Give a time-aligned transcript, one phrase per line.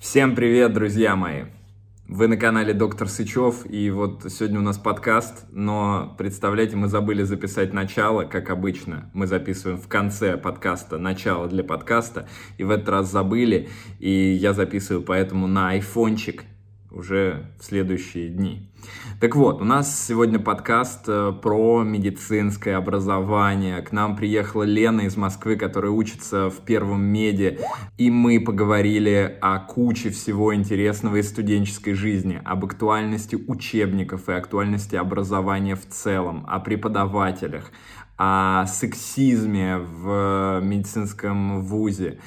[0.00, 1.44] Всем привет, друзья мои!
[2.08, 7.22] Вы на канале Доктор Сычев, и вот сегодня у нас подкаст, но представляете, мы забыли
[7.22, 9.10] записать начало, как обычно.
[9.12, 12.26] Мы записываем в конце подкаста начало для подкаста,
[12.56, 13.68] и в этот раз забыли,
[13.98, 16.44] и я записываю поэтому на айфончик
[16.90, 18.70] уже в следующие дни.
[19.20, 23.82] Так вот, у нас сегодня подкаст э, про медицинское образование.
[23.82, 27.58] К нам приехала Лена из Москвы, которая учится в первом меди,
[27.98, 34.96] и мы поговорили о куче всего интересного из студенческой жизни, об актуальности учебников и актуальности
[34.96, 37.72] образования в целом, о преподавателях,
[38.22, 42.18] о сексизме в медицинском вузе,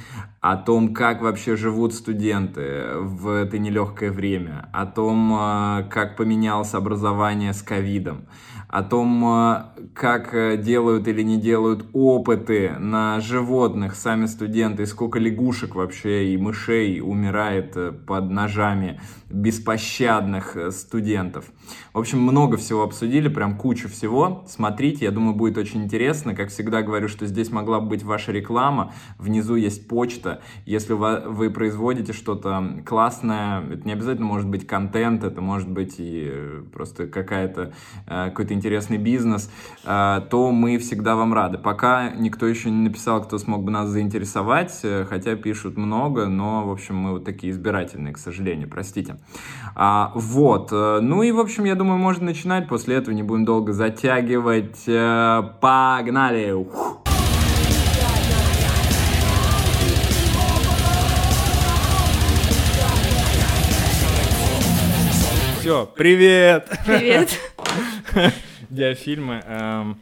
[0.41, 6.73] о том, как вообще живут студенты в это нелегкое время, о том, а, как поменялось
[6.73, 8.25] образование с ковидом,
[8.69, 13.93] о том, а, как э, делают или не делают опыты на животных.
[13.93, 18.99] Сами студенты, сколько лягушек вообще и мышей умирает э, под ножами
[19.33, 21.45] беспощадных э, студентов.
[21.93, 24.45] В общем, много всего обсудили, прям кучу всего.
[24.47, 26.35] Смотрите, я думаю, будет очень интересно.
[26.35, 28.93] Как всегда говорю, что здесь могла бы быть ваша реклама.
[29.17, 30.41] Внизу есть почта.
[30.65, 36.31] Если вы производите что-то классное, это не обязательно может быть контент, это может быть и
[36.71, 37.73] просто какая-то
[38.07, 39.49] какой-то интересный бизнес,
[39.85, 41.57] э, то мы всегда вам рады.
[41.57, 46.67] Пока никто еще не написал, кто смог бы нас заинтересовать, э, хотя пишут много, но,
[46.67, 49.17] в общем, мы вот такие избирательные, к сожалению, простите.
[49.75, 53.45] А, вот, э, ну и, в общем, я думаю, можно начинать, после этого не будем
[53.45, 54.85] долго затягивать.
[54.85, 56.65] Погнали!
[65.59, 66.69] Все, привет!
[66.85, 67.29] Привет!
[68.73, 70.01] диафильмы эм,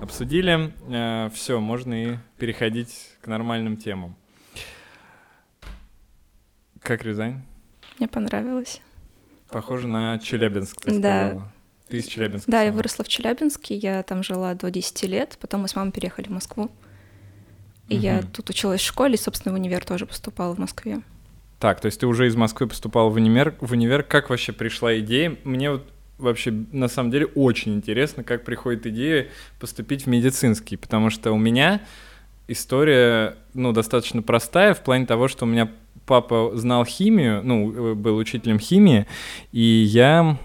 [0.00, 0.72] обсудили.
[0.88, 4.16] Э, все, можно и переходить к нормальным темам.
[6.82, 7.42] Как Рязань?
[8.00, 8.80] Мне понравилось.
[9.50, 11.28] Похоже на Челябинск, ты да.
[11.28, 11.52] сказала.
[11.88, 12.50] Ты из Челябинска?
[12.50, 12.64] Да, сама.
[12.64, 16.28] я выросла в Челябинске, я там жила до 10 лет, потом мы с мамой переехали
[16.28, 16.70] в Москву.
[17.88, 18.02] И угу.
[18.02, 21.02] я тут училась в школе, и, собственно, в универ тоже поступала в Москве.
[21.58, 23.54] Так, то есть ты уже из Москвы поступала в универ.
[23.60, 25.36] В универ как вообще пришла идея?
[25.44, 25.86] Мне вот
[26.16, 31.38] вообще на самом деле очень интересно, как приходит идея поступить в медицинский, потому что у
[31.38, 31.82] меня
[32.48, 35.70] история, ну, достаточно простая в плане того, что у меня
[36.06, 39.06] папа знал химию, ну, был учителем химии,
[39.52, 40.38] и я,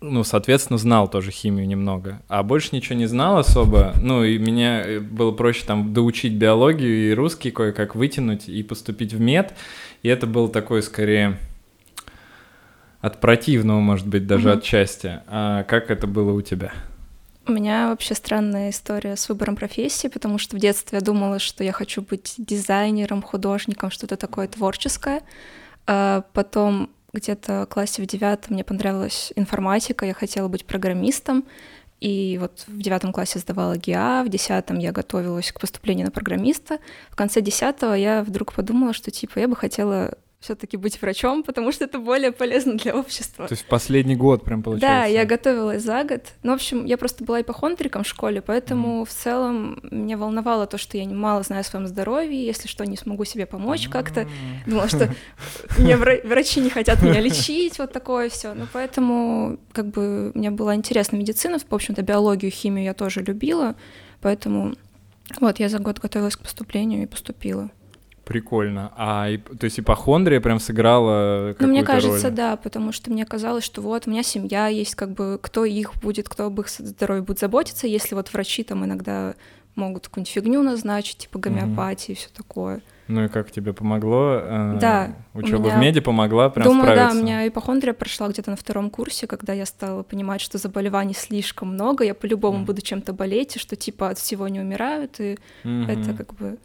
[0.00, 4.82] ну, соответственно, знал тоже химию немного, а больше ничего не знал особо, ну, и меня
[4.82, 9.54] э, было проще там доучить биологию и русский кое-как вытянуть и поступить в мед,
[10.02, 11.38] и это был такой, скорее,
[13.00, 14.58] от противного, может быть, даже угу.
[14.58, 15.20] отчасти.
[15.26, 16.72] А как это было у тебя?
[17.50, 21.64] У меня вообще странная история с выбором профессии, потому что в детстве я думала, что
[21.64, 25.22] я хочу быть дизайнером, художником, что-то такое творческое.
[25.84, 31.44] А потом где-то в классе в девятом мне понравилась информатика, я хотела быть программистом.
[31.98, 36.78] И вот в девятом классе сдавала ГИА, в десятом я готовилась к поступлению на программиста.
[37.10, 41.70] В конце десятого я вдруг подумала, что типа я бы хотела все-таки быть врачом, потому
[41.70, 43.46] что это более полезно для общества.
[43.46, 44.88] То есть в последний год прям получается?
[44.88, 46.22] Да, я готовилась за год.
[46.42, 49.04] Ну, в общем, я просто была ипохондриком в школе, поэтому mm.
[49.04, 52.96] в целом меня волновало то, что я мало знаю о своем здоровье, если что, не
[52.96, 53.90] смогу себе помочь mm.
[53.90, 54.26] как-то.
[54.66, 55.10] Думала, что
[55.78, 58.54] мне врачи не хотят меня лечить, вот такое все.
[58.54, 63.76] Ну, поэтому как бы мне была интересна медицина, в общем-то, биологию, химию я тоже любила,
[64.22, 64.74] поэтому
[65.38, 67.70] вот я за год готовилась к поступлению и поступила.
[68.30, 68.92] Прикольно.
[68.96, 69.26] А
[69.58, 72.36] то есть ипохондрия прям сыграла Ну, мне кажется, роль?
[72.36, 75.96] да, потому что мне казалось, что вот у меня семья есть, как бы кто их
[75.96, 79.34] будет, кто об их здоровье будет заботиться, если вот врачи там иногда
[79.74, 82.82] могут какую-нибудь фигню назначить, типа гомеопатии и все такое.
[83.08, 84.38] Ну и как тебе помогло?
[84.40, 85.16] Э, да.
[85.34, 85.76] Учеба меня...
[85.76, 87.12] в меди помогла прям Думаю, справиться?
[87.12, 91.14] да, у меня ипохондрия прошла где-то на втором курсе, когда я стала понимать, что заболеваний
[91.14, 92.64] слишком много, я по-любому mm.
[92.64, 95.90] буду чем-то болеть, и что типа от всего не умирают, и mm-hmm.
[95.90, 96.58] это как бы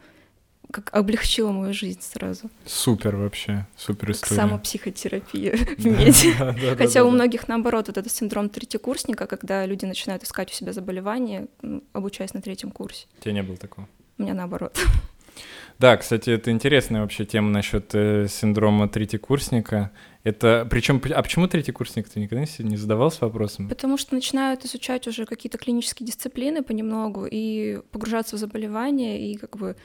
[0.76, 2.50] как облегчило мою жизнь сразу.
[2.66, 4.42] Супер вообще, супер история.
[4.42, 6.76] Самопсихотерапия в меди.
[6.76, 11.48] Хотя у многих наоборот вот этот синдром третьекурсника, когда люди начинают искать у себя заболевания,
[11.94, 13.06] обучаясь на третьем курсе.
[13.18, 13.88] У тебя не было такого?
[14.18, 14.78] У меня наоборот.
[15.78, 19.90] Да, кстати, это интересная вообще тема насчет э, синдрома третьекурсника.
[20.24, 23.68] Это причем, а почему третий курсник ты никогда не задавался вопросом?
[23.68, 29.58] Потому что начинают изучать уже какие-то клинические дисциплины понемногу и погружаться в заболевания и как
[29.58, 29.76] бы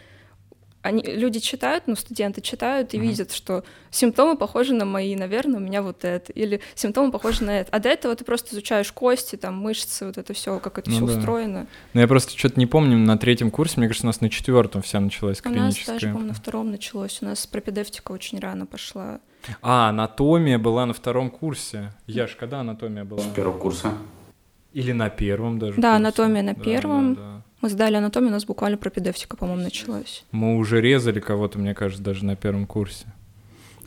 [0.81, 3.01] они, люди читают, ну, студенты читают и uh-huh.
[3.01, 7.59] видят, что симптомы похожи на мои, наверное, у меня вот это, или симптомы похожи на
[7.59, 7.69] это.
[7.71, 10.97] А до этого ты просто изучаешь кости, там, мышцы, вот это все, как это ну,
[10.97, 11.17] все да.
[11.17, 11.67] устроено.
[11.93, 14.81] Ну, я просто что-то не помню, на третьем курсе, мне кажется, у нас на четвертом
[14.81, 15.63] вся началась клиническая.
[15.63, 19.19] У нас даже, по-моему, на втором началось, у нас пропедевтика очень рано пошла.
[19.61, 21.93] А, анатомия была на втором курсе.
[22.07, 23.21] Яш, когда анатомия была?
[23.21, 23.93] С первого курса.
[24.73, 25.75] Или на первом даже?
[25.81, 25.95] Да, курсе.
[25.97, 27.15] анатомия на первом.
[27.15, 27.41] Да, да, да.
[27.61, 30.25] Мы сдали анатомию, у нас буквально пропедевтика, по-моему, началась.
[30.31, 33.05] Мы уже резали кого-то, мне кажется, даже на первом курсе.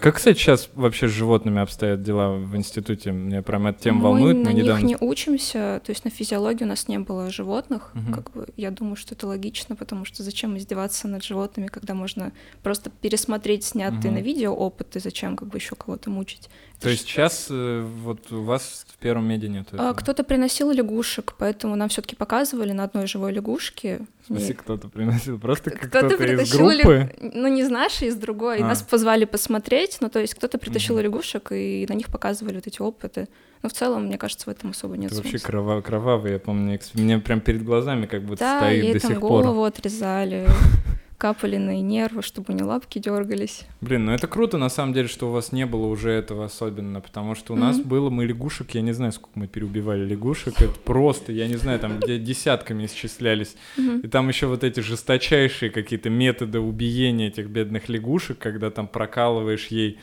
[0.00, 3.12] Как, кстати, сейчас вообще с животными обстоят дела в институте?
[3.12, 4.37] Мне прям эта тема мы волнует.
[4.37, 4.87] Мы на недавно...
[4.87, 7.93] них не учимся, то есть на физиологии у нас не было животных.
[7.94, 8.14] Угу.
[8.14, 12.32] Как бы, я думаю, что это логично, потому что зачем издеваться над животными, когда можно
[12.62, 14.20] просто пересмотреть снятые угу.
[14.20, 16.49] на видео опыты, зачем как бы еще кого-то мучить?
[16.81, 19.90] То есть сейчас э, вот у вас в первом меди нет этого?
[19.90, 24.00] А, кто-то приносил лягушек, поэтому нам все таки показывали на одной живой лягушке.
[24.25, 25.38] В смысле, кто-то приносил?
[25.38, 27.15] Просто кто-то, кто из группы?
[27.21, 28.61] Ну, не из нашей, из другой.
[28.61, 28.67] А.
[28.67, 32.67] Нас позвали посмотреть, ну, то есть кто-то притащил mm лягушек, и на них показывали вот
[32.67, 33.29] эти опыты.
[33.62, 35.31] Но в целом, мне кажется, в этом особо нет Это смысла.
[35.31, 39.00] вообще кровавый, кровавый, я помню, мне прям перед глазами как будто да, стоит ей до
[39.00, 39.69] там сих голову пор.
[39.69, 40.47] отрезали.
[41.19, 43.62] капали на нервы, чтобы не лапки дергались.
[43.81, 47.00] Блин, ну это круто на самом деле, что у вас не было уже этого особенно,
[47.00, 47.61] потому что у mm-hmm.
[47.61, 51.56] нас было, мы лягушек, я не знаю, сколько мы переубивали лягушек, это просто, я не
[51.56, 53.56] знаю, там где десятками исчислялись.
[53.76, 54.02] Mm-hmm.
[54.02, 59.69] И там еще вот эти жесточайшие какие-то методы убиения этих бедных лягушек, когда там прокалываешь
[59.69, 59.99] ей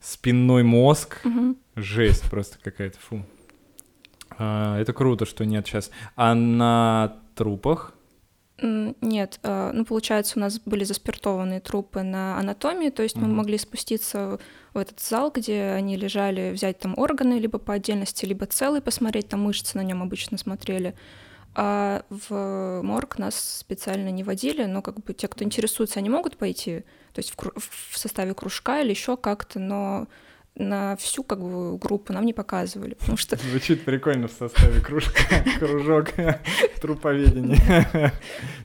[0.00, 1.20] спинной мозг.
[1.24, 1.56] Mm-hmm.
[1.76, 3.24] Жесть просто какая-то, фу.
[4.38, 5.90] А, это круто, что нет сейчас.
[6.16, 7.94] А на трупах
[8.60, 13.26] нет, э, ну, получается, у нас были заспиртованные трупы на анатомии, то есть mm-hmm.
[13.26, 14.38] мы могли спуститься
[14.74, 19.28] в этот зал, где они лежали, взять там органы либо по отдельности, либо целый посмотреть,
[19.28, 20.94] там мышцы на нем обычно смотрели.
[21.54, 26.36] А в морг нас специально не водили, но как бы те, кто интересуется, они могут
[26.36, 26.80] пойти,
[27.12, 30.06] то есть в, кру- в составе кружка или еще как-то, но
[30.58, 33.36] на всю как бы группу нам не показывали, потому что...
[33.50, 36.08] Звучит прикольно в составе кружка, кружок
[36.80, 38.12] труповедения.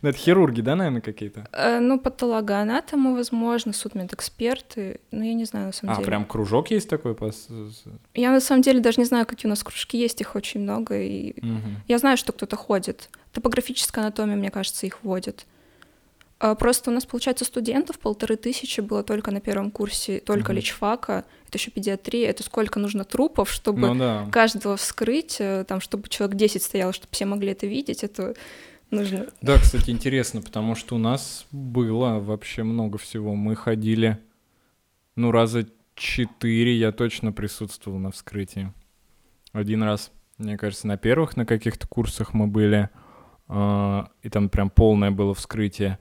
[0.02, 1.48] Ну, это хирурги, да, наверное, какие-то?
[1.52, 6.06] Э, ну, патологоанатомы, возможно, судмедэксперты, ну, я не знаю, на самом а, деле.
[6.06, 7.16] А, прям кружок есть такой?
[8.16, 11.00] Я, на самом деле, даже не знаю, какие у нас кружки есть, их очень много,
[11.00, 11.36] и
[11.88, 13.10] я знаю, что кто-то ходит.
[13.32, 15.46] Топографическая анатомия, мне кажется, их вводит.
[16.44, 20.56] А, просто у нас, получается, студентов полторы тысячи было только на первом курсе, только mm-hmm.
[20.56, 24.28] личфака, это еще педиатрия, это сколько нужно трупов, чтобы ну, да.
[24.30, 28.36] каждого вскрыть, э, там, чтобы человек 10 стоял, чтобы все могли это видеть, это
[28.92, 29.28] нужно...
[29.42, 33.36] Да, кстати, интересно, потому что у нас было вообще много всего.
[33.36, 34.20] Мы ходили,
[35.16, 35.66] ну, раза
[35.96, 38.74] четыре я точно присутствовал на вскрытии.
[39.54, 42.90] Один раз, мне кажется, на первых на каких-то курсах мы были,
[43.48, 46.00] э, и там прям полное было вскрытие.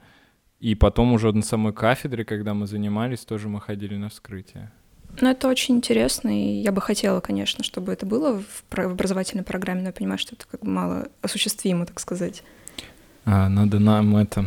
[0.62, 4.70] И потом уже на самой кафедре, когда мы занимались, тоже мы ходили на вскрытие.
[5.20, 9.80] Ну, это очень интересно, и я бы хотела, конечно, чтобы это было в, образовательной программе,
[9.80, 12.44] но я понимаю, что это как бы мало осуществимо, так сказать.
[13.24, 14.44] А, надо нам это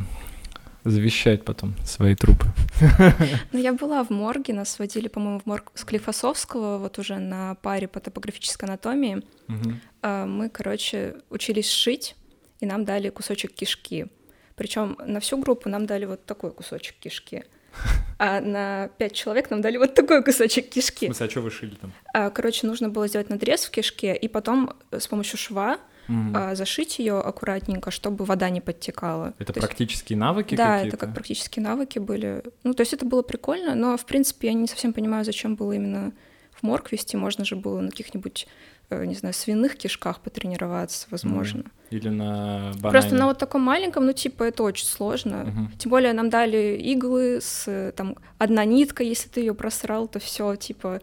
[0.85, 2.47] завещать потом свои трупы.
[3.51, 7.89] Ну, я была в морге, нас водили, по-моему, в морг Склифосовского, вот уже на паре
[7.89, 9.21] по топографической анатомии.
[9.49, 10.07] Угу.
[10.27, 12.15] Мы, короче, учились шить,
[12.61, 14.07] и нам дали кусочек кишки.
[14.55, 17.43] Причем на всю группу нам дали вот такой кусочек кишки.
[18.17, 21.07] А на пять человек нам дали вот такой кусочек кишки.
[21.07, 21.91] В смысле, а что вы шили там?
[22.13, 26.55] А, короче, нужно было сделать надрез в кишке и потом с помощью шва угу.
[26.55, 29.33] зашить ее аккуратненько, чтобы вода не подтекала.
[29.37, 30.19] Это то практические есть...
[30.19, 30.95] навыки да, какие-то?
[30.95, 32.43] это как практические навыки были.
[32.63, 35.73] Ну, то есть это было прикольно, но, в принципе, я не совсем понимаю, зачем было
[35.73, 36.13] именно
[36.55, 37.17] в морг вести.
[37.17, 38.47] Можно же было на каких-нибудь
[38.89, 41.63] Э, не знаю, свиных кишках потренироваться, возможно.
[41.89, 42.91] Или на банане.
[42.91, 45.41] Просто на вот таком маленьком, ну, типа, это очень сложно.
[45.43, 45.77] Угу.
[45.79, 50.55] Тем более нам дали иглы с, там, одна нитка, если ты ее просрал, то все,
[50.55, 51.01] типа,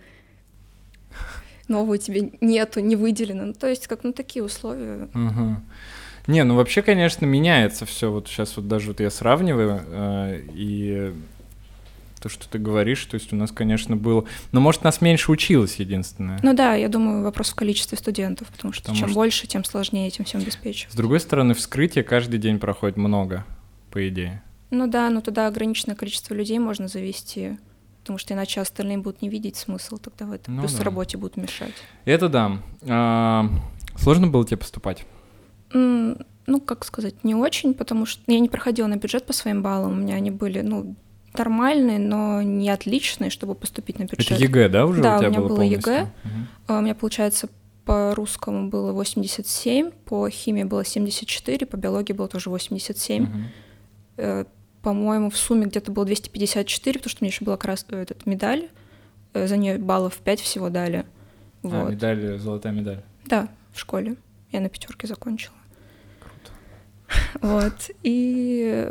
[1.66, 3.47] новую тебе нету, не выделено.
[3.47, 5.09] Ну, то есть, как, ну, такие условия.
[5.12, 5.56] Угу.
[6.28, 8.12] Не, ну вообще, конечно, меняется все.
[8.12, 11.12] Вот сейчас вот даже вот я сравниваю, э, и
[12.23, 13.05] то, что ты говоришь.
[13.07, 14.25] То есть у нас, конечно, было...
[14.52, 16.38] Но, может, нас меньше училось, единственное.
[16.43, 19.14] Ну да, я думаю, вопрос в количестве студентов, потому что потому чем что...
[19.14, 20.93] больше, тем сложнее этим всем обеспечивать.
[20.93, 23.45] С другой стороны, вскрытие каждый день проходит много,
[23.91, 24.43] по идее.
[24.71, 27.59] Ну да, но туда ограниченное количество людей можно завести,
[28.00, 30.57] потому что иначе остальные будут не видеть смысл тогда в этом.
[30.57, 30.85] Ну, Плюс да.
[30.85, 31.75] работе будут мешать.
[32.05, 32.59] Это да.
[32.88, 33.50] А,
[33.97, 35.05] сложно было тебе поступать?
[35.71, 39.62] Mm, ну, как сказать, не очень, потому что я не проходила на бюджет по своим
[39.62, 40.95] баллам, у меня они были, ну,
[41.37, 44.31] нормальный, но не отличный, чтобы поступить на бюджет.
[44.31, 46.03] Это ЕГЭ, да, уже да, у тебя у меня было, было ЕГЭ.
[46.03, 46.79] Угу.
[46.79, 47.49] У меня, получается,
[47.85, 53.25] по русскому было 87, по химии было 74, по биологии было тоже 87.
[54.17, 54.47] Угу.
[54.83, 57.87] по-моему, в сумме где-то было 254, потому что у меня еще была крас...
[57.89, 58.69] этот, медаль,
[59.35, 61.07] э, за нее баллов 5 всего дали.
[61.62, 61.89] А, вот.
[61.89, 63.03] А, медаль, золотая медаль?
[63.27, 64.17] Да, в школе.
[64.51, 65.55] Я на пятерке закончила.
[67.41, 67.91] Вот.
[68.03, 68.91] И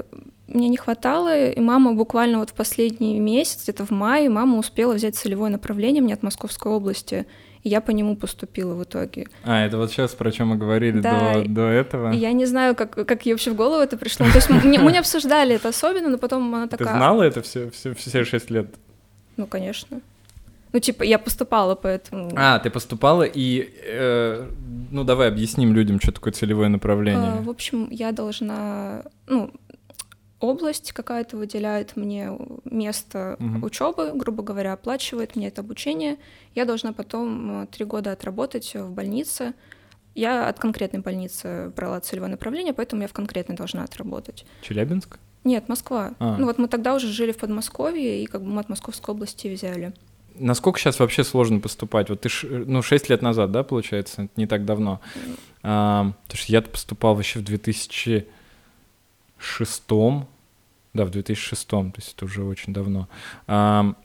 [0.54, 4.94] мне не хватало, и мама буквально вот в последний месяц, где-то в мае, мама успела
[4.94, 7.26] взять целевое направление мне от Московской области,
[7.64, 9.28] и я по нему поступила в итоге.
[9.44, 12.12] А, это вот сейчас, про чем мы говорили да, до, до этого?
[12.12, 14.26] Я не знаю, как, как ей вообще в голову это пришло.
[14.28, 16.88] То есть мы, мы не обсуждали это особенно, но потом она такая...
[16.88, 18.68] Ты знала это все, все, все шесть лет?
[19.38, 20.02] Ну, конечно.
[20.74, 22.32] Ну, типа, я поступала, поэтому...
[22.36, 24.48] А, ты поступала, и, э,
[24.90, 27.34] ну, давай объясним людям, что такое целевое направление.
[27.40, 29.52] А, в общем, я должна, ну,
[30.42, 33.66] область какая-то выделяет мне место угу.
[33.68, 36.18] учебы, грубо говоря, оплачивает мне это обучение.
[36.56, 39.54] Я должна потом э, три года отработать в больнице.
[40.16, 44.46] Я от конкретной больницы брала целевое направление, поэтому я в конкретной должна отработать.
[44.62, 45.20] Челябинск?
[45.44, 46.14] Нет, Москва.
[46.20, 46.36] А.
[46.38, 49.48] Ну вот мы тогда уже жили в Подмосковье, и как бы мы от Московской области
[49.48, 49.94] взяли.
[50.36, 52.10] Насколько сейчас вообще сложно поступать?
[52.10, 52.48] Вот ты, ш...
[52.48, 55.00] ну, 6 лет назад, да, получается, не так давно.
[55.64, 58.26] А, потому что я поступал вообще в 2006
[60.94, 63.08] да, в 2006, то есть это уже очень давно.
[63.48, 63.96] А,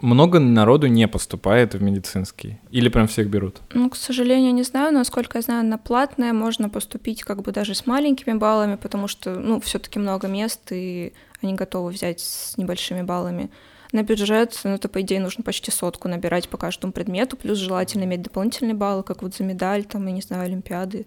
[0.00, 2.58] много народу не поступает в медицинский?
[2.70, 3.60] Или прям всех берут?
[3.72, 4.92] Ну, к сожалению, не знаю.
[4.92, 9.34] Насколько я знаю, на платное можно поступить как бы даже с маленькими баллами, потому что,
[9.34, 13.50] ну, все таки много мест, и они готовы взять с небольшими баллами.
[13.90, 18.04] На бюджет, ну, это, по идее, нужно почти сотку набирать по каждому предмету, плюс желательно
[18.04, 21.06] иметь дополнительные баллы, как вот за медаль, там, я не знаю, олимпиады.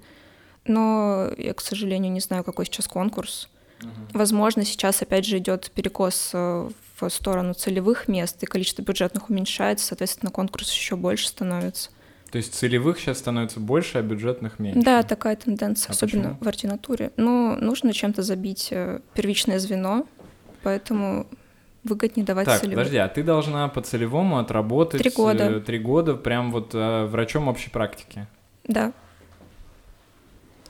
[0.66, 3.50] Но я, к сожалению, не знаю, какой сейчас конкурс.
[4.14, 6.70] Возможно, сейчас опять же идет перекос э,
[7.00, 11.90] в сторону целевых мест, и количество бюджетных уменьшается, соответственно, конкурс еще больше становится.
[12.32, 14.82] То есть целевых сейчас становится больше, а бюджетных меньше?
[14.82, 16.38] Да, такая тенденция, а особенно почему?
[16.40, 17.12] в ординатуре.
[17.18, 20.06] Но нужно чем-то забить э, первичное звено,
[20.64, 21.28] поэтому
[21.84, 22.78] выгоднее давать так, целевые.
[22.78, 25.02] подожди, а ты должна по целевому отработать...
[25.02, 25.44] Три года.
[25.46, 28.28] Э, три года прям вот врачом общей практики?
[28.66, 28.94] Да.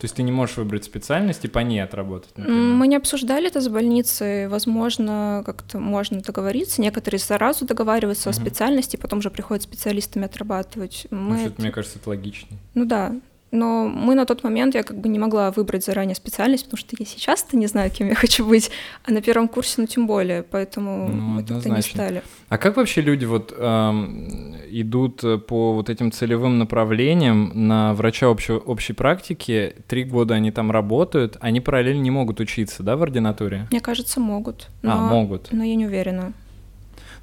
[0.01, 2.74] То есть ты не можешь выбрать специальность и по ней отработать, например?
[2.74, 4.48] Мы не обсуждали это с больницей.
[4.48, 6.81] Возможно, как-то можно договориться.
[6.81, 8.36] Некоторые сразу договариваются угу.
[8.36, 11.05] о специальности, потом же приходят специалистами отрабатывать.
[11.12, 11.62] Мы ну, это...
[11.62, 12.60] Мне кажется, это логичнее.
[12.74, 13.13] Ну да,
[13.51, 16.96] но мы на тот момент, я как бы не могла выбрать заранее специальность, потому что
[16.98, 18.72] я сейчас-то не знаю, кем я хочу быть,
[19.05, 22.24] а на первом курсе, ну, тем более, поэтому ну, мы как-то не стали.
[22.50, 28.53] А как вообще люди вот эм, идут по вот этим целевым направлениям на врача общей,
[28.53, 33.67] общей практики, три года они там работают, они параллельно не могут учиться, да, в ординатуре?
[33.72, 34.70] Мне кажется, могут.
[34.84, 35.50] А, но, а, могут.
[35.51, 36.34] Но я не уверена.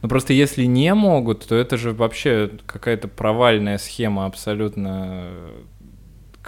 [0.01, 5.31] Ну просто если не могут, то это же вообще какая-то провальная схема абсолютно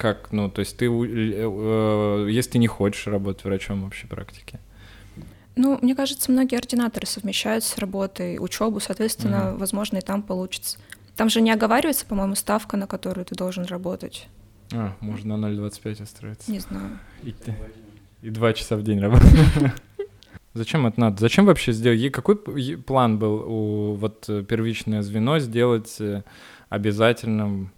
[0.00, 4.58] как, ну, то есть ты, э, если ты не хочешь работать врачом общей практики?
[5.56, 9.60] Ну, мне кажется, многие ординаторы совмещают с работой учебу, соответственно, угу.
[9.60, 10.78] возможно, и там получится.
[11.16, 14.26] Там же не оговаривается, по-моему, ставка, на которую ты должен работать.
[14.72, 16.50] А, можно на 0,25 устроиться.
[16.50, 16.98] Не знаю.
[17.22, 17.34] И,
[18.22, 19.28] и два часа в день работать.
[20.54, 21.20] Зачем это надо?
[21.20, 22.10] Зачем вообще сделать?
[22.10, 26.22] Какой план был у вот э, первичное звено сделать э,
[26.70, 27.70] обязательным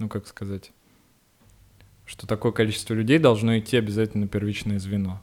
[0.00, 0.72] ну как сказать,
[2.04, 5.20] что такое количество людей должно идти обязательно на первичное звено.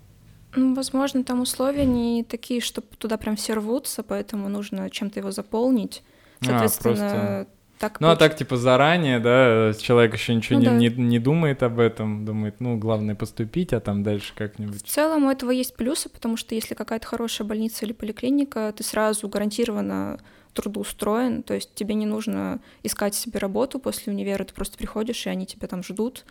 [0.55, 5.31] Ну, возможно, там условия не такие, чтобы туда прям все рвутся, поэтому нужно чем-то его
[5.31, 6.01] заполнить.
[6.41, 7.47] А, Соответственно, а, просто...
[7.79, 7.99] так.
[7.99, 8.15] Ну, получ...
[8.15, 10.95] а так, типа, заранее, да, человек еще ничего ну, не, да.
[10.95, 14.83] не, не думает об этом, думает, ну, главное поступить, а там дальше как-нибудь.
[14.85, 18.83] В целом у этого есть плюсы, потому что если какая-то хорошая больница или поликлиника, ты
[18.83, 20.19] сразу гарантированно
[20.57, 25.29] трудоустроен, то есть тебе не нужно искать себе работу после универа, ты просто приходишь, и
[25.29, 26.25] они тебя там ждут.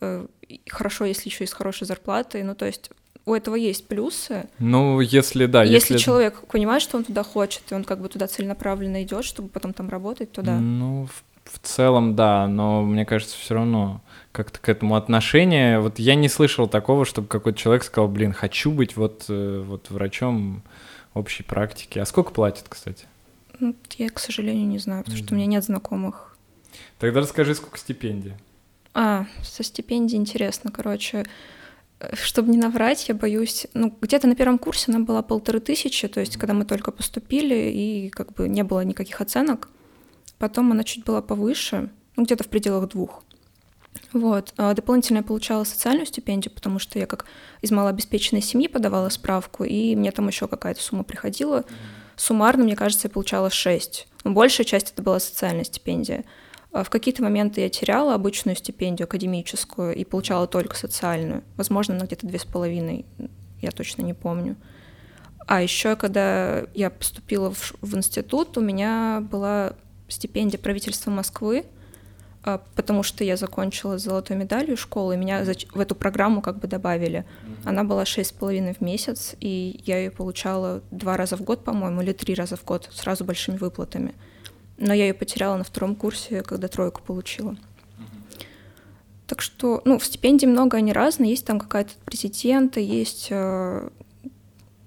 [0.00, 0.26] Э,
[0.68, 2.90] хорошо, если еще и с хорошей зарплатой, ну то есть
[3.26, 4.48] у этого есть плюсы.
[4.58, 5.94] Ну, если да, если...
[5.94, 9.48] если человек понимает, что он туда хочет, и он как бы туда целенаправленно идет, чтобы
[9.48, 10.58] потом там работать, то да.
[10.58, 14.00] Ну, в, в целом, да, но мне кажется, все равно
[14.32, 15.80] как-то к этому отношение.
[15.80, 19.90] Вот я не слышал такого, чтобы какой-то человек сказал, блин, хочу быть вот, э, вот
[19.90, 20.62] врачом
[21.14, 21.98] общей практики.
[21.98, 23.06] А сколько платят, кстати?
[23.60, 26.36] Ну, я, к сожалению, не знаю, потому что у меня нет знакомых.
[26.98, 28.34] Тогда расскажи, сколько стипендий.
[28.94, 31.24] А, со стипендией интересно, короче.
[32.00, 36.08] Э, чтобы не наврать, я боюсь, ну, где-то на первом курсе она была полторы тысячи,
[36.08, 39.68] то есть когда мы только поступили, и как бы не было никаких оценок.
[40.38, 43.22] Потом она чуть была повыше, ну, где-то в пределах двух.
[44.12, 44.54] Вот.
[44.56, 47.26] А дополнительно я получала социальную стипендию, потому что я как
[47.62, 51.60] из малообеспеченной семьи подавала справку, и мне там еще какая-то сумма приходила.
[51.60, 54.08] Mm-hmm Суммарно, мне кажется, я получала 6.
[54.24, 56.24] Но большая часть это была социальная стипендия.
[56.72, 61.44] А в какие-то моменты я теряла обычную стипендию академическую и получала только социальную.
[61.56, 63.06] Возможно, на где-то две с половиной.
[63.60, 64.56] я точно не помню.
[65.46, 69.74] А еще, когда я поступила в, в институт, у меня была
[70.08, 71.64] стипендия правительства Москвы,
[72.76, 76.68] потому что я закончила с золотой медалью школы, и меня в эту программу как бы
[76.68, 77.24] добавили.
[77.64, 81.64] Она была шесть с половиной в месяц, и я ее получала два раза в год,
[81.64, 84.14] по-моему, или три раза в год, сразу большими выплатами.
[84.78, 87.56] Но я ее потеряла на втором курсе, когда тройку получила.
[89.26, 91.30] Так что, ну, в стипендии много, они разные.
[91.30, 93.88] Есть там какая-то президента, есть э,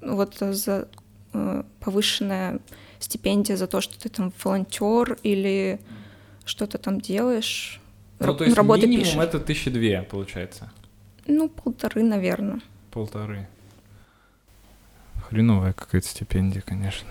[0.01, 0.87] вот за
[1.33, 2.59] э, повышенная
[2.99, 5.81] стипендия за то, что ты там волонтер или
[6.49, 7.79] что-то там делаешь.
[8.19, 9.19] Ну, то есть работы минимум пишешь.
[9.19, 10.71] это тысячи две, получается?
[11.25, 12.59] Ну, полторы, наверное.
[12.91, 13.47] Полторы.
[15.29, 17.07] Хреновая какая-то стипендия, конечно.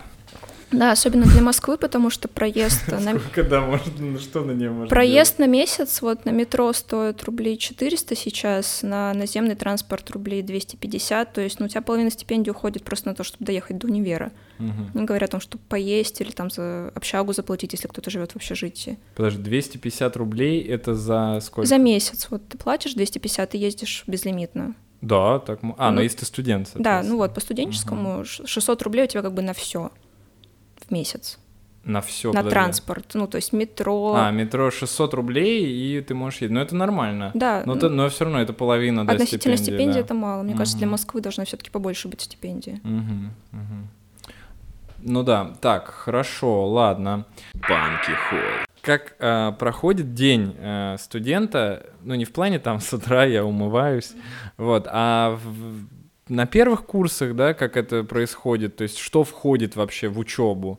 [0.70, 2.82] Да, особенно для Москвы, потому что проезд...
[2.82, 3.64] Сколько, да,
[3.98, 5.50] ну, что на ней можно Проезд делать?
[5.50, 11.40] на месяц, вот на метро стоит рублей 400 сейчас, на наземный транспорт рублей 250, то
[11.40, 14.32] есть, ну, у тебя половина стипендии уходит просто на то, чтобы доехать до универа.
[14.58, 14.98] Угу.
[14.98, 18.36] Не говоря о том, чтобы поесть или там за общагу заплатить, если кто-то живет в
[18.36, 18.98] общежитии.
[19.14, 21.68] Подожди, 250 рублей это за сколько?
[21.68, 22.28] За месяц.
[22.30, 24.74] Вот ты платишь 250 и ездишь безлимитно.
[25.00, 25.60] Да, так.
[25.76, 26.70] А, ну, но если ты студент.
[26.74, 28.24] Да, ну вот по студенческому угу.
[28.24, 29.92] 600 рублей у тебя как бы на все
[30.88, 31.38] в месяц.
[31.84, 32.28] На все.
[32.28, 32.50] На подожди.
[32.50, 34.14] транспорт, ну то есть метро.
[34.14, 37.30] А метро 600 рублей и ты можешь ездить, но это нормально.
[37.34, 37.62] Да.
[37.64, 39.06] Но, ну, но все равно это половина.
[39.06, 40.00] Да, Относительно стипендии, стипендии да.
[40.00, 40.42] это мало.
[40.42, 40.58] Мне угу.
[40.58, 42.80] кажется, для Москвы должна все-таки побольше быть стипендии.
[42.84, 43.88] Угу, угу.
[45.02, 47.24] Ну да, так, хорошо, ладно.
[47.54, 48.40] Банки хой.
[48.82, 54.12] Как э, проходит день э, студента, ну не в плане там с утра я умываюсь,
[54.56, 55.86] вот, а в,
[56.28, 60.78] на первых курсах, да, как это происходит, то есть что входит вообще в учебу,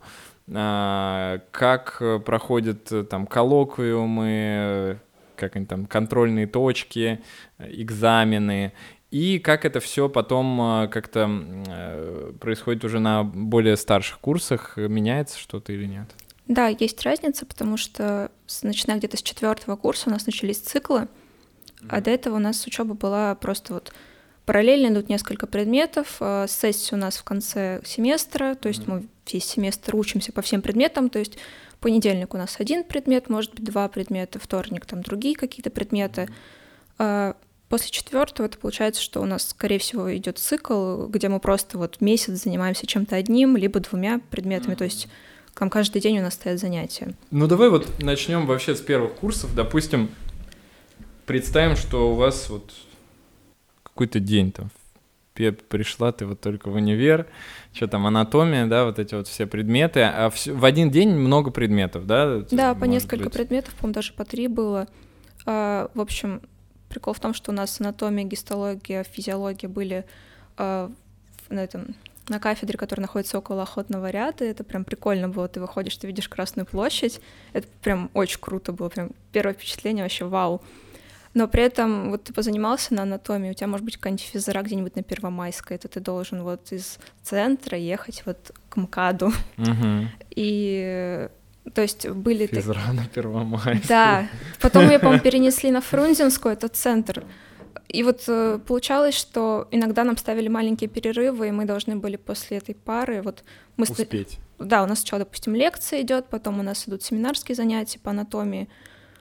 [0.51, 4.99] а, как проходят э, там коллоквиумы,
[5.35, 7.21] как они там, контрольные точки,
[7.59, 8.73] экзамены,
[9.11, 11.29] и как это все потом э, как-то
[11.67, 16.09] э, происходит уже на более старших курсах, меняется что-то или нет?
[16.47, 18.31] Да, есть разница, потому что
[18.63, 21.07] начиная где-то с четвертого курса у нас начались циклы,
[21.87, 23.93] а до этого у нас учеба была просто вот
[24.49, 26.17] Параллельно идут несколько предметов.
[26.21, 30.63] Э, сессия у нас в конце семестра, то есть мы весь семестр учимся по всем
[30.63, 31.37] предметам, то есть
[31.79, 36.29] понедельник у нас один предмет, может быть, два предмета, вторник там другие какие-то предметы.
[36.97, 37.35] А
[37.67, 42.01] после четвертого это получается, что у нас, скорее всего, идет цикл, где мы просто вот
[42.01, 45.09] месяц занимаемся чем-то одним, либо двумя предметами, то есть
[45.53, 47.13] там каждый день у нас стоят занятия.
[47.29, 49.53] Ну давай вот начнем вообще с первых курсов.
[49.53, 50.09] Допустим,
[51.27, 52.71] представим, что у вас вот
[53.99, 54.69] какой-то день там
[55.69, 57.27] пришла ты вот только в универ,
[57.71, 61.49] что там, анатомия, да, вот эти вот все предметы, а в, в один день много
[61.49, 62.41] предметов, да?
[62.51, 63.33] Да, по несколько быть?
[63.33, 64.87] предметов, по-моему, даже по три было.
[65.45, 66.41] А, в общем,
[66.89, 70.05] прикол в том, что у нас анатомия, гистология, физиология были
[70.57, 70.91] а,
[71.49, 71.95] на этом
[72.27, 74.43] на кафедре, которая находится около охотного ряда.
[74.43, 75.47] Это прям прикольно было.
[75.47, 77.21] Ты выходишь, ты видишь Красную площадь.
[77.53, 78.89] Это прям очень круто было.
[78.89, 80.61] Прям первое впечатление вообще вау
[81.39, 84.97] но при этом вот ты позанимался на анатомии, у тебя может быть какая-нибудь физра где-нибудь
[84.97, 89.27] на Первомайской, это ты должен вот из центра ехать вот к МКАДу.
[89.57, 90.07] Угу.
[90.31, 91.29] И
[91.73, 92.45] то есть были...
[92.45, 92.93] Физра так...
[92.93, 93.87] на Первомайской.
[93.87, 94.27] Да.
[94.59, 97.23] Потом ее, по-моему, перенесли на Фрунзенскую, это центр.
[97.87, 102.57] И вот э, получалось, что иногда нам ставили маленькие перерывы, и мы должны были после
[102.57, 103.45] этой пары вот
[103.77, 104.39] мы успеть.
[104.57, 108.67] Да, у нас сначала, допустим, лекция идет, потом у нас идут семинарские занятия по анатомии,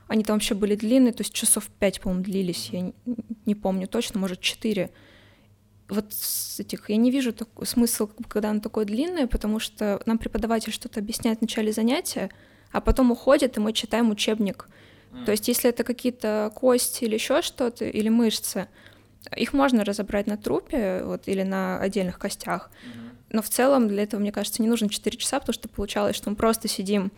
[0.09, 2.95] они там вообще были длинные, то есть часов пять, по-моему, длились, я не,
[3.47, 4.91] не помню точно, может, четыре.
[5.89, 10.19] Вот с этих я не вижу такой, смысл, когда оно такое длинное, потому что нам
[10.19, 12.31] преподаватель что-то объясняет в начале занятия,
[12.73, 14.69] а потом уходит, и мы читаем учебник.
[15.13, 15.25] Mm.
[15.25, 18.69] То есть, если это какие-то кости или еще что-то, или мышцы,
[19.37, 22.71] их можно разобрать на трупе вот, или на отдельных костях.
[22.71, 23.09] Mm-hmm.
[23.31, 26.31] Но в целом для этого, мне кажется, не нужно 4 часа, потому что получалось, что
[26.31, 27.13] мы просто сидим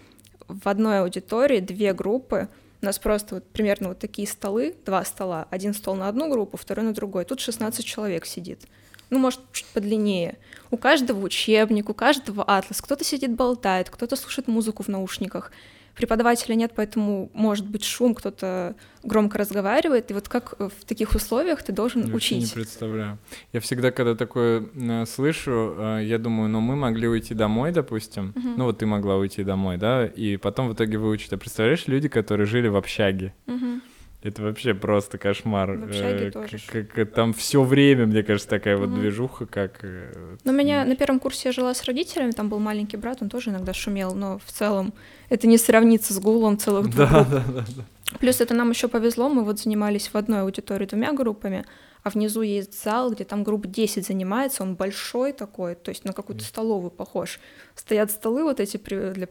[0.48, 2.48] в одной аудитории, две группы,
[2.82, 5.46] у нас просто вот примерно вот такие столы, два стола.
[5.50, 7.24] Один стол на одну группу, второй на другой.
[7.24, 8.62] Тут 16 человек сидит.
[9.10, 10.38] Ну, может, чуть подлиннее.
[10.70, 12.80] У каждого учебник, у каждого атлас.
[12.80, 15.52] Кто-то сидит болтает, кто-то слушает музыку в наушниках
[16.00, 21.62] преподавателя нет, поэтому может быть шум, кто-то громко разговаривает, и вот как в таких условиях
[21.62, 22.40] ты должен я учить.
[22.40, 23.18] не представляю.
[23.52, 28.32] Я всегда, когда такое э, слышу, э, я думаю, ну мы могли уйти домой, допустим,
[28.34, 28.54] uh-huh.
[28.56, 31.32] ну вот ты могла уйти домой, да, и потом в итоге выучить.
[31.34, 33.80] А представляешь, люди, которые жили в общаге, uh-huh.
[34.22, 35.72] Это вообще просто кошмар.
[35.72, 36.58] В общаге э, тоже.
[36.66, 38.84] Как, как, там все время, мне кажется, такая угу.
[38.84, 39.78] вот движуха, как.
[39.82, 43.30] Э, ну, меня на первом курсе я жила с родителями, там был маленький брат, он
[43.30, 44.92] тоже иногда шумел, но в целом
[45.30, 47.24] это не сравнится с гулом целых двух да.
[47.24, 47.84] Да, да, да.
[48.18, 51.64] Плюс это нам еще повезло, мы вот занимались в одной аудитории двумя группами,
[52.02, 56.12] а внизу есть зал, где там групп 10 занимается, он большой такой, то есть на
[56.12, 57.40] какую-то столовую похож.
[57.74, 59.28] Стоят столы вот эти для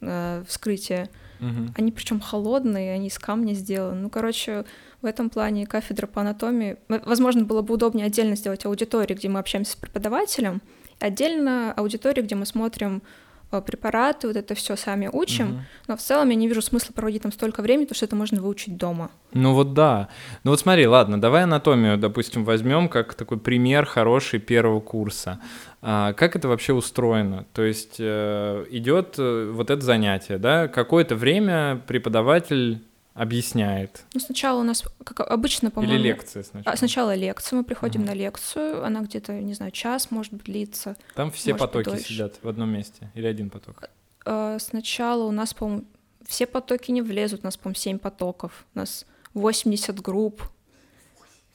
[0.00, 1.08] э, вскрытия,
[1.40, 1.72] угу.
[1.76, 4.02] они причем холодные, они из камня сделаны.
[4.02, 4.64] Ну, короче,
[5.02, 9.40] в этом плане кафедра по анатомии, возможно, было бы удобнее отдельно сделать аудиторию, где мы
[9.40, 10.62] общаемся с преподавателем,
[10.98, 13.02] отдельно аудиторию, где мы смотрим
[13.50, 15.58] препараты, вот это все сами учим, угу.
[15.88, 18.40] но в целом я не вижу смысла проводить там столько времени, потому что это можно
[18.40, 19.10] выучить дома.
[19.32, 20.08] Ну вот да.
[20.44, 25.40] Ну вот смотри, ладно, давай анатомию, допустим, возьмем как такой пример хороший первого курса.
[25.82, 27.46] А, как это вообще устроено?
[27.52, 34.04] То есть э, идет э, вот это занятие, да, какое-то время преподаватель объясняет?
[34.14, 35.94] Ну, сначала у нас, как обычно, по-моему...
[35.94, 36.74] Или лекция сначала?
[36.74, 40.44] А, сначала лекция, мы приходим uh на лекцию, она где-то, не знаю, час, может быть,
[40.44, 40.96] длится.
[41.14, 43.90] Там все потоки сидят в одном месте или один поток?
[44.24, 45.84] А, сначала у нас, по-моему,
[46.26, 50.42] все потоки не влезут, у нас, по-моему, 7 потоков, у нас 80 групп.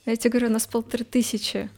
[0.05, 1.69] Я тебе говорю, у нас полторы тысячи.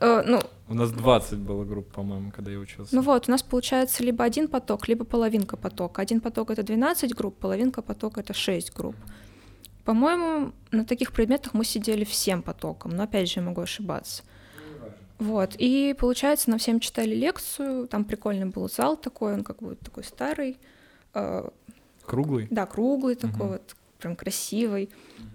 [0.00, 2.94] Uh, ну, у нас 20 было групп, по-моему, когда я учился.
[2.94, 6.00] Ну вот, у нас получается либо один поток, либо половинка потока.
[6.02, 8.96] Один поток— это 12 групп, половинка потока— это 6 групп.
[9.84, 14.22] По-моему, на таких предметах мы сидели всем потоком, но опять же я могу ошибаться.
[15.18, 19.76] Вот, и получается, нам всем читали лекцию, там прикольный был зал такой, он как бы
[19.76, 20.58] такой старый.
[21.12, 21.48] Э,
[22.04, 22.48] круглый?
[22.50, 23.52] Да, круглый такой угу.
[23.52, 24.90] вот, прям красивый.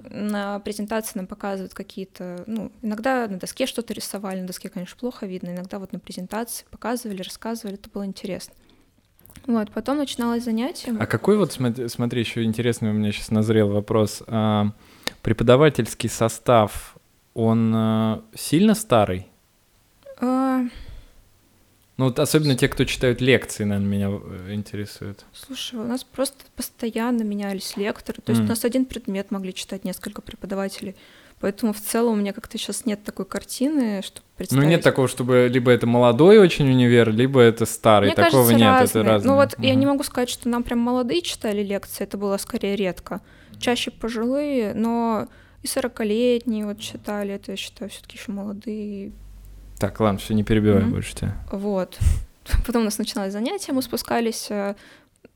[0.09, 5.25] На презентации нам показывают какие-то, ну, иногда на доске что-то рисовали, на доске, конечно, плохо
[5.25, 8.53] видно, иногда вот на презентации показывали, рассказывали, это было интересно.
[9.45, 10.95] Вот, потом начиналось занятие.
[10.99, 14.23] А какой вот, смотри, смотри еще интересный у меня сейчас назрел вопрос.
[14.27, 14.71] А,
[15.21, 16.97] преподавательский состав,
[17.33, 19.27] он а, сильно старый?
[20.21, 20.63] А...
[21.99, 25.25] Ну, вот особенно те, кто читают лекции, наверное, меня э, интересует.
[25.33, 28.21] Слушай, у нас просто постоянно менялись лекторы.
[28.21, 28.45] То есть mm.
[28.45, 30.95] у нас один предмет могли читать несколько преподавателей.
[31.41, 34.63] Поэтому в целом у меня как-то сейчас нет такой картины, чтобы представить.
[34.63, 38.07] Ну нет такого, чтобы либо это молодой очень универ, либо это старый.
[38.07, 39.01] Мне Такого кажется, нет, разные.
[39.01, 39.31] это разные.
[39.31, 39.63] Ну вот угу.
[39.63, 43.19] я не могу сказать, что нам прям молодые читали лекции, это было скорее редко.
[43.59, 45.27] Чаще пожилые, но
[45.63, 49.11] и сорокалетние вот читали, это я считаю все таки еще молодые
[49.79, 50.89] так, ладно, все, не перебивай mm-hmm.
[50.89, 51.35] больше тебя.
[51.51, 51.97] Вот.
[52.65, 54.47] Потом у нас начиналось занятие, мы спускались.
[54.49, 54.75] Э,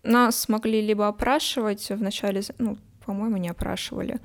[0.04, 4.20] нас могли либо опрашивать в начале, ну, по-моему, не опрашивали,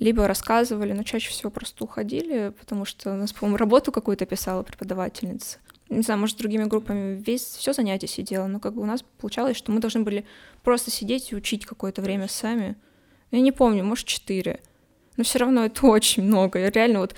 [0.00, 4.62] либо рассказывали, но чаще всего просто уходили, потому что у нас, по-моему, работу какую-то писала
[4.62, 5.58] преподавательница.
[5.88, 9.04] Не знаю, может, с другими группами весь все занятие сидела, но как бы у нас
[9.18, 10.24] получалось, что мы должны были
[10.62, 12.76] просто сидеть и учить какое-то время сами.
[13.30, 14.60] Я не помню, может, четыре.
[15.16, 16.58] Но все равно это очень много.
[16.58, 17.14] Я реально вот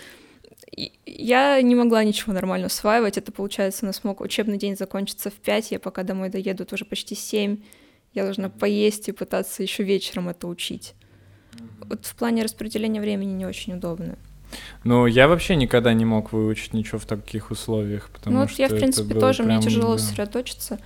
[0.77, 3.19] я не могла ничего нормально усваивать.
[3.19, 6.75] Это, получается, у нас мог учебный день закончиться в 5, я пока домой доеду, это
[6.75, 7.59] уже почти 7.
[8.15, 10.95] Я должна поесть и пытаться еще вечером это учить.
[11.81, 14.17] Вот в плане распределения времени не очень удобно.
[14.85, 18.63] Ну, я вообще никогда не мог выучить ничего в таких условиях, потому ну, вот что
[18.63, 19.99] я, в принципе, тоже, прям, мне тяжело да.
[19.99, 20.79] сосредоточиться.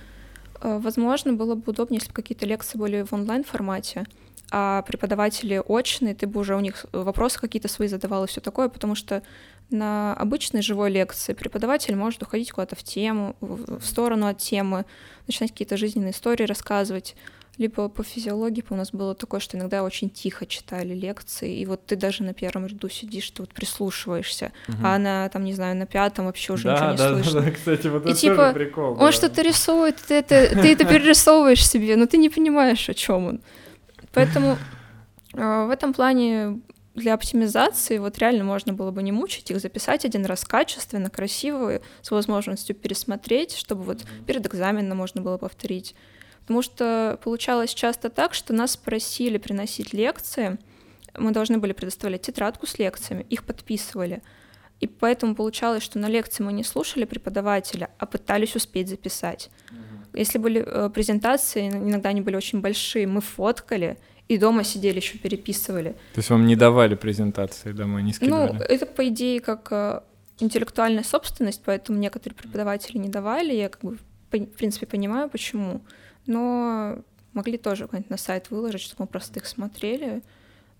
[0.61, 4.05] Э, возможно, было бы удобнее, если бы какие-то лекции были в онлайн-формате,
[4.51, 8.69] а преподаватели очные, ты бы уже у них вопросы какие-то свои задавал и все такое,
[8.69, 9.21] потому что
[9.69, 14.85] на обычной живой лекции преподаватель может уходить куда-то в тему, в сторону от темы,
[15.27, 17.15] начинать какие-то жизненные истории рассказывать.
[17.57, 21.83] Либо по физиологии у нас было такое, что иногда очень тихо читали лекции, и вот
[21.87, 24.77] ты даже на первом ряду сидишь, ты вот прислушиваешься, угу.
[24.83, 27.41] а на, там, не знаю, на пятом вообще уже да, ничего не да, слышно.
[27.41, 28.91] Да, да, кстати, вот и это типа, тоже прикол.
[28.91, 29.11] Он да.
[29.11, 33.41] что-то рисует, ты это, ты это перерисовываешь себе, но ты не понимаешь, о чем он.
[34.13, 34.57] Поэтому
[35.33, 36.61] э, в этом плане
[36.97, 41.79] для оптимизации вот реально можно было бы не мучить их, записать один раз качественно, красиво,
[42.01, 45.95] с возможностью пересмотреть, чтобы вот перед экзаменом можно было повторить.
[46.41, 50.57] Потому что получалось часто так, что нас просили приносить лекции,
[51.17, 54.21] мы должны были предоставлять тетрадку с лекциями, их подписывали.
[54.79, 59.49] И поэтому получалось, что на лекции мы не слушали преподавателя, а пытались успеть записать.
[60.13, 63.97] Если были э, презентации, иногда они были очень большие, мы фоткали
[64.27, 65.91] и дома сидели еще переписывали.
[66.13, 68.53] То есть вам не давали презентации домой, не скидывали?
[68.53, 70.01] Ну, это, по идее, как э,
[70.39, 73.97] интеллектуальная собственность, поэтому некоторые преподаватели не давали, я как бы,
[74.29, 75.81] в принципе, понимаю, почему,
[76.25, 76.99] но
[77.33, 80.21] могли тоже как на сайт выложить, чтобы мы просто их смотрели.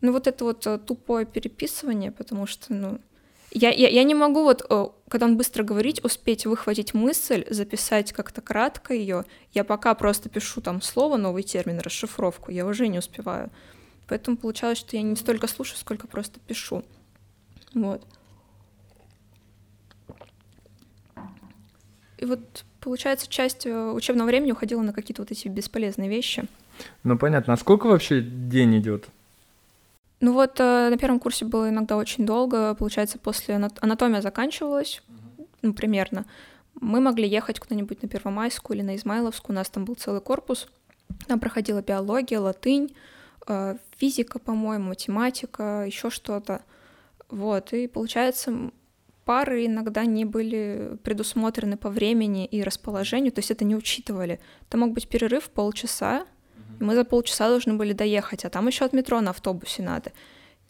[0.01, 2.99] Ну, вот это вот э, тупое переписывание, потому что, ну,
[3.57, 8.13] я, я, я не могу вот, э, когда он быстро говорить, успеть выхватить мысль, записать
[8.13, 9.25] как-то кратко ее.
[9.53, 13.49] Я пока просто пишу там слово, новый термин, расшифровку, я уже не успеваю.
[14.07, 16.83] Поэтому получалось, что я не столько слушаю, сколько просто пишу.
[17.73, 18.05] Вот.
[22.17, 26.45] И вот, получается, часть э, учебного времени уходила на какие-то вот эти бесполезные вещи.
[27.03, 27.53] Ну, понятно.
[27.53, 29.09] А сколько вообще день идет?
[30.19, 35.03] Ну вот э, на первом курсе было иногда очень долго, получается, после анатомия заканчивалась,
[35.61, 36.25] ну, примерно.
[36.79, 40.67] Мы могли ехать куда-нибудь на Первомайскую или на Измайловскую, у нас там был целый корпус,
[41.27, 42.95] там проходила биология, латынь,
[43.47, 46.63] э, физика, по-моему, математика, еще что-то.
[47.29, 48.71] Вот, и получается,
[49.25, 54.39] пары иногда не были предусмотрены по времени и расположению, то есть это не учитывали.
[54.69, 56.25] Там мог быть перерыв полчаса,
[56.79, 60.11] и мы за полчаса должны были доехать, а там еще от метро на автобусе надо.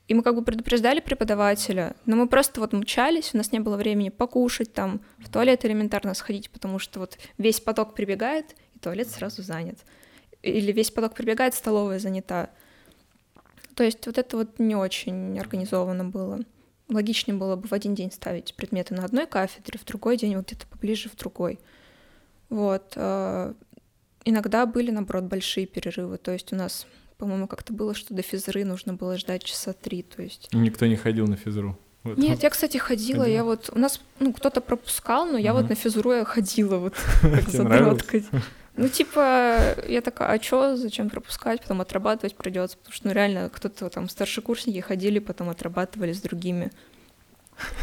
[0.07, 3.75] И мы как бы предупреждали преподавателя, но мы просто вот мучались, у нас не было
[3.75, 9.09] времени покушать там, в туалет элементарно сходить, потому что вот весь поток прибегает, и туалет
[9.09, 9.79] сразу занят.
[10.43, 12.49] Или весь поток прибегает, столовая занята.
[13.75, 16.39] То есть вот это вот не очень организовано было.
[16.89, 20.45] Логичнее было бы в один день ставить предметы на одной кафедре, в другой день вот
[20.47, 21.59] где-то поближе в другой.
[22.49, 22.93] Вот.
[24.29, 26.17] Иногда были, наоборот, большие перерывы.
[26.17, 26.85] То есть у нас
[27.17, 30.49] по-моему, как-то было, что до физры нужно было ждать часа три, то есть...
[30.53, 31.77] Никто не ходил на физру?
[32.03, 32.17] Вот.
[32.17, 33.69] Нет, я, кстати, ходила, ходила, я вот...
[33.73, 37.49] У нас, ну, кто-то пропускал, но я uh вот на физру я ходила вот как
[37.49, 38.25] задроткой.
[38.75, 43.49] Ну, типа, я такая, а чё, зачем пропускать, потом отрабатывать придется, потому что, ну, реально,
[43.49, 46.71] кто-то там, старшекурсники ходили, потом отрабатывали с другими.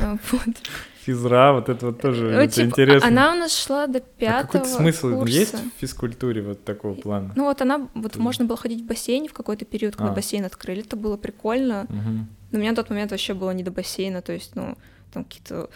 [0.00, 0.56] А, вот.
[1.04, 3.08] Физра, вот это вот тоже ну, типа, интересно.
[3.08, 5.34] Она у нас шла до пятого а какой смысл курса.
[5.34, 7.32] есть в физкультуре вот такого плана?
[7.36, 8.20] Ну вот она, вот Ты...
[8.20, 10.14] можно было ходить в бассейн в какой-то период, когда а.
[10.14, 11.86] бассейн открыли, это было прикольно.
[11.90, 12.26] Угу.
[12.52, 14.78] Но у меня на тот момент вообще было не до бассейна, то есть, ну,
[15.12, 15.68] там какие-то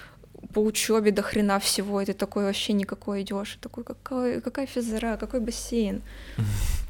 [0.55, 5.17] по учебе до хрена всего, и ты такой вообще никакой идешь, такой, какой, какая физра,
[5.17, 6.03] какой бассейн.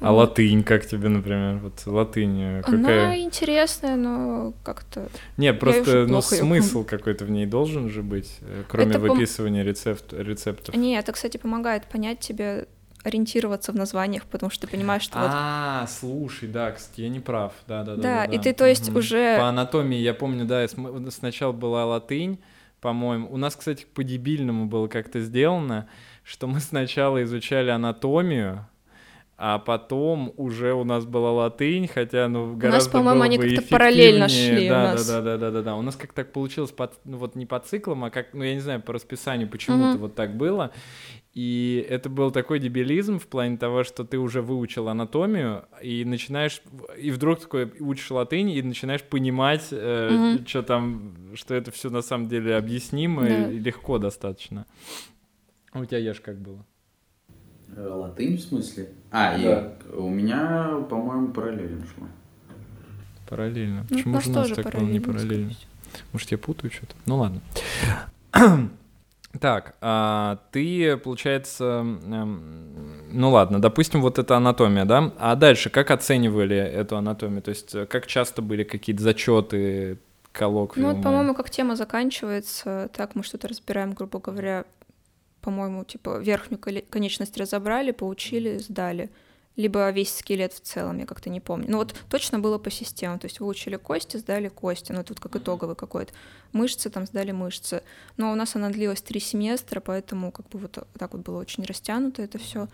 [0.00, 0.18] А вот.
[0.18, 1.58] латынь как тебе, например?
[1.58, 3.06] Вот латынь э, какая?
[3.06, 5.08] Она интересная, но как-то...
[5.36, 9.70] Не, просто ну, смысл какой-то в ней должен же быть, э, кроме это выписывания пом...
[9.70, 10.74] рецепт, рецептов.
[10.74, 12.66] Не, это, кстати, помогает понять тебе
[13.06, 15.30] ориентироваться в названиях, потому что ты понимаешь, что вот...
[15.32, 18.02] А, слушай, да, кстати, я не прав, да, да, да.
[18.02, 19.38] Да, и ты, то есть, уже...
[19.38, 20.66] По анатомии, я помню, да,
[21.10, 22.38] сначала была латынь,
[22.80, 23.28] по-моему.
[23.30, 25.88] У нас, кстати, по-дебильному было как-то сделано,
[26.24, 28.66] что мы сначала изучали анатомию,
[29.38, 33.68] а потом уже у нас была латынь, хотя, ну, гораздо У нас, по-моему, они как-то
[33.68, 35.06] параллельно шли да, у нас.
[35.06, 37.60] Да, да, да, да, да, У нас как так получилось, под, ну, вот не по
[37.60, 40.00] циклам, а как, ну, я не знаю, по расписанию почему-то mm-hmm.
[40.00, 40.72] вот так было.
[41.34, 46.62] И это был такой дебилизм в плане того, что ты уже выучил анатомию, и начинаешь,
[46.98, 50.48] и вдруг такой учишь латынь, и начинаешь понимать, э, mm-hmm.
[50.48, 53.50] что там, что это все на самом деле объяснимо да.
[53.50, 54.64] и легко достаточно.
[55.72, 56.64] А у тебя, Еш, как было?
[57.76, 58.90] Латынь в смысле?
[59.10, 59.38] А, да.
[59.38, 62.06] и у меня, по-моему, параллельно шло.
[63.28, 63.86] Параллельно.
[63.88, 65.52] Ну, Почему же у нас так не параллельно?
[66.12, 66.94] Может, я путаю что-то?
[67.06, 67.40] Ну ладно.
[69.40, 75.12] Так, а ты, получается, эм, ну ладно, допустим, вот это анатомия, да?
[75.18, 77.42] А дальше как оценивали эту анатомию?
[77.42, 79.98] То есть э, как часто были какие-то зачеты,
[80.32, 80.88] коллоквиумы?
[80.90, 84.64] Ну вот, по-моему, как тема заканчивается, так мы что-то разбираем, грубо говоря,
[85.46, 89.10] по-моему, типа верхнюю конечность разобрали, поучили, сдали.
[89.54, 91.66] Либо весь скелет в целом, я как-то не помню.
[91.68, 95.36] Ну вот точно было по системам, то есть выучили кости, сдали кости, ну тут как
[95.36, 96.12] итоговый какой-то.
[96.52, 97.84] Мышцы там сдали мышцы.
[98.16, 101.64] Но у нас она длилась три семестра, поэтому как бы вот так вот было очень
[101.64, 102.66] растянуто это все.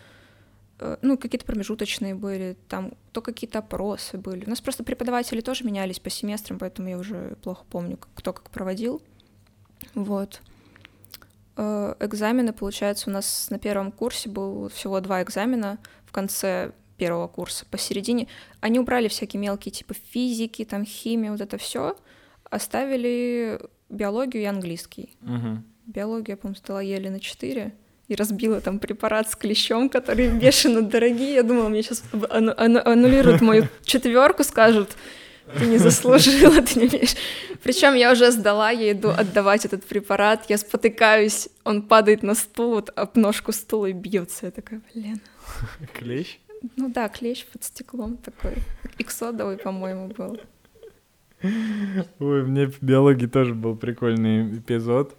[0.79, 4.47] Э, ну, какие-то промежуточные были, там то какие-то опросы были.
[4.47, 8.49] У нас просто преподаватели тоже менялись по семестрам, поэтому я уже плохо помню, кто как
[8.49, 9.03] проводил.
[9.95, 10.41] Вот.
[11.57, 17.29] Э, экзамены, получается, у нас на первом курсе было всего два экзамена в конце первого
[17.29, 17.67] курса.
[17.71, 18.29] Посередине
[18.61, 21.97] они убрали всякие мелкие типа физики, там химия, вот это все,
[22.51, 25.17] оставили биологию и английский.
[25.23, 25.63] Угу.
[25.87, 27.73] Биологию, я, по-моему, стала еле на 4
[28.09, 31.35] и разбила там препарат с клещом, который бешено дорогие.
[31.35, 34.97] Я думала, мне сейчас аннулируют мою четверку, скажут,
[35.59, 37.15] ты не заслужила, ты не умеешь.
[37.63, 42.75] Причем я уже сдала, я иду отдавать этот препарат, я спотыкаюсь, он падает на стул,
[42.75, 44.47] вот об ножку стула и бьется.
[44.47, 45.21] Я такая, блин.
[45.95, 46.39] Клещ?
[46.77, 48.55] Ну да, клещ под стеклом такой.
[48.99, 50.39] Иксодовый, по-моему, был.
[52.21, 55.17] Ой, мне в биологии тоже был прикольный эпизод.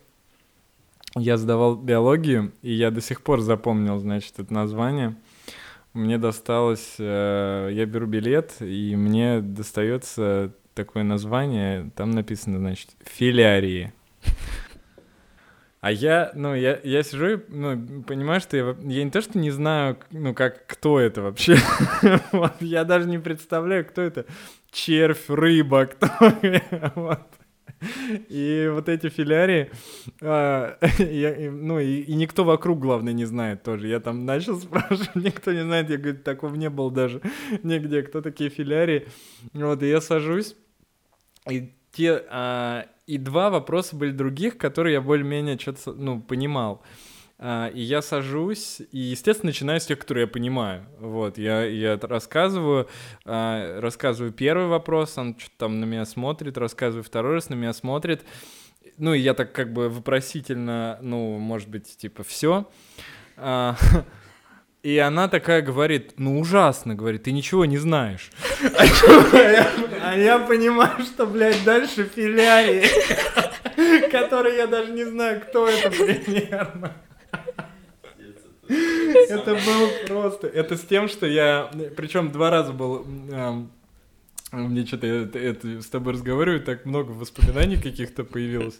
[1.16, 5.16] Я сдавал биологию, и я до сих пор запомнил, значит, это название
[5.94, 13.94] мне досталось, э, я беру билет, и мне достается такое название, там написано, значит, филярии.
[15.82, 19.38] А я, ну, я, я сижу и, ну, понимаю, что я, я не то, что
[19.38, 21.58] не знаю, ну, как, кто это вообще.
[22.62, 24.26] я даже не представляю, кто это.
[24.72, 26.08] Червь, рыба, кто.
[28.30, 29.72] И вот эти филярии,
[30.22, 33.88] а, я, ну и, и никто вокруг, главное, не знает тоже.
[33.88, 37.22] Я там начал спрашивать, никто не знает, я говорю, такого не было даже
[37.64, 39.08] нигде, кто такие филярии.
[39.54, 40.56] Вот, и я сажусь,
[41.50, 46.82] и те, а, и два вопроса были других, которые я более-менее что-то, ну, понимал.
[46.82, 50.86] А, и я сажусь, и, естественно, начинаю с тех, которые я понимаю.
[51.00, 52.88] Вот, я, я рассказываю,
[53.26, 57.74] а, рассказываю первый вопрос, он что-то там на меня смотрит, рассказываю второй раз, на меня
[57.74, 58.24] смотрит.
[58.98, 62.70] Ну, и я так как бы вопросительно, ну, может быть, типа, все.
[63.36, 63.76] А,
[64.84, 68.32] и она такая говорит, ну ужасно, говорит, ты ничего не знаешь.
[70.04, 72.88] А я понимаю, что, блядь, дальше филярии,
[74.12, 76.94] которые я даже не знаю, кто это примерно.
[78.68, 80.48] Это было просто.
[80.48, 81.70] Это с тем, что я...
[81.96, 83.06] Причем два раза был...
[84.52, 88.80] Мне что-то это, с тобой разговариваю, так много воспоминаний каких-то появилось.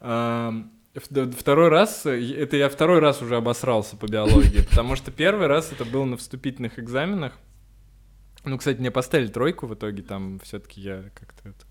[0.00, 5.84] Второй раз, это я второй раз уже обосрался по биологии, потому что первый раз это
[5.84, 7.38] было на вступительных экзаменах.
[8.44, 11.66] Ну, кстати, мне поставили тройку в итоге, там все-таки я как-то это...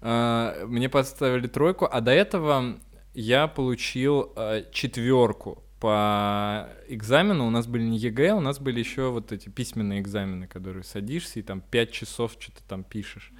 [0.00, 2.78] А, мне поставили тройку, а до этого
[3.14, 7.44] я получил а, четверку по экзамену.
[7.44, 11.40] У нас были не ЕГЭ, у нас были еще вот эти письменные экзамены, которые садишься
[11.40, 13.32] и там пять часов что-то там пишешь.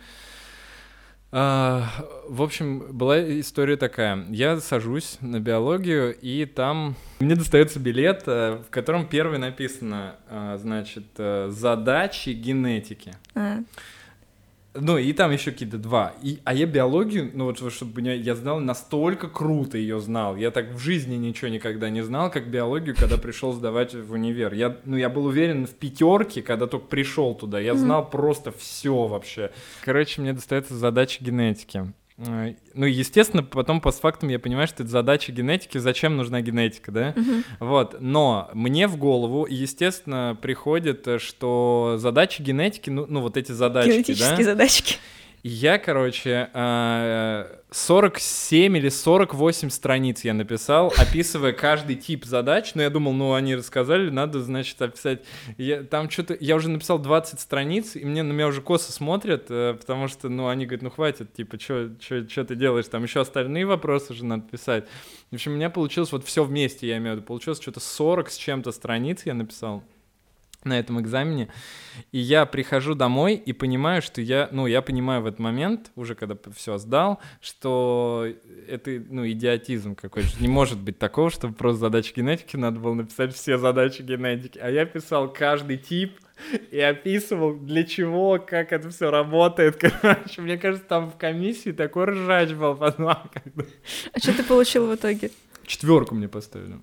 [1.31, 1.87] А,
[2.27, 4.27] в общем, была история такая.
[4.31, 10.59] Я сажусь на биологию, и там мне достается билет, э, в котором первый написано, э,
[10.61, 13.13] значит, э, задачи генетики.
[13.37, 13.61] А.
[14.75, 16.15] Ну, и там еще какие-то два.
[16.23, 20.37] И, а я биологию, ну вот чтобы меня, я знал настолько круто ее знал.
[20.37, 24.55] Я так в жизни ничего никогда не знал, как биологию, когда пришел сдавать в универ.
[24.55, 27.61] Я, ну, я был уверен в пятерке, когда только пришел туда.
[27.61, 29.51] Я знал просто все вообще.
[29.85, 31.93] Короче, мне достается задача генетики.
[32.18, 37.11] Э, ну, естественно, потом постфактум я понимаю, что это задача генетики, зачем нужна генетика, да?
[37.11, 37.44] Uh-huh.
[37.61, 43.92] Вот, но мне в голову, естественно, приходит, что задачи генетики, ну, ну вот эти задачки,
[43.92, 44.44] Генетические да?
[44.44, 44.96] задачки.
[45.45, 46.51] Я, короче,
[47.73, 52.77] 47 или 48 страниц я написал, описывая каждый тип задач.
[52.77, 55.23] Но я думал, ну, они рассказали, надо, значит, описать.
[55.59, 56.37] Я, там что-то...
[56.39, 60.29] Я уже написал 20 страниц, и мне на меня уже косо смотрят, э, потому что,
[60.29, 62.87] ну, они говорят, ну, хватит, типа, что ты делаешь?
[62.87, 64.85] Там еще остальные вопросы же надо писать.
[65.33, 67.27] В общем, у меня получилось вот все вместе, я имею в виду.
[67.27, 69.83] Получилось что-то 40 с чем-то страниц я написал
[70.64, 71.48] на этом экзамене.
[72.11, 76.14] И я прихожу домой и понимаю, что я, ну, я понимаю в этот момент, уже
[76.14, 78.27] когда все сдал, что
[78.68, 80.29] это, ну, идиотизм какой-то.
[80.40, 84.59] Не может быть такого, чтобы просто задачи генетики надо было написать все задачи генетики.
[84.59, 86.18] А я писал каждый тип,
[86.70, 89.77] и описывал, для чего, как это все работает.
[90.03, 93.09] Короче, мне кажется, там в комиссии такой ржач был потом.
[93.09, 93.29] А
[94.18, 95.31] что ты получил в итоге?
[95.66, 96.81] Четверку мне поставили.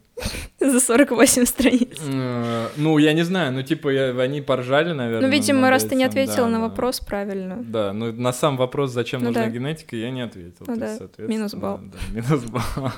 [0.60, 2.00] За 48 страниц.
[2.06, 5.28] Э, ну, я не знаю, ну, типа, они поржали, наверное.
[5.28, 7.58] Ну, видимо, раз ты не ответил на вопрос правильно.
[7.64, 10.66] Да, ну, на сам вопрос, зачем ну нужна генетика, я не ответил.
[10.68, 11.80] Ну, да, минус балл.
[11.80, 12.92] Да, минус балл.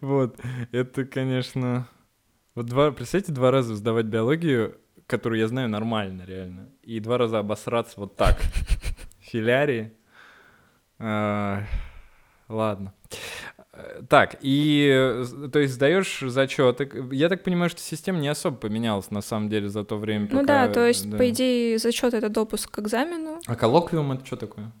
[0.00, 0.36] Вот,
[0.72, 1.88] это, конечно...
[2.54, 7.38] Вот два, представьте, два раза сдавать биологию, которую я знаю нормально, реально, и два раза
[7.38, 8.38] обосраться вот так.
[9.20, 9.92] Филярии.
[10.98, 11.64] А,
[12.48, 12.92] ладно.
[14.08, 16.80] Так, и то есть сдаешь зачет.
[17.12, 20.28] Я так понимаю, что система не особо поменялась на самом деле за то время.
[20.30, 20.66] Ну пока...
[20.66, 21.16] да, то есть, да.
[21.16, 23.40] по идее, зачет это допуск к экзамену.
[23.46, 24.72] А коллоквиум это что такое?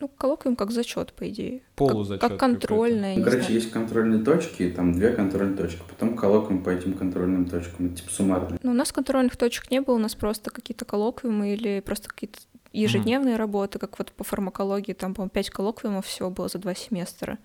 [0.00, 1.62] Ну, коллоквиум как зачет, по идее.
[1.74, 2.20] Полузачет.
[2.20, 3.16] Как, как контрольная.
[3.16, 3.54] Ну, короче, знаю.
[3.54, 5.80] есть контрольные точки, там две контрольные точки.
[5.88, 8.60] Потом коллоквиум по этим контрольным точкам, это типа суммарные.
[8.62, 12.38] Ну, у нас контрольных точек не было, у нас просто какие-то коллоквиумы или просто какие-то
[12.72, 13.38] ежедневные mm.
[13.38, 17.38] работы, как вот по фармакологии, там, по-моему, пять коллоквиумов всего было за два семестра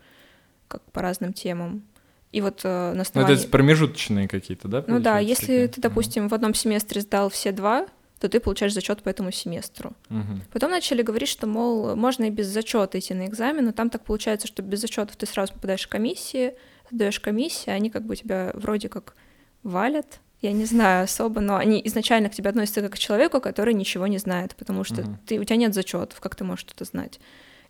[0.73, 1.83] как по разным темам.
[2.31, 3.35] И вот э, на основании...
[3.35, 4.83] Ну, это промежуточные какие-то, да?
[4.87, 5.67] Ну да, если такие?
[5.67, 7.85] ты, допустим, в одном семестре сдал все два,
[8.19, 9.91] то ты получаешь зачет по этому семестру.
[10.09, 10.41] Угу.
[10.51, 14.03] Потом начали говорить, что, мол, можно и без зачета идти на экзамен, но там так
[14.03, 16.53] получается, что без зачетов ты сразу попадаешь в комиссии,
[16.89, 19.15] сдаешь комиссии, они как бы тебя вроде как
[19.61, 23.73] валят, я не знаю особо, но они изначально к тебе относятся как к человеку, который
[23.73, 25.17] ничего не знает, потому что угу.
[25.25, 27.19] ты, у тебя нет зачетов, как ты можешь что-то знать?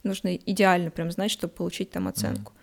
[0.04, 2.52] Нужно идеально прям знать, чтобы получить там оценку.
[2.52, 2.63] Угу.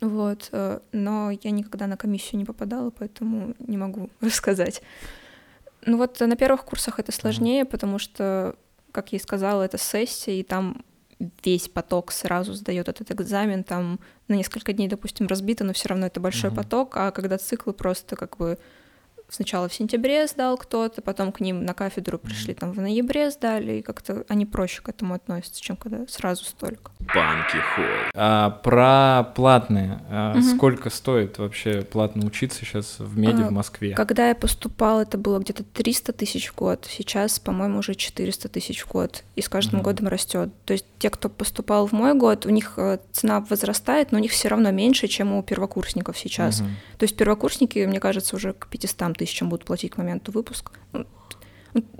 [0.00, 4.82] Вот, э, но я никогда на комиссию не попадала, поэтому не могу рассказать.
[5.84, 8.56] Ну вот на первых курсах это сложнее, потому что,
[8.92, 10.84] как я и сказала, это сессия, и там
[11.44, 16.06] весь поток сразу сдает этот экзамен, там на несколько дней, допустим, разбито, но все равно
[16.06, 16.56] это большой uh-huh.
[16.56, 18.58] поток, а когда циклы просто как бы
[19.28, 23.74] сначала в сентябре сдал кто-то, потом к ним на кафедру пришли там в ноябре сдали,
[23.74, 26.92] и как-то они проще к этому относятся, чем когда сразу столько.
[27.14, 27.84] Банки хой.
[28.14, 30.00] А, про платные.
[30.08, 30.42] А, угу.
[30.42, 33.94] Сколько стоит вообще платно учиться сейчас в меди а, в Москве?
[33.94, 36.86] Когда я поступал, это было где-то 300 тысяч в год.
[36.88, 39.24] Сейчас, по-моему, уже 400 тысяч в год.
[39.36, 39.90] И с каждым угу.
[39.90, 40.50] годом растет.
[40.64, 44.20] То есть те, кто поступал в мой год, у них э, цена возрастает, но у
[44.20, 46.60] них все равно меньше, чем у первокурсников сейчас.
[46.60, 46.68] Угу.
[46.98, 50.72] То есть первокурсники, мне кажется, уже к 500 тысячам будут платить к моменту выпуска.
[50.92, 51.06] Ну,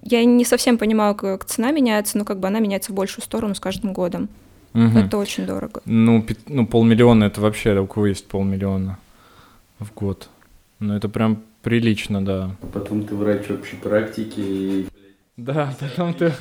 [0.03, 3.55] я не совсем понимаю, как цена меняется, но как бы она меняется в большую сторону
[3.55, 4.29] с каждым годом.
[4.75, 4.99] Угу.
[4.99, 5.83] Это очень дорого.
[5.85, 8.99] Ну, ну, полмиллиона это вообще у кого есть полмиллиона
[9.79, 10.29] в год.
[10.81, 12.57] Ну, это прям прилично, да.
[12.73, 14.87] Потом ты врач общей практики и
[15.39, 16.33] да, потом ты,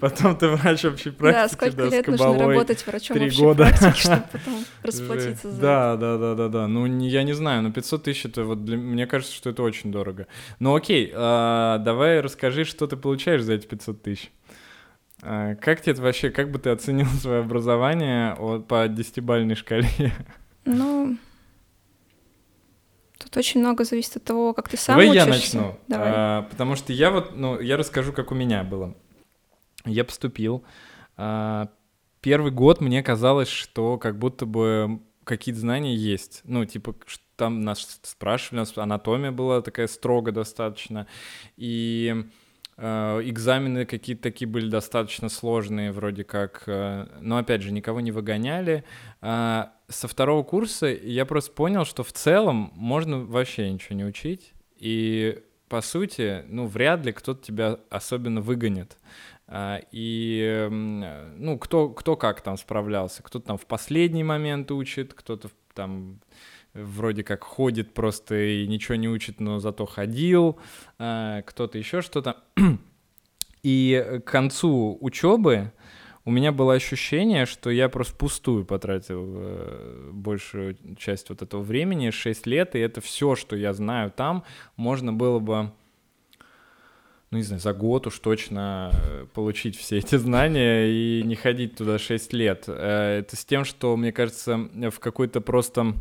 [0.00, 1.40] потом ты врач общей практики.
[1.40, 3.66] Да, сколько да, лет нужно работать врачом три общей года.
[3.66, 6.00] практики, чтобы потом расплатиться за да, это.
[6.00, 8.76] Да, да, да, да, Ну, я не знаю, но 500 тысяч, это вот для...
[8.76, 10.26] мне кажется, что это очень дорого.
[10.58, 14.32] Ну, окей, а, давай расскажи, что ты получаешь за эти 500 тысяч.
[15.22, 19.86] А, как тебе это вообще, как бы ты оценил свое образование вот, по десятибальной шкале?
[20.64, 21.16] Ну,
[23.30, 25.28] тут очень много зависит от того, как ты сам Давай учишься.
[25.28, 26.12] я начну, Давай.
[26.14, 28.94] А, потому что я вот, ну, я расскажу, как у меня было.
[29.84, 30.64] Я поступил.
[31.16, 31.68] А,
[32.20, 36.40] первый год мне казалось, что как будто бы какие-то знания есть.
[36.44, 36.94] Ну, типа,
[37.36, 41.06] там нас спрашивали, у нас анатомия была такая строго достаточно,
[41.56, 42.26] и
[42.80, 48.84] экзамены какие-то такие были достаточно сложные, вроде как, э, но опять же, никого не выгоняли.
[49.20, 54.54] А, со второго курса я просто понял, что в целом можно вообще ничего не учить,
[54.76, 58.96] и по сути, ну, вряд ли кто-то тебя особенно выгонит.
[59.92, 63.22] И, ну, кто, кто как там справлялся.
[63.22, 66.20] Кто-то там в последний момент учит, кто-то там
[66.74, 70.58] вроде как ходит просто и ничего не учит, но зато ходил,
[70.98, 72.36] а, кто-то еще что-то.
[73.62, 75.72] И к концу учебы
[76.24, 82.10] у меня было ощущение, что я просто пустую потратил э, большую часть вот этого времени,
[82.10, 84.44] 6 лет, и это все, что я знаю там,
[84.76, 85.72] можно было бы
[87.30, 91.76] ну, не знаю, за год уж точно э, получить все эти знания и не ходить
[91.76, 92.64] туда 6 лет.
[92.66, 95.94] Э, это с тем, что, мне кажется, в какой-то просто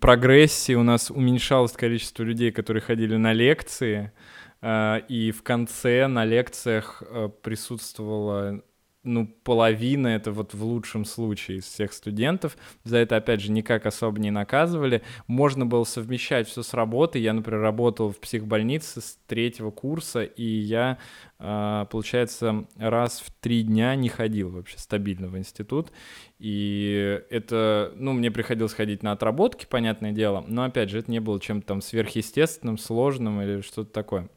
[0.00, 4.12] прогрессии у нас уменьшалось количество людей, которые ходили на лекции,
[4.60, 8.62] э, и в конце на лекциях э, присутствовало
[9.04, 12.56] ну, половина это вот в лучшем случае из всех студентов.
[12.84, 15.02] За это, опять же, никак особо не наказывали.
[15.26, 17.20] Можно было совмещать все с работой.
[17.20, 20.98] Я, например, работал в психбольнице с третьего курса, и я,
[21.40, 25.90] а, получается, раз в три дня не ходил вообще стабильно в институт.
[26.38, 31.20] И это, ну, мне приходилось ходить на отработки, понятное дело, но, опять же, это не
[31.20, 34.28] было чем-то там сверхъестественным, сложным или что-то такое.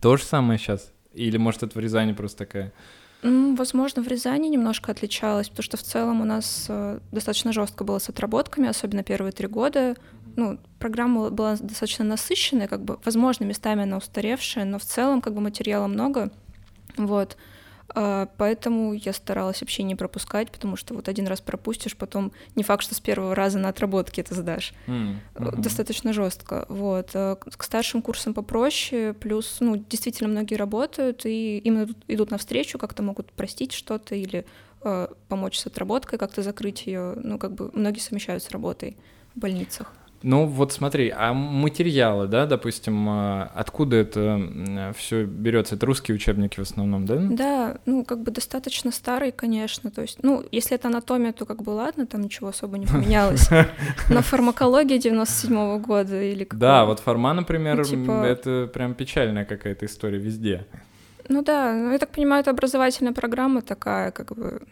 [0.00, 0.92] То же самое сейчас?
[1.12, 2.72] Или, может, это в Рязани просто такая
[3.22, 8.00] Возможно, в Рязани немножко отличалось, потому что в целом у нас э, достаточно жестко было
[8.00, 9.96] с отработками, особенно первые три года.
[10.34, 15.34] Ну, программа была достаточно насыщенная, как бы, возможно, местами она устаревшая, но в целом как
[15.34, 16.32] бы материала много.
[16.96, 17.36] Вот.
[17.94, 22.62] А, поэтому я старалась вообще не пропускать, потому что вот один раз пропустишь, потом не
[22.62, 24.72] факт, что с первого раза на отработке это сдашь.
[24.86, 25.60] Mm-hmm.
[25.60, 26.66] Достаточно жестко.
[26.68, 27.10] Вот.
[27.14, 32.78] А, к старшим курсам попроще, плюс, ну, действительно многие работают, и им идут, идут навстречу,
[32.78, 34.46] как-то могут простить что-то или
[34.82, 37.14] э, помочь с отработкой, как-то закрыть ее.
[37.16, 38.96] Ну, как бы многие совмещают с работой
[39.34, 39.92] в больницах.
[40.22, 45.74] Ну вот смотри, а материалы, да, допустим, а, откуда это все берется?
[45.74, 47.16] Это русские учебники в основном, да?
[47.16, 49.90] Да, ну как бы достаточно старые, конечно.
[49.90, 53.48] То есть, ну если это анатомия, то как бы ладно, там ничего особо не поменялось.
[54.08, 59.86] Но фармакология 97-го года или Да, вот фарма, например, ну, типа это прям печальная какая-то
[59.86, 60.66] история везде.
[61.28, 64.62] Ну да, ну, я так понимаю, это образовательная программа такая, как бы.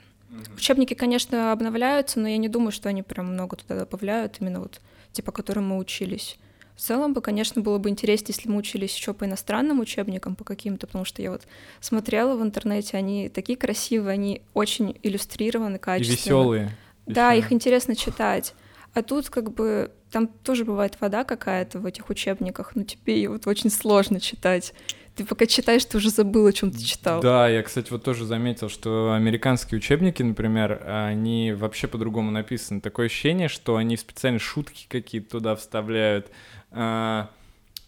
[0.57, 4.81] Учебники, конечно, обновляются, но я не думаю, что они прям много туда добавляют именно вот
[5.13, 6.39] типа, которым мы учились.
[6.77, 10.45] В целом бы, конечно, было бы интереснее, если мы учились еще по иностранным учебникам, по
[10.45, 11.43] каким-то, потому что я вот
[11.81, 16.17] смотрела в интернете, они такие красивые, они очень иллюстрированы, качественные.
[16.17, 16.77] И веселые.
[17.05, 18.55] Да, их интересно читать.
[18.95, 23.31] А тут как бы там тоже бывает вода какая-то в этих учебниках, но тебе ее
[23.31, 24.73] вот очень сложно читать.
[25.21, 27.21] Ты пока читаешь, ты уже забыл, о чем ты читал.
[27.21, 32.81] Да, я, кстати, вот тоже заметил, что американские учебники, например, они вообще по-другому написаны.
[32.81, 36.31] Такое ощущение, что они специально шутки какие-то туда вставляют.
[36.71, 37.29] А,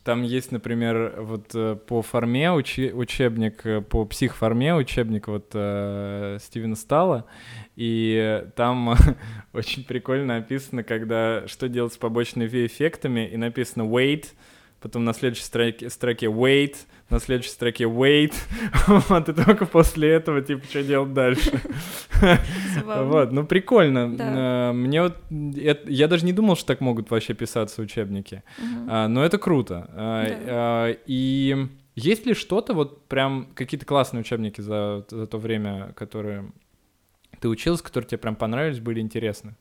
[0.04, 6.76] там есть, например, вот э, по форме учебник, э, по психформе учебник вот э, Стивена
[6.76, 7.24] Стала,
[7.76, 8.94] и там
[9.54, 14.26] очень прикольно написано, когда что делать с побочными эффектами, и написано wait,
[14.82, 16.76] потом на следующей строке, строке wait,
[17.12, 18.34] на следующей строке wait,
[18.86, 21.60] вот, и только после этого, типа, что делать дальше.
[22.84, 24.16] Вот, ну прикольно.
[24.18, 28.42] Э, мне вот, я даже не думал, что так могут вообще писаться учебники,
[28.88, 29.90] а, но это круто.
[29.90, 35.92] А, а, и есть ли что-то, вот прям какие-то классные учебники за, за то время,
[35.94, 36.50] которые
[37.40, 39.54] ты училась, которые тебе прям понравились, были интересны?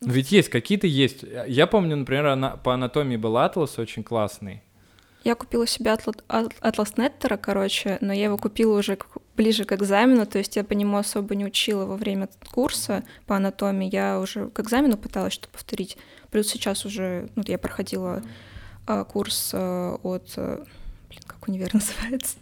[0.00, 1.24] Ведь есть, какие-то есть.
[1.46, 4.62] Я помню, например, по анатомии был атлас очень классный.
[5.24, 8.98] Я купила себе атлас Неттера, короче, но я его купила уже
[9.36, 13.36] ближе к экзамену, то есть я по нему особо не учила во время курса по
[13.36, 13.88] анатомии.
[13.90, 15.96] Я уже к экзамену пыталась что повторить.
[16.30, 18.22] Плюс сейчас уже, ну, я проходила
[18.86, 20.34] а, курс а, от...
[20.36, 20.62] А,
[21.08, 22.36] блин, как универ называется?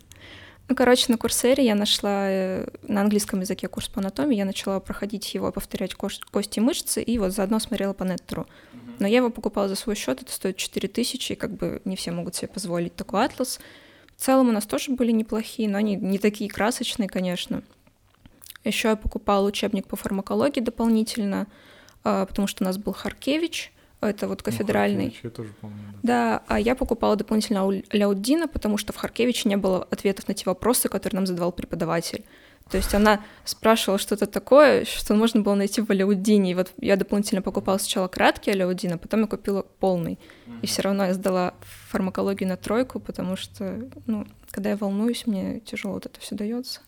[0.69, 4.81] Ну, короче, на Курсере я нашла э, на английском языке курс по анатомии, я начала
[4.81, 8.47] проходить его, повторять кости и мышцы, и вот заодно смотрела по неттеру.
[9.03, 12.13] Но я его покупала за свой счет, это стоит 4000, и как бы не все
[12.13, 13.59] могут себе позволить такой атлас.
[14.17, 17.65] В целом у нас тоже были неплохие, но они не такие красочные, конечно.
[18.63, 21.49] Еще я покупала учебник по фармакологии дополнительно,
[22.05, 25.07] а, потому что у нас был Харкевич— это вот ну, кафедральный.
[25.07, 25.77] Ну, я тоже помню.
[25.95, 25.99] Да.
[26.03, 30.45] да, а я покупала дополнительно Ляудина, потому что в Харкевиче не было ответов на те
[30.47, 32.25] вопросы, которые нам задавал преподаватель.
[32.71, 36.53] То есть она спрашивала что-то такое, что можно было найти в Аляудине.
[36.53, 40.19] И вот я дополнительно покупала сначала краткий Аляудин, а потом я купила полный.
[40.63, 41.55] И все равно я сдала
[41.89, 46.81] фармакологию на тройку, потому что, ну, когда я волнуюсь, мне тяжело вот это все дается.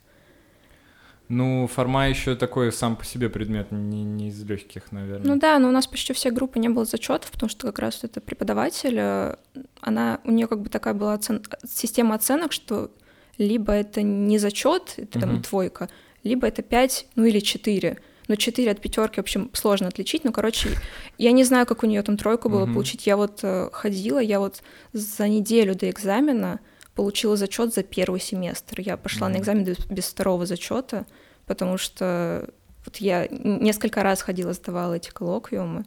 [1.28, 5.26] Ну, форма еще такой сам по себе предмет, не, не из легких, наверное.
[5.26, 8.04] Ну да, но у нас почти все группы не было зачетов, потому что как раз
[8.04, 9.36] это преподаватель, э,
[9.80, 11.42] она, у нее как бы такая была оцен...
[11.66, 12.90] система оценок, что
[13.38, 15.42] либо это не зачет, это там угу.
[15.42, 15.88] двойка,
[16.22, 17.98] либо это 5, ну или 4.
[18.26, 20.24] Но 4 от пятерки, в общем, сложно отличить.
[20.24, 20.70] Ну, короче,
[21.18, 22.72] я не знаю, как у нее там тройку было угу.
[22.72, 23.06] получить.
[23.06, 24.62] Я вот э, ходила, я вот
[24.92, 26.60] за неделю до экзамена
[26.94, 28.80] получила зачет за первый семестр.
[28.80, 29.32] Я пошла mm-hmm.
[29.32, 31.06] на экзамен без, без второго зачета,
[31.46, 32.48] потому что
[32.84, 35.84] вот я несколько раз ходила, сдавала эти коллоквиумы.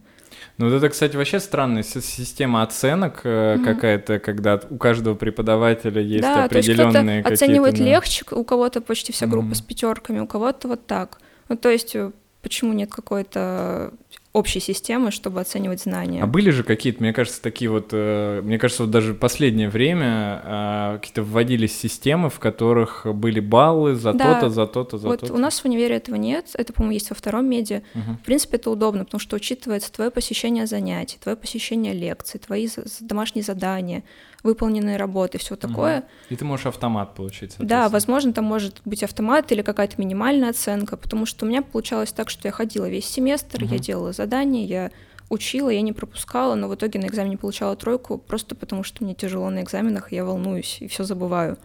[0.57, 3.63] Ну, это, кстати, вообще странная система оценок mm-hmm.
[3.63, 9.11] какая-то, когда у каждого преподавателя есть да, определенные то есть оценивает легче, у кого-то почти
[9.11, 9.55] вся группа mm-hmm.
[9.55, 11.19] с пятерками, у кого-то вот так.
[11.49, 12.11] Ну, то есть, э,
[12.41, 13.93] почему нет какой-то
[14.37, 16.21] общей системы, чтобы оценивать знания.
[16.21, 19.67] А были же какие-то, мне кажется, такие вот, э, мне кажется, вот даже в последнее
[19.67, 24.35] время э, какие-то вводились системы, в которых были баллы за да.
[24.35, 25.33] то-то, за то-то, за вот то-то.
[25.33, 27.83] у нас в универе этого нет, это, по-моему, есть во втором меди.
[27.95, 28.17] Угу.
[28.21, 32.69] В принципе, это удобно, потому что учитывается твое посещение занятий, твое посещение лекций, твои
[32.99, 34.03] домашние задания,
[34.47, 35.99] выполненные работы, все такое.
[35.99, 36.05] Угу.
[36.29, 37.55] И ты можешь автомат получить.
[37.59, 42.13] Да, возможно, там может быть автомат или какая-то минимальная оценка, потому что у меня получалось
[42.13, 43.73] так, что я ходила весь семестр, угу.
[43.73, 44.91] я делала задания, я
[45.29, 49.13] учила, я не пропускала, но в итоге на экзамене получала тройку просто потому, что мне
[49.13, 51.57] тяжело на экзаменах, я волнуюсь и все забываю.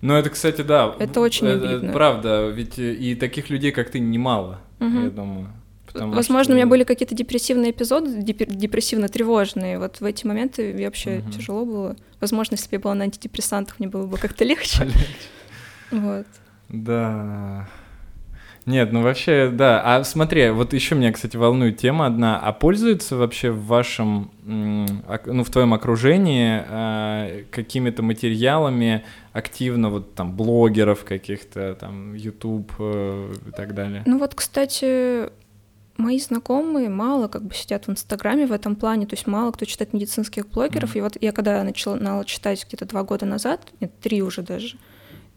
[0.00, 0.94] Ну, это, кстати, да.
[0.98, 1.92] Это очень это, обидно.
[1.92, 5.00] Правда, ведь и таких людей, как ты, немало, угу.
[5.00, 5.48] я думаю.
[5.94, 6.52] Возможно, что...
[6.52, 9.78] у меня были какие-то депрессивные эпизоды, депрессивно-тревожные.
[9.78, 11.30] Вот в эти моменты мне вообще угу.
[11.30, 11.96] тяжело было.
[12.20, 14.88] Возможно, если бы я была на антидепрессантах, мне было бы как-то легче.
[15.92, 16.24] Вот.
[16.68, 17.68] Да.
[18.66, 19.82] Нет, ну вообще, да.
[19.84, 22.38] А смотри, вот еще меня, кстати, волнует тема одна.
[22.38, 30.36] А пользуются вообще в вашем, ну, в твоем окружении а, какими-то материалами активно, вот там,
[30.36, 34.02] блогеров каких-то, там, YouTube э, и так далее?
[34.06, 35.30] Ну вот, кстати,
[35.96, 39.64] мои знакомые мало как бы сидят в Инстаграме в этом плане, то есть мало кто
[39.64, 40.94] читает медицинских блогеров.
[40.94, 40.98] Mm-hmm.
[40.98, 44.76] И вот я когда начала читать где-то два года назад, нет, три уже даже,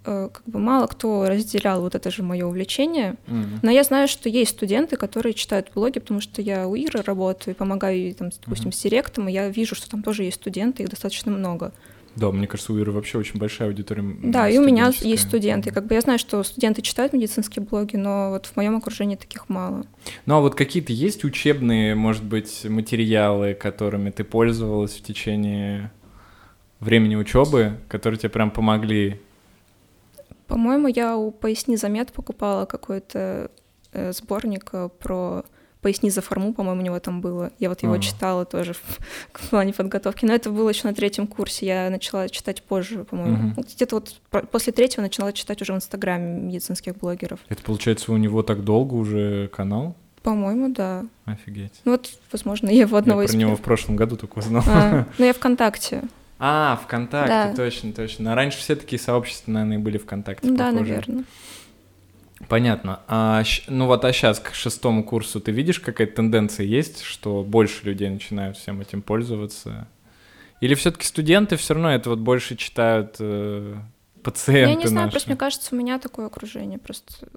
[0.05, 3.15] э, как бы мало кто разделял вот это же мое увлечение.
[3.27, 3.59] Mm-hmm.
[3.61, 7.55] Но я знаю, что есть студенты, которые читают блоги, потому что я у Иры работаю
[7.55, 8.73] помогаю, там, допустим, mm-hmm.
[8.73, 11.73] с директом, и я вижу, что там тоже есть студенты, их достаточно много.
[12.15, 14.03] Да, мне кажется, у Иры вообще очень большая аудитория.
[14.23, 15.71] Да, и у меня есть студенты.
[15.71, 19.49] Как бы я знаю, что студенты читают медицинские блоги, но вот в моем окружении таких
[19.49, 19.85] мало.
[20.25, 25.91] Ну а вот какие-то есть учебные, может быть, материалы, которыми ты пользовалась в течение
[26.79, 29.19] времени учебы, которые тебе прям помогли?
[30.47, 33.49] По-моему, я у Поясни Замет покупала какой-то
[33.91, 35.45] э, сборник э, про
[35.83, 37.51] «Поясни за форму», по-моему, у него там было.
[37.59, 37.99] Я вот его а.
[37.99, 38.99] читала тоже в,
[39.33, 40.25] в плане подготовки.
[40.25, 41.67] Но это было еще на третьем курсе.
[41.67, 43.51] Я начала читать позже, по-моему.
[43.51, 43.65] Угу.
[43.75, 47.39] Где-то вот после третьего начала читать уже в Инстаграме медицинских блогеров.
[47.49, 49.95] Это, получается, у него так долго уже канал?
[50.23, 51.05] По-моему, да.
[51.25, 51.73] Офигеть.
[51.83, 53.31] Ну вот, возможно, я его одного я из...
[53.31, 54.63] про него в прошлом году только узнал.
[54.65, 56.03] А, ну я ВКонтакте.
[56.39, 57.53] А, ВКонтакте, да.
[57.55, 58.31] точно, точно.
[58.31, 60.47] А раньше все такие сообщества, наверное, были ВКонтакте.
[60.49, 60.81] Да, похожие.
[60.81, 61.23] наверное.
[62.49, 62.99] Понятно.
[63.07, 67.85] А, ну вот, а сейчас к шестому курсу ты видишь, какая-то тенденция есть, что больше
[67.85, 69.87] людей начинают всем этим пользоваться?
[70.61, 73.75] Или все-таки студенты все равно это вот больше читают э,
[74.23, 75.11] пациенты Я не знаю, наши?
[75.11, 77.27] просто мне кажется, у меня такое окружение, просто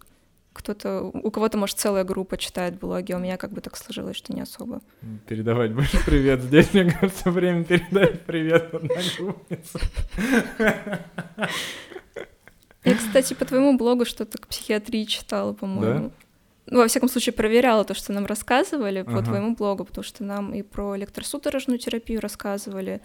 [0.52, 4.16] кто-то, у кого-то, может, целая группа читает блоги, а у меня как бы так сложилось,
[4.16, 4.80] что не особо.
[5.28, 6.42] Передавать больше привет.
[6.42, 9.80] Здесь, мне кажется, время передать привет одногруппнице.
[12.86, 16.10] Я, кстати, по твоему блогу что-то к психиатрии читала, по-моему.
[16.68, 19.22] Ну, во всяком случае, проверяла то, что нам рассказывали по Ага.
[19.26, 23.00] твоему блогу, потому что нам и про электросудорожную терапию рассказывали,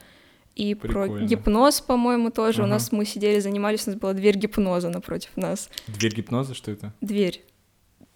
[0.56, 1.26] и про Прикольно.
[1.28, 2.62] гипноз, по-моему, тоже.
[2.62, 2.74] У Ага.
[2.74, 5.70] нас мы сидели, занимались, у нас была дверь гипноза напротив нас.
[5.88, 6.94] Дверь гипноза, что это?
[7.02, 7.44] Дверь.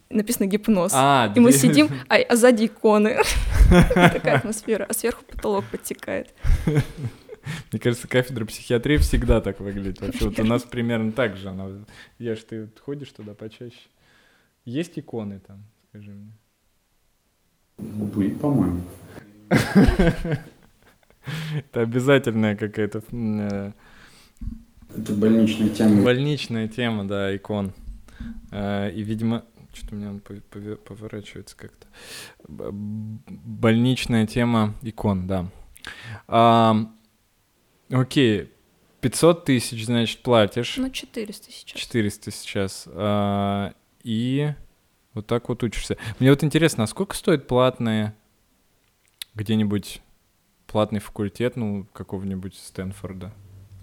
[0.10, 0.92] Написано гипноз.
[0.96, 1.62] А, И мы дверь.
[1.62, 3.18] сидим, а, а сзади иконы.
[3.94, 6.34] Такая атмосфера, а сверху потолок подтекает.
[7.72, 10.02] Мне кажется, кафедра психиатрии всегда так выглядит.
[10.02, 11.50] Вообще, вот у нас примерно так же.
[11.50, 11.86] Она...
[12.20, 13.90] Я ж ты ходишь туда почаще.
[14.66, 16.32] Есть иконы там, скажи мне.
[17.78, 18.82] Были, по-моему.
[21.56, 23.72] Это обязательная какая-то э,
[24.96, 26.04] Это больничная тема.
[26.04, 27.74] больничная тема, да, икон.
[28.52, 29.44] Э, И, видимо,
[29.74, 31.88] что-то у меня он поворачивается как-то.
[32.48, 35.50] Больничная тема икон, да.
[38.00, 38.52] Окей,
[39.02, 40.76] 500 тысяч, значит, платишь.
[40.78, 41.80] Ну, 400 сейчас.
[41.80, 42.84] 400 сейчас.
[42.88, 43.74] а,
[44.04, 44.54] И
[45.14, 45.98] вот так вот учишься.
[46.20, 48.14] Мне вот интересно, а сколько стоит платные
[49.34, 50.02] где-нибудь
[50.68, 53.32] платный факультет, ну, какого-нибудь Стэнфорда?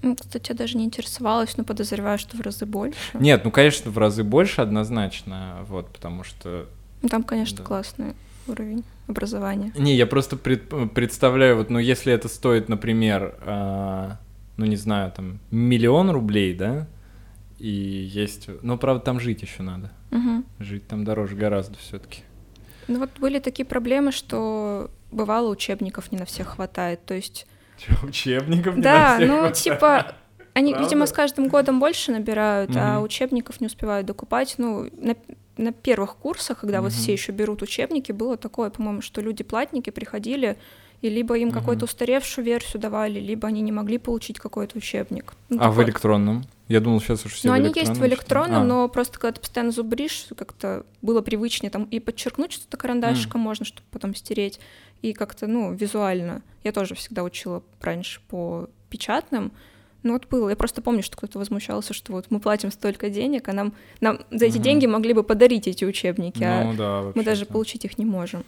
[0.03, 2.99] Ну, Кстати, я даже не интересовалась, но подозреваю, что в разы больше.
[3.15, 6.69] Нет, ну, конечно, в разы больше однозначно, вот, потому что...
[7.03, 7.65] Ну, Там, конечно, Да.
[7.65, 8.15] классный
[8.49, 9.73] уровень образования.
[9.77, 14.19] Не, я просто пред- представляю, вот, ну, если это стоит, например, а,
[14.57, 16.87] ну, не знаю, там, миллион рублей, да,
[17.59, 18.49] и есть...
[18.63, 19.91] Ну, правда, там жить еще надо.
[20.11, 20.45] Мгм.
[20.59, 22.23] Жить там дороже гораздо все-таки.
[22.89, 27.05] Ну вот были такие проблемы, что бывало учебников не на всех хватает.
[27.07, 27.47] То есть,
[28.03, 29.57] Учебников не да, на всех ну хватает.
[29.57, 30.17] типа,
[30.55, 30.85] они, Правда?
[30.89, 33.05] видимо, с каждым годом больше набирают, а Мгм.
[33.05, 34.57] учебников не успевают докупать.
[34.59, 35.15] Ну, на,
[35.57, 37.01] на первых курсах, когда вот Мгм.
[37.01, 40.57] все еще берут учебники, было такое, по-моему, что люди-платники приходили,
[41.03, 45.35] и либо им какую-то устаревшую версию давали, либо они не могли получить какой-то учебник.
[45.49, 45.87] Ну, А в такое.
[45.87, 46.45] электронном?
[46.69, 49.19] Я думал, сейчас уж все Ну, в они есть в что электронном, А, но просто
[49.19, 54.15] когда ты постоянно зубришь, как-то было привычнее там и подчеркнуть что-то карандашиком можно, чтобы потом
[54.15, 54.61] стереть,
[55.03, 56.43] и как-то, ну, визуально.
[56.63, 59.51] Я тоже всегда учила раньше по печатным,
[60.03, 60.49] ну вот было.
[60.49, 64.21] Я просто помню, что кто-то возмущался, что вот мы платим столько денег, а нам, нам
[64.31, 64.63] за эти Мгм.
[64.63, 68.45] деньги могли бы подарить эти учебники, а Ну да, мы даже получить их не можем.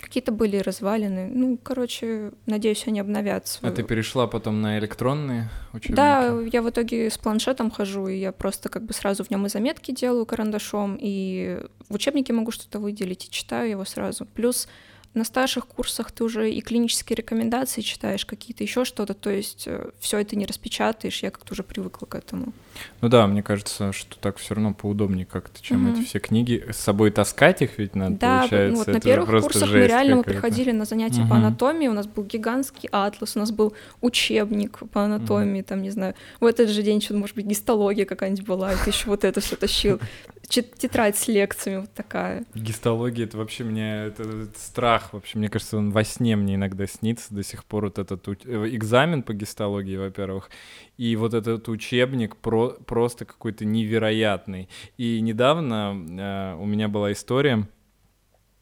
[0.00, 1.28] Какие-то были развалины.
[1.32, 5.96] Ну, короче, надеюсь, они обновят А ты перешла потом на электронные учебники?
[5.96, 9.46] Да, я в итоге с планшетом хожу, и я просто как бы сразу в нем
[9.46, 14.26] и заметки делаю карандашом, и в учебнике могу что-то выделить, и читаю его сразу.
[14.26, 14.68] Плюс
[15.16, 20.18] на старших курсах ты уже и клинические рекомендации читаешь, какие-то еще что-то, то есть все
[20.18, 22.52] это не распечатаешь, я как-то уже привыкла к этому.
[23.00, 25.94] Ну да, мне кажется, что так все равно поудобнее как-то, чем Мгм.
[25.94, 26.64] эти все книги.
[26.70, 28.72] С собой таскать их ведь надо, да, получается.
[28.72, 31.46] ну вот на первых курсах мы реально мы приходили на занятия по Мгм.
[31.46, 36.14] анатомии, у нас был гигантский атлас, у нас был учебник по анатомии, там, не знаю,
[36.40, 39.40] в этот же день что-то, может быть, гистология какая-нибудь была, и ты еще вот это
[39.40, 40.00] все тащил.
[40.48, 42.44] Тетрадь с лекциями вот такая.
[42.54, 45.38] Гистология, это вообще мне это, это страх вообще.
[45.38, 49.22] Мне кажется, он во сне мне иногда снится до сих пор вот этот э, экзамен
[49.24, 50.50] по гистологии, во-первых,
[50.96, 54.68] и вот этот учебник про просто какой-то невероятный.
[54.96, 57.68] И недавно э, у меня была история,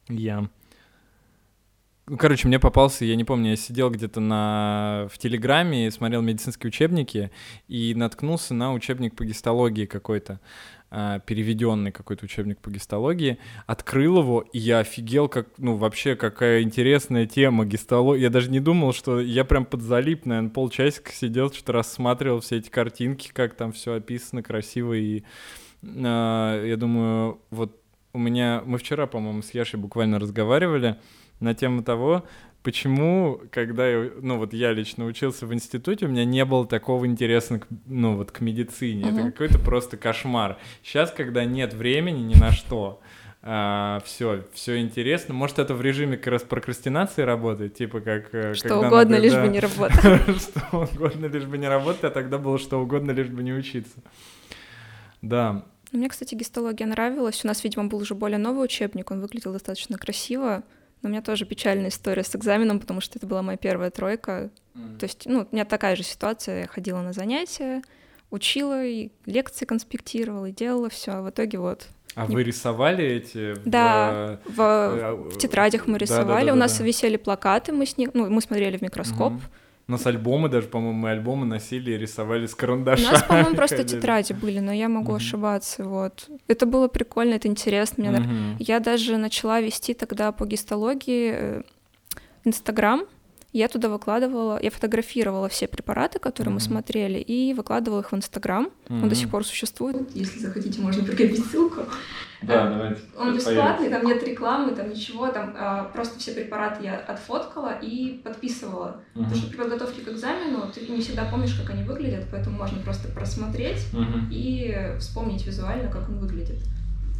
[0.08, 0.48] я
[2.06, 5.08] ну, короче, мне попался, я не помню, я сидел где-то на...
[5.10, 7.30] в Телеграме, смотрел медицинские учебники
[7.66, 10.38] и наткнулся на учебник по гистологии какой-то, а,
[11.26, 17.26] переведенный какой-то учебник по гистологии, открыл его, и я офигел, как, ну, вообще, какая интересная
[17.26, 18.22] тема гистологии.
[18.22, 22.70] Я даже не думал, что я прям подзалип, наверное, полчасика сидел, что-то рассматривал все эти
[22.70, 25.24] картинки, как там все описано красиво, и
[25.82, 27.80] а, я думаю, вот
[28.12, 28.62] у меня...
[28.64, 30.96] Мы вчера, по-моему, с Яшей буквально разговаривали
[31.44, 32.24] на тему того,
[32.62, 37.06] почему, когда я, ну вот я лично учился в институте, у меня не было такого
[37.06, 39.06] интереса, к, ну вот к медицине.
[39.06, 39.18] Мгм.
[39.18, 40.58] Это какой-то просто кошмар.
[40.82, 43.00] Сейчас, когда нет времени ни на что,
[43.42, 45.34] все, все интересно.
[45.34, 48.34] Может, это в режиме как раз прокрастинации работает, типа как...
[48.34, 50.00] э, Что угодно, надо, лишь да, бы не работать.
[50.40, 53.98] Что угодно, лишь бы не работать, а тогда было что угодно, лишь бы не учиться.
[55.20, 57.44] Да, Мне, кстати, гистология нравилась.
[57.44, 60.62] У нас, видимо, был уже более новый учебник, он выглядел достаточно красиво.
[61.04, 64.50] Но у меня тоже печальная история с экзаменом, потому что это была моя первая тройка.
[64.98, 66.62] То есть, ну, у меня такая же ситуация.
[66.62, 67.82] Я ходила на занятия,
[68.30, 71.12] учила, и лекции конспектировала, и делала все.
[71.12, 71.88] А в итоге вот.
[72.14, 73.52] А Не- вы рисовали эти?
[73.54, 76.50] в, Да, э, в, в тетрадях мы рисовали.
[76.50, 79.42] У нас висели плакаты, мы с них, ну, мы смотрели в микроскоп, Мгм.
[79.86, 83.08] У нас альбомы даже, по-моему, мы альбомы носили и рисовали с карандаша.
[83.08, 86.28] У нас, по-моему, просто тетради были, но я могу ошибаться, вот.
[86.48, 88.04] Это было прикольно, это интересно.
[88.04, 91.62] Мне mm Я даже начала вести тогда по гистологии э,
[92.44, 93.02] Инстаграм,
[93.54, 96.54] я туда выкладывала, я фотографировала все препараты, которые mm-hmm.
[96.54, 98.64] мы смотрели, и выкладывала их в Инстаграм.
[98.64, 99.02] Mm-hmm.
[99.02, 99.96] Он до сих пор существует.
[100.12, 101.82] Если захотите, можно прикрепить ссылку.
[102.46, 103.00] Да, давайте.
[103.16, 108.20] Он бесплатный, там нет рекламы, там ничего, там а, просто все препараты я отфоткала и
[108.24, 109.00] подписывала.
[109.14, 109.22] Uh-huh.
[109.22, 112.78] Потому что при подготовке к экзамену ты не всегда помнишь, как они выглядят, поэтому можно
[112.80, 114.28] просто просмотреть uh-huh.
[114.30, 116.62] и вспомнить визуально, как он выглядит.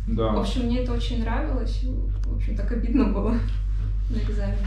[0.06, 0.32] Да.
[0.32, 1.82] В общем, мне это очень нравилось.
[1.82, 3.30] В общем, так обидно было
[4.10, 4.66] на экзамене.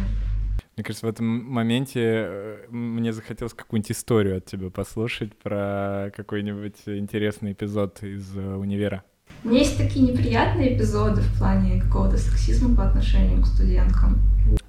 [0.75, 6.75] Мне кажется, в этом моменте э, мне захотелось какую-нибудь историю от тебя послушать про какой-нибудь
[6.85, 9.03] интересный эпизод из э, универа.
[9.47, 14.21] У меня есть такие неприятные эпизоды в плане какого-то сексизма по отношению к студенткам.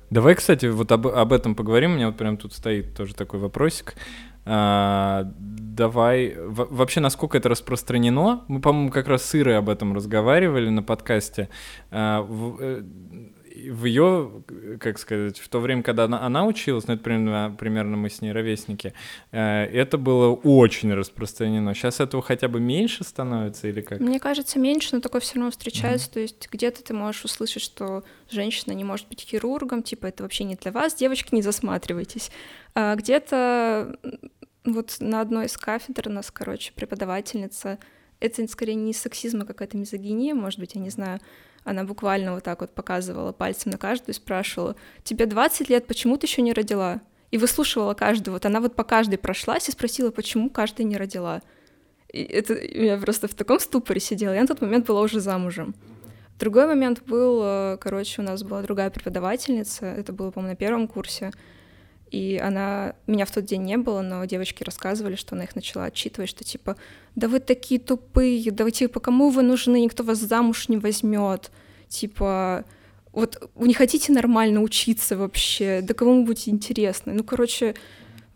[0.08, 1.90] Давай, кстати, вот об, об этом поговорим.
[1.90, 3.96] У меня вот прям тут стоит тоже такой вопросик.
[4.44, 8.44] А, давай, в, вообще, насколько это распространено?
[8.46, 11.48] Мы, по-моему, как раз с Ирой об этом разговаривали на подкасте.
[11.90, 12.82] А, в, э,
[13.70, 14.42] в ее,
[14.80, 18.20] как сказать, в то время, когда она, она училась, ну это примерно, примерно мы с
[18.20, 18.92] ней ровесники,
[19.32, 21.74] э, это было очень распространено.
[21.74, 24.00] Сейчас этого хотя бы меньше становится или как?
[24.00, 26.08] Мне кажется, меньше, но такое все равно встречается.
[26.08, 26.14] Mm-hmm.
[26.14, 30.44] То есть где-то ты можешь услышать, что женщина не может быть хирургом, типа это вообще
[30.44, 32.30] не для вас, девочки, не засматривайтесь.
[32.74, 33.98] А где-то
[34.64, 37.78] вот на одной из кафедр у нас, короче, преподавательница,
[38.20, 41.20] это скорее не сексизм, а какая-то мизогиния, может быть, я не знаю,
[41.68, 46.16] она буквально вот так вот показывала пальцем на каждую и спрашивала, тебе 20 лет, почему
[46.16, 47.00] ты еще не родила?
[47.30, 48.32] И выслушивала каждую.
[48.32, 51.42] Вот она вот по каждой прошлась и спросила, почему каждая не родила.
[52.10, 54.32] И это я просто в таком ступоре сидела.
[54.32, 55.74] Я на тот момент была уже замужем.
[56.38, 60.86] Другой момент был, э, короче, у нас была другая преподавательница, это было, по-моему, на первом
[60.86, 61.32] курсе,
[62.10, 62.94] и она...
[63.06, 66.44] Меня в тот день не было, но девочки рассказывали, что она их начала отчитывать, что
[66.44, 66.76] типа,
[67.14, 71.50] да вы такие тупые, да вы типа, кому вы нужны, никто вас замуж не возьмет.
[71.88, 72.64] Типа,
[73.12, 77.12] вот вы не хотите нормально учиться вообще, да кому вы будете интересны.
[77.12, 77.74] Ну, короче,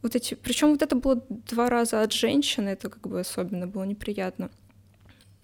[0.02, 0.34] вот эти...
[0.34, 4.50] Причем вот это было два раза от женщины, это как бы особенно было неприятно.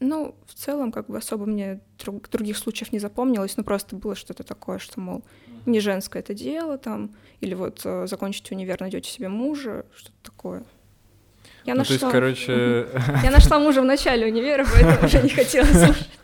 [0.00, 4.14] Ну, в целом, как бы особо мне друг, других случаев не запомнилось, но просто было
[4.14, 5.24] что-то такое, что, мол,
[5.66, 10.64] не женское это дело там, или вот э, закончите универ, найдете себе мужа, что-то такое.
[11.64, 11.96] Я ну, нашла...
[11.98, 12.88] То есть, короче...
[13.24, 16.10] Я нашла мужа в начале универа, поэтому уже не хотела слушать.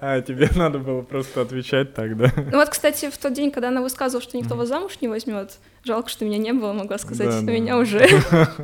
[0.00, 2.30] А, тебе надо было просто отвечать так, да?
[2.36, 5.58] Ну вот, кстати, в тот день, когда она высказывала, что никто вас замуж не возьмет,
[5.82, 7.78] жалко, что меня не было, могла сказать, да, меня да.
[7.78, 8.06] уже.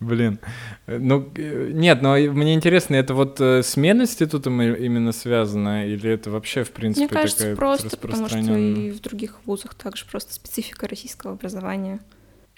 [0.00, 0.38] Блин.
[0.86, 6.64] Ну, нет, но мне интересно, это вот э, с мединститутом именно связано, или это вообще,
[6.64, 10.86] в принципе, Мне кажется, такая просто, потому что и в других вузах также просто специфика
[10.86, 12.00] российского образования.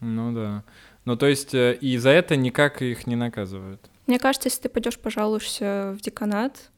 [0.00, 0.64] Ну да.
[1.04, 3.80] Ну, то есть, э, и за это никак их не наказывают?
[4.06, 6.70] Мне кажется, если ты пойдешь пожалуешься в деканат,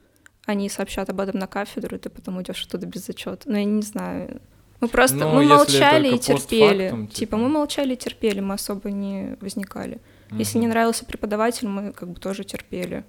[0.47, 3.51] они сообщат об этом на кафедру, и ты потом идешь оттуда без зачета.
[3.51, 4.41] Но я не знаю.
[4.81, 6.91] Мы просто ну, мы молчали и терпели.
[6.91, 7.15] Типа.
[7.15, 10.01] типа мы молчали и терпели, мы особо не возникали.
[10.33, 13.05] Если не нравился преподаватель, мы как бы тоже терпели.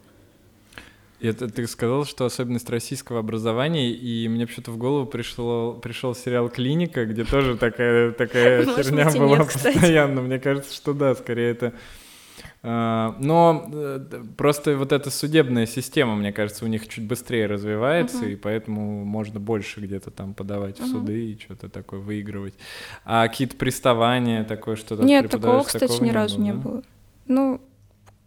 [1.22, 6.50] Это ты сказал, что особенность российского образования, и мне почему-то в голову пришло, пришел сериал
[6.50, 10.22] «Клиника», где тоже такая, такая херня была постоянно.
[10.22, 11.74] Мне кажется, что да, скорее это...
[12.64, 14.00] А, но э,
[14.38, 18.34] просто вот эта судебная система, мне кажется, у них чуть быстрее развивается, uh-huh.
[18.34, 20.84] и поэтому можно больше где-то там подавать uh-huh.
[20.84, 22.54] в суды и что-то такое выигрывать.
[23.04, 26.58] А какие-то приставания, такое что-то Нет, такого, кстати, такого ни разу не было.
[26.58, 26.84] Не было.
[27.32, 27.62] Ну,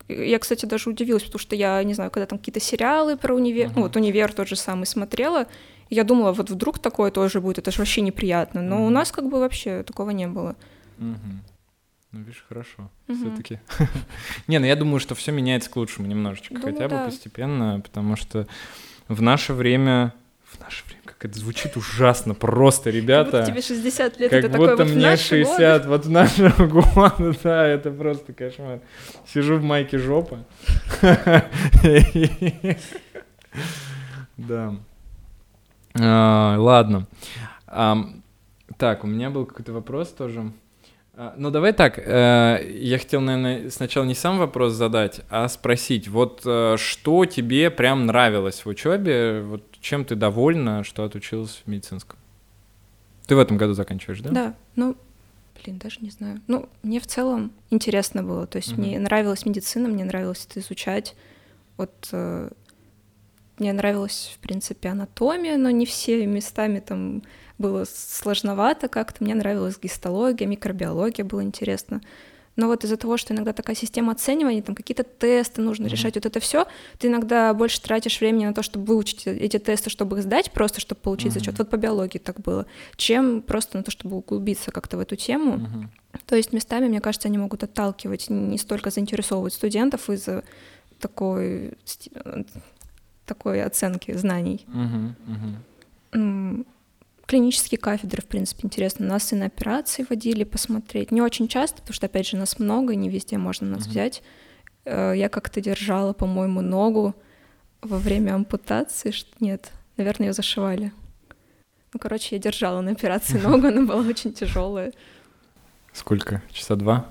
[0.08, 3.68] я, кстати, даже удивилась, потому что я, не знаю, когда там какие-то сериалы про универ,
[3.68, 3.72] uh-huh.
[3.76, 5.46] ну вот универ тот же самый смотрела,
[5.90, 8.62] я думала, вот вдруг такое тоже будет, это же вообще неприятно.
[8.62, 8.86] Но uh-huh.
[8.86, 10.56] у нас как бы вообще такого не было.
[10.98, 11.16] Uh-huh.
[12.12, 12.90] Ну, видишь, хорошо.
[13.08, 13.14] Uh-huh.
[13.16, 13.60] Все-таки.
[14.46, 17.04] не, ну я думаю, что все меняется к лучшему немножечко, думаю, хотя бы да.
[17.06, 18.46] постепенно, потому что
[19.08, 20.12] в наше время,
[20.56, 23.30] в наше время это звучит ужасно просто, ребята.
[23.30, 25.88] Как будто тебе 60 лет, как это будто такой, вот мне 60, годы.
[25.88, 28.80] вот в наши годы, да, это просто кошмар.
[29.26, 30.44] Сижу в майке жопа.
[34.36, 34.74] Да.
[35.98, 37.06] А, ладно.
[37.66, 40.52] Так, у меня был какой-то вопрос тоже.
[41.16, 41.98] А, ну, давай так.
[41.98, 47.70] Э, я хотел, наверное, сначала не сам вопрос задать, а спросить, вот э, что тебе
[47.70, 52.18] прям нравилось в учебе, вот чем ты довольна, что отучилась в медицинском?
[53.26, 54.30] Ты в этом году заканчиваешь, да?
[54.30, 54.96] Да, ну,
[55.62, 56.40] блин, даже не знаю.
[56.46, 58.46] Ну, мне в целом интересно было.
[58.46, 58.80] То есть uh-huh.
[58.80, 61.14] мне нравилась медицина, мне нравилось это изучать.
[61.76, 62.50] Вот э,
[63.58, 67.22] мне нравилась, в принципе, анатомия, но не все местами там
[67.58, 69.22] было сложновато как-то.
[69.22, 72.00] Мне нравилась гистология, микробиология, было интересно.
[72.56, 75.90] Но вот из-за того, что иногда такая система оценивания, там какие-то тесты нужно mm-hmm.
[75.90, 76.66] решать, вот это все,
[76.98, 80.80] ты иногда больше тратишь времени на то, чтобы выучить эти тесты, чтобы их сдать, просто
[80.80, 81.40] чтобы получить mm-hmm.
[81.40, 81.58] зачет.
[81.58, 85.56] Вот по биологии так было, чем просто на то, чтобы углубиться как-то в эту тему.
[85.56, 86.20] Mm-hmm.
[86.26, 90.44] То есть местами, мне кажется, они могут отталкивать, не столько заинтересовывать студентов из-за
[91.00, 91.76] такой,
[93.26, 94.64] такой оценки знаний.
[94.68, 95.12] Mm-hmm.
[96.12, 96.66] Mm-hmm
[97.26, 99.06] клинические кафедры, в принципе, интересно.
[99.06, 101.10] Нас и на операции водили посмотреть.
[101.10, 103.90] Не очень часто, потому что, опять же, нас много, не везде можно нас mm-hmm.
[103.90, 104.22] взять.
[104.84, 107.14] Э, я как-то держала, по-моему, ногу
[107.82, 109.12] во время ампутации.
[109.40, 110.92] Нет, наверное, ее зашивали.
[111.92, 114.92] Ну, короче, я держала на операции ногу, она была очень тяжелая.
[115.92, 116.42] Сколько?
[116.50, 117.06] Часа два?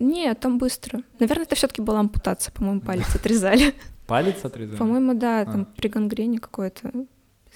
[0.00, 1.02] Нет, там быстро.
[1.18, 3.74] Наверное, это все-таки была ампутация, по-моему, палец отрезали.
[4.06, 4.76] Палец отрезали?
[4.76, 5.64] По-моему, да, там а.
[5.76, 6.90] при гангрене какой-то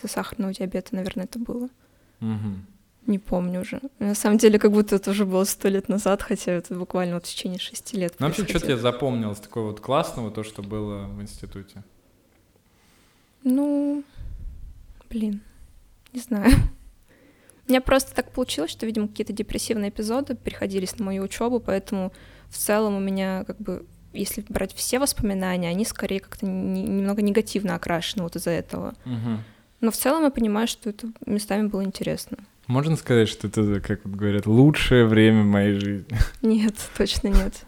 [0.05, 1.69] из-за сахарного диабета, наверное, это было.
[2.21, 2.57] Угу.
[3.07, 3.81] Не помню уже.
[3.99, 7.27] На самом деле, как будто это уже было сто лет назад, хотя это буквально вот
[7.27, 8.15] в течение шести лет.
[8.19, 11.83] Ну, вообще, что тебе запомнилось такого вот классного, то, что было в институте?
[13.43, 14.05] Ну,
[15.11, 15.43] блин,
[16.13, 16.51] не знаю.
[17.67, 22.13] У меня просто так получилось, что, видимо, какие-то депрессивные эпизоды приходились на мою учебу, поэтому
[22.49, 27.21] в целом у меня как бы если брать все воспоминания, они скорее как-то не, немного
[27.21, 28.95] негативно окрашены вот из-за этого.
[29.05, 29.39] Угу.
[29.81, 32.39] Но в целом я понимаю, что это местами было интересно.
[32.67, 36.17] Можно сказать, что это, как вот говорят, лучшее время моей жизни?
[36.43, 37.65] Нет, точно нет.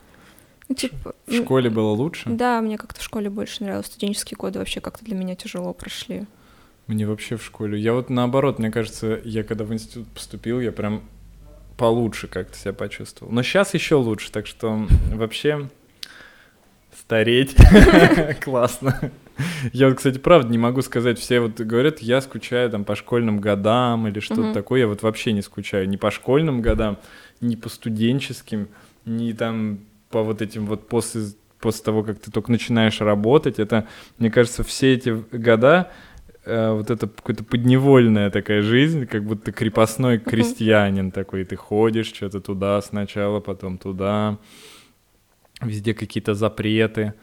[0.69, 2.29] Ну, типа, в школе было лучше?
[2.29, 3.87] Да, мне как-то в школе больше нравилось.
[3.87, 6.27] Студенческие годы вообще как-то для меня тяжело прошли.
[6.87, 7.79] Мне вообще в школе.
[7.79, 11.03] Я вот наоборот, мне кажется, я когда в институт поступил, я прям
[11.77, 13.33] получше как-то себя почувствовал.
[13.33, 15.69] Но сейчас еще лучше, так что вообще
[16.99, 17.57] стареть
[18.41, 19.13] классно.
[19.73, 23.41] Я вот, кстати, правда не могу сказать, все вот говорят, я скучаю там по школьным
[23.41, 24.55] годам или что-то mm-hmm.
[24.55, 26.99] такое, я вот вообще не скучаю ни по школьным годам,
[27.41, 28.69] ни по студенческим,
[29.05, 29.81] ни там
[30.11, 31.23] по вот этим вот после,
[31.61, 33.87] после того, как ты только начинаешь работать, это,
[34.19, 35.91] мне кажется, все эти года
[36.45, 42.41] э, вот это какая-то подневольная такая жизнь, как будто крепостной крестьянин такой, ты ходишь что-то
[42.41, 44.39] туда сначала, потом туда,
[45.61, 47.15] везде какие-то запреты,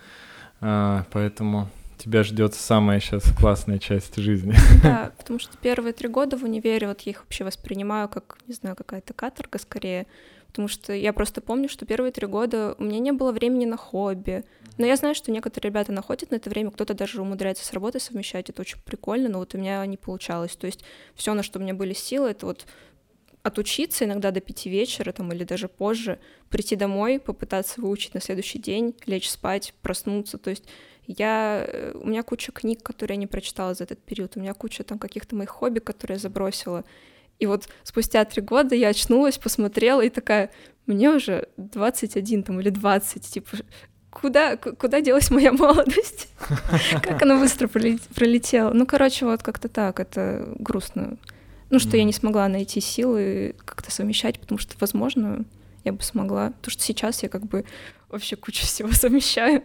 [0.61, 1.70] э, поэтому
[2.04, 4.54] тебя ждет самая сейчас классная часть жизни.
[4.84, 8.54] Да, потому что первые три года в универе, вот я их вообще воспринимаю как, не
[8.54, 10.08] знаю, какая-то каторга скорее,
[10.47, 13.78] потому что я просто помню, что первые три года у меня не было времени на
[13.78, 14.43] хобби,
[14.78, 18.01] но я знаю, что некоторые ребята находят на это время, кто-то даже умудряется с работой
[18.01, 20.84] совмещать, это очень прикольно, но вот у меня не получалось, то есть
[21.16, 22.66] все, на что у меня были силы, это вот
[23.43, 28.58] отучиться иногда до пяти вечера там, или даже позже, прийти домой, попытаться выучить на следующий
[28.58, 30.38] день, лечь спать, проснуться.
[30.38, 30.64] То есть
[31.08, 34.54] я, э, у меня куча книг, которые я не прочитала за этот период, у меня
[34.54, 36.84] куча там каких-то моих хобби, которые я забросила.
[37.39, 40.49] И вот спустя три года я очнулась, посмотрела и такая,
[40.86, 43.58] мне уже 21 там или 20, типа,
[44.10, 46.30] куда, куда делась моя молодость?
[47.01, 48.72] Как она быстро пролетела?
[48.74, 51.18] Ну, короче, вот как-то так, это грустно.
[51.70, 55.43] Ну, что я не смогла найти силы как-то совмещать, потому что, возможно,
[55.84, 56.51] я бы смогла.
[56.51, 57.66] Потому что сейчас я как бы
[58.14, 59.64] вообще кучу всего совмещаю.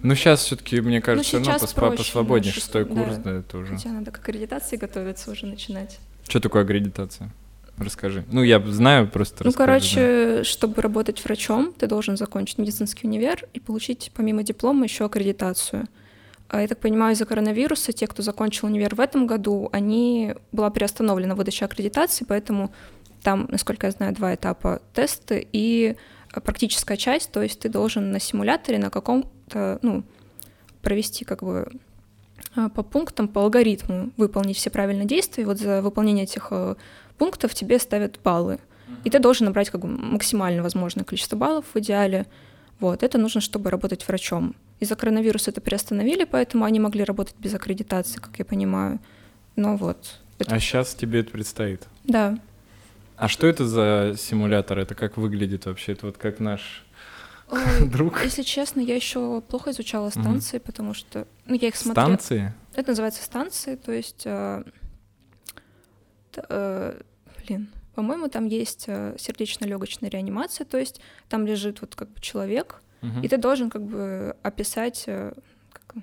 [0.00, 3.22] Ну, сейчас все-таки, мне ну, кажется, ну, пос посвободнее, шестой курс, да.
[3.22, 3.76] да, это уже.
[3.76, 5.98] Хотя надо к аккредитации готовиться уже начинать.
[6.28, 7.30] Что такое аккредитация?
[7.76, 8.24] Расскажи.
[8.30, 10.44] Ну, я знаю, просто Ну, расскажи, короче, да.
[10.44, 15.86] чтобы работать врачом, ты должен закончить медицинский универ и получить помимо диплома еще аккредитацию.
[16.48, 20.70] А я так понимаю, из-за коронавируса те, кто закончил универ в этом году, они была
[20.70, 22.72] приостановлена выдача аккредитации, поэтому
[23.24, 25.96] там, насколько я знаю, два этапа тесты и
[26.40, 30.02] практическая часть, то есть ты должен на симуляторе на каком-то, ну,
[30.82, 31.70] провести как бы
[32.54, 36.76] а, по пунктам, по алгоритму выполнить все правильные действия, и вот за выполнение этих э,
[37.18, 38.58] пунктов тебе ставят баллы.
[39.02, 42.26] И ты должен набрать как бы максимально возможное количество баллов в идеале.
[42.80, 44.54] Вот, это нужно, чтобы работать врачом.
[44.80, 49.00] Из-за коронавируса это приостановили, поэтому они могли работать без аккредитации, как я понимаю.
[49.56, 50.20] Но вот.
[50.38, 50.54] Это...
[50.54, 51.82] А сейчас тебе это предстоит?
[52.04, 52.38] Да.
[53.16, 54.78] А что это за симулятор?
[54.78, 55.92] Это как выглядит вообще?
[55.92, 56.84] Это вот как наш
[57.48, 58.22] Ой, друг?
[58.22, 60.66] Если честно, я еще плохо изучала станции, угу.
[60.66, 62.06] потому что ну, я их смотрела.
[62.06, 62.54] Станции?
[62.74, 64.64] Это называется станции, то есть, э,
[66.36, 67.00] э,
[67.38, 72.82] блин, по-моему, там есть э, сердечно-легочная реанимация, то есть там лежит вот как бы человек,
[73.02, 73.20] угу.
[73.22, 75.32] и ты должен как бы описать, э,
[75.72, 76.02] как,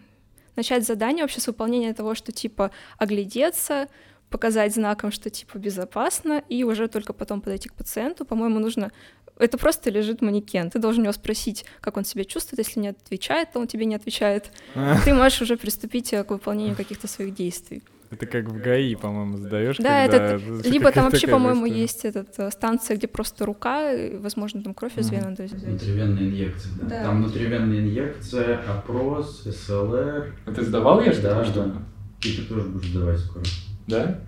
[0.56, 3.90] начать задание вообще с выполнения того, что типа оглядеться,
[4.32, 8.26] показать знаком, что типа безопасно, и уже только потом подойти к пациенту.
[8.26, 8.92] По-моему, нужно
[9.38, 10.70] Это просто лежит манекен.
[10.70, 12.66] Ты должен его спросить, как он себя чувствует.
[12.66, 14.52] Если не отвечает, то он тебе не отвечает.
[15.06, 17.84] Ты можешь уже приступить э, к выполнению каких-то своих действий.
[18.12, 19.78] Это как в ГАИ, по-моему, сдаешь.
[19.78, 24.62] Да, это либо там вообще, по-моему, есть этот э, станция, где просто рука, и, возможно,
[24.62, 25.34] там кровь из вены.
[25.36, 26.88] Внутривенная инъекция, да.
[26.90, 27.04] да.
[27.04, 30.36] Там внутривенная инъекция, опрос, СЛР.
[30.46, 31.24] А ты сдавал я что?
[31.24, 31.82] Да, да.
[32.24, 33.46] И ты тоже будешь сдавать скоро.
[33.92, 34.20] Да?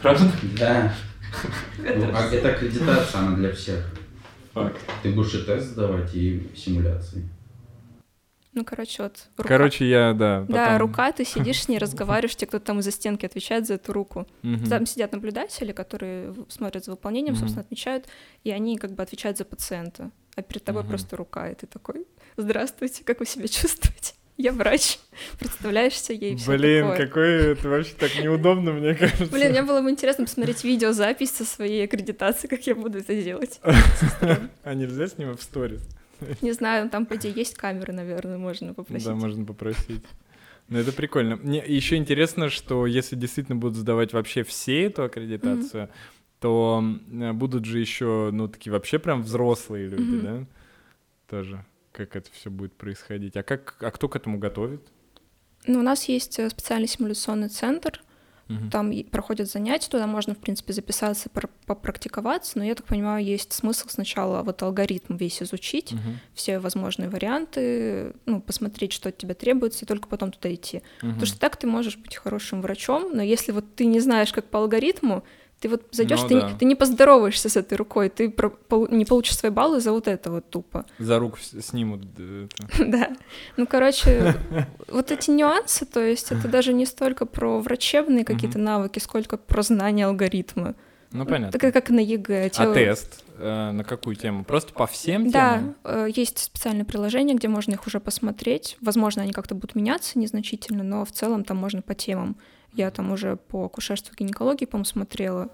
[0.00, 0.24] Правда?
[0.58, 0.94] Да.
[1.78, 3.86] Ну, а это аккредитация, она для всех.
[4.54, 4.80] Факт.
[5.02, 7.28] Ты будешь и тест сдавать, и симуляции.
[8.54, 9.48] Ну, короче, вот рука.
[9.48, 10.40] Короче, я, да.
[10.40, 10.54] Потом...
[10.54, 13.92] Да, рука, ты сидишь с ней, разговариваешь, тебе кто-то там из-за стенки отвечает за эту
[13.92, 14.26] руку.
[14.68, 18.06] Там сидят наблюдатели, которые смотрят за выполнением, собственно, отмечают,
[18.42, 20.10] и они как бы отвечают за пациента.
[20.34, 24.14] А перед тобой просто рука, и ты такой, здравствуйте, как вы себя чувствуете?
[24.38, 25.00] Я врач,
[25.40, 27.06] представляешься ей все Блин, такое.
[27.06, 29.26] какой это вообще так неудобно, мне кажется.
[29.26, 33.60] Блин, мне было бы интересно посмотреть видеозапись со своей аккредитации, как я буду это делать.
[34.62, 35.82] А нельзя с ним в сторис?
[36.40, 39.08] Не знаю, там, по идее, есть камеры, наверное, можно попросить.
[39.08, 40.04] Да, можно попросить.
[40.68, 41.36] Ну, это прикольно.
[41.36, 46.40] Мне еще интересно, что если действительно будут сдавать вообще все эту аккредитацию, mm-hmm.
[46.40, 50.22] то будут же еще, ну, такие вообще прям взрослые люди, mm-hmm.
[50.22, 50.46] да?
[51.28, 51.64] Тоже
[51.98, 53.36] как это все будет происходить.
[53.36, 54.80] А как, а кто к этому готовит?
[55.66, 58.00] Ну, у нас есть э, специальный симуляционный центр,
[58.48, 58.70] Угу.
[58.70, 61.28] Там проходят занятия, туда можно, в принципе, записаться,
[61.66, 66.00] попрактиковаться, но я так понимаю, есть смысл сначала вот алгоритм весь изучить, угу.
[66.34, 70.78] все возможные варианты, ну, посмотреть, что от тебя требуется, и только потом туда идти.
[71.02, 71.12] Угу.
[71.12, 74.46] Потому что так ты можешь быть хорошим врачом, но если вот ты не знаешь, как
[74.46, 75.24] по алгоритму,
[75.60, 76.48] ты вот зайдешь, ну, ты, да.
[76.48, 79.92] не, ты не поздороваешься с этой рукой, ты про, пол, не получишь свои баллы за
[79.92, 80.86] вот это вот тупо.
[80.98, 82.02] За руку снимут.
[82.78, 83.10] Да.
[83.56, 84.36] Ну, короче,
[84.88, 89.62] вот эти нюансы, то есть это даже не столько про врачебные какие-то навыки, сколько про
[89.62, 90.74] знание алгоритма.
[91.10, 91.58] Ну, понятно.
[91.58, 92.50] Так как на ЕГЭ.
[92.56, 94.44] А тест э, на какую тему?
[94.44, 95.74] Просто по всем темам?
[95.82, 98.76] Да, э, есть специальное приложение, где можно их уже посмотреть.
[98.80, 102.36] Возможно, они как-то будут меняться незначительно, но в целом там можно по темам.
[102.72, 105.48] Я там уже по акушерству гинекологии, по-моему, смотрела.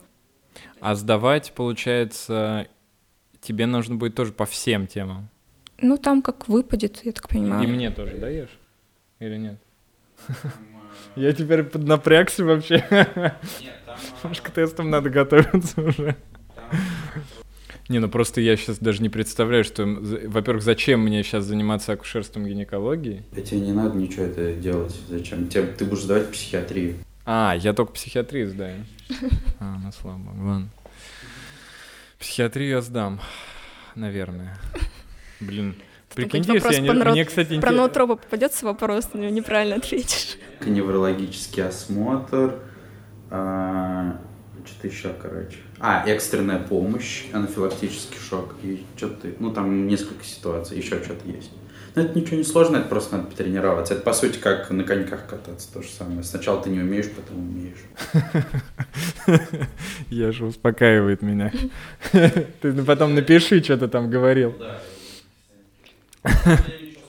[0.81, 2.67] А сдавать, получается,
[3.41, 5.29] тебе нужно будет тоже по всем темам?
[5.79, 7.63] Ну, там как выпадет, я так понимаю.
[7.65, 8.59] И мне тоже даешь?
[9.19, 9.59] Или нет?
[11.17, 12.85] Я теперь поднапрягся вообще.
[14.23, 16.17] Может, к тестам надо готовиться уже.
[17.89, 22.47] Не, ну просто я сейчас даже не представляю, что, во-первых, зачем мне сейчас заниматься акушерством
[22.47, 23.25] гинекологией?
[23.33, 24.99] Да тебе не надо ничего это делать.
[25.09, 25.49] Зачем?
[25.49, 26.97] Тебе, ты будешь сдавать психиатрию.
[27.27, 28.85] А, я только психиатрию сдаю.
[29.61, 30.69] А, ну слава богу, ладно.
[32.19, 33.21] Психиатрию я сдам,
[33.95, 34.59] наверное.
[35.41, 35.75] Блин,
[36.15, 37.01] Прикиньте, если я не...
[37.01, 40.37] Про, Мне, кстати, про ноутропа попадется вопрос, на него неправильно ответишь.
[40.65, 42.61] Неврологический осмотр,
[43.31, 44.21] а,
[44.65, 45.59] что-то еще, короче.
[45.81, 51.51] А, экстренная помощь, анафилактический шок и что-то, ну там несколько ситуаций, еще что-то есть.
[51.95, 53.95] Но это ничего не сложно, это просто надо потренироваться.
[53.95, 56.25] Это, по сути, как на коньках кататься, то же самое.
[56.25, 57.79] Сначала ты не умеешь, потом умеешь.
[60.11, 61.53] Я же успокаивает меня.
[62.61, 64.55] Ты потом напиши, что ты там говорил.
[66.25, 66.55] Ну,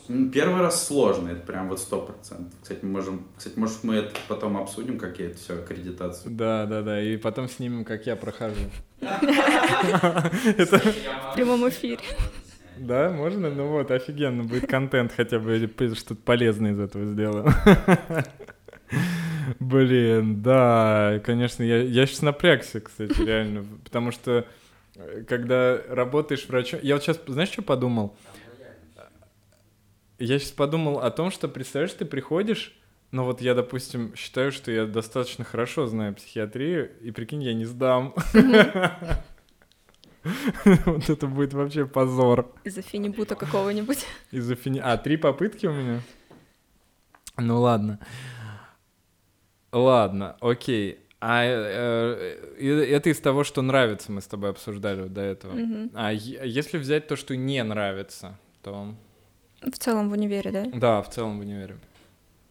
[0.08, 2.54] первый раз сложно, это прям вот сто процентов.
[2.62, 6.34] Кстати, мы можем, кстати, может мы это потом обсудим, как я это все аккредитацию.
[6.34, 8.56] Да, да, да, и потом снимем, как я прохожу.
[9.00, 9.06] В
[11.36, 12.04] прямом эфире.
[12.78, 13.50] Да, можно?
[13.50, 15.58] Ну вот, офигенно, будет контент хотя бы,
[15.96, 17.54] что-то полезное из этого сделаем.
[19.60, 24.46] Блин, да, конечно, я, я сейчас напрягся, кстати, реально, потому что
[24.96, 26.80] э, когда работаешь врачом...
[26.82, 28.16] Я вот сейчас, знаешь, что подумал?
[30.18, 32.78] Я сейчас подумал о том, что, представляешь, ты приходишь,
[33.12, 37.66] но вот я, допустим, считаю, что я достаточно хорошо знаю психиатрию, и прикинь, я не
[37.66, 38.14] сдам.
[40.86, 42.52] Вот это будет вообще позор.
[42.64, 44.08] Из-за финибута какого-нибудь.
[44.32, 44.80] Из-за фини...
[44.84, 46.02] А, три попытки у меня?
[47.38, 48.00] Ну ладно.
[49.72, 51.00] Ладно, окей.
[51.20, 55.54] А э, э, это из того, что нравится, мы с тобой обсуждали до этого.
[55.54, 55.92] Угу.
[55.94, 58.96] А если взять то, что не нравится, то...
[59.62, 60.66] В целом в универе, да?
[60.74, 61.78] Да, в целом в универе.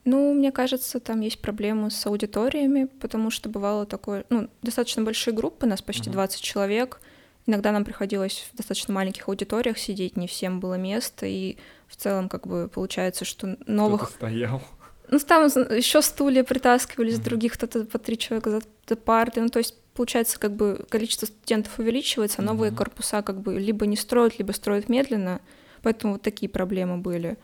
[0.05, 5.33] Ну, мне кажется, там есть проблемы с аудиториями, потому что бывало такое, ну, достаточно большие
[5.33, 7.01] группы, нас почти uh 20 человек,
[7.47, 12.29] Иногда нам приходилось в достаточно маленьких аудиториях сидеть, не всем было места, и в целом
[12.29, 14.03] как бы получается, что новых...
[14.03, 14.63] Кто-то стоял.
[15.11, 17.25] Ну, там еще стулья притаскивались, mm-hmm.
[17.25, 19.43] других кто-то по три человека за, за парты.
[19.43, 22.77] Ну, то есть, получается, как бы количество студентов увеличивается, а новые mm-hmm.
[22.77, 25.43] корпуса как бы либо не строят, либо строят медленно.
[25.85, 27.37] Поэтому вот такие проблемы были.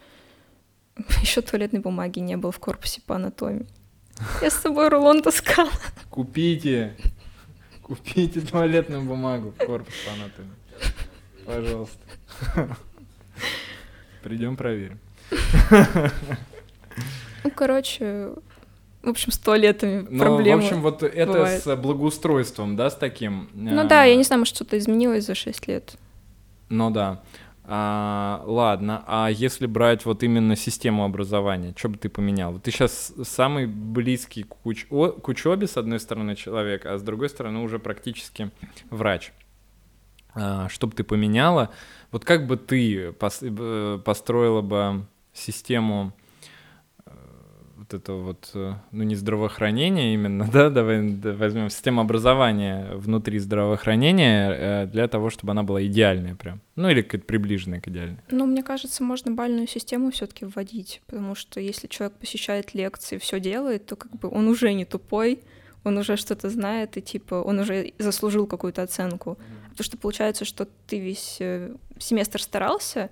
[1.22, 3.66] Еще туалетной бумаги не было в корпусе по анатомии.
[4.43, 5.70] Я с собой рулон таскала.
[6.11, 6.97] Купите.
[7.82, 10.53] Купите туалетную бумагу в корпус по анатомии.
[11.47, 11.99] Пожалуйста.
[14.22, 14.99] Придем проверим.
[17.45, 18.30] Ну, короче,
[19.03, 20.61] в общем, с туалетами Ну, проблемы.
[20.61, 21.62] в общем, вот это бывает.
[21.62, 23.49] с благоустройством, да, с таким.
[23.55, 25.95] Ну да, я не знаю, может, что-то изменилось за 6 лет.
[26.68, 27.22] Ну да.
[27.72, 32.52] А, ладно, а если брать вот именно систему образования, что бы ты поменял?
[32.54, 36.98] Вот ты сейчас самый близкий к, уч- о- к учебе, с одной стороны, человек, а
[36.98, 38.50] с другой стороны уже практически
[38.90, 39.32] врач.
[40.34, 41.70] А, что бы ты поменяла?
[42.10, 46.12] Вот как бы ты пос- э, построила бы систему
[47.93, 53.38] вот это вот, э, ну не здравоохранение именно, да, давай да, возьмем систему образования внутри
[53.38, 58.18] здравоохранения э, для того, чтобы она была идеальная прям, ну или какая-то приближенная к идеальной.
[58.30, 63.41] Ну, мне кажется, можно бальную систему все-таки вводить, потому что если человек посещает лекции, все
[63.41, 65.41] делает, то как бы он уже не тупой,
[65.84, 69.38] он уже что-то знает, и типа он уже заслужил какую-то оценку.
[69.70, 73.09] Потому что получается, что ты весь э, семестр старался,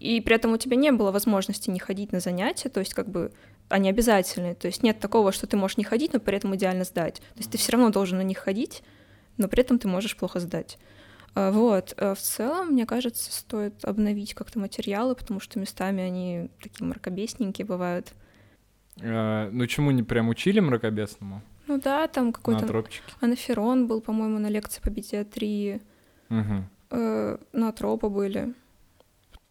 [0.00, 3.08] и при этом у тебя не было возможности не ходить на занятия, то есть как
[3.08, 3.32] бы
[3.68, 4.54] они обязательные.
[4.54, 7.16] То есть нет такого, что ты можешь не ходить, но при этом идеально сдать.
[7.16, 8.82] То есть ты все равно должен на них ходить,
[9.36, 10.78] но при этом ты можешь плохо сдать.
[11.34, 11.94] А, Вот.
[11.98, 17.66] а В целом, мне кажется, стоит обновить как-то материалы, потому что местами они такие мракобесненькие
[17.66, 18.12] бывают.
[19.00, 21.42] Э, ну чему не прям учили мракобесному?
[21.66, 23.04] Ну да, там На какой-то тропчике.
[23.20, 25.80] анаферон был, по-моему, на лекции по педиатрии,
[26.30, 26.68] Мгм.
[26.90, 28.54] э, натропы были.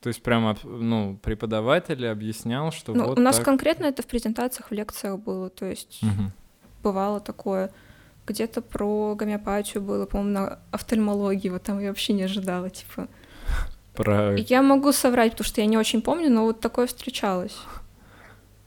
[0.01, 3.45] То есть прямо, ну, преподаватель объяснял, что Ну, вот у нас так.
[3.45, 6.31] конкретно это в презентациях, в лекциях было, то есть Мгм.
[6.83, 7.71] бывало такое.
[8.27, 13.07] Где-то про гомеопатию было, по-моему, на офтальмологии, вот там я вообще не ожидала, типа.
[13.95, 17.57] Про Я могу соврать, потому что я не очень помню, но вот такое встречалось.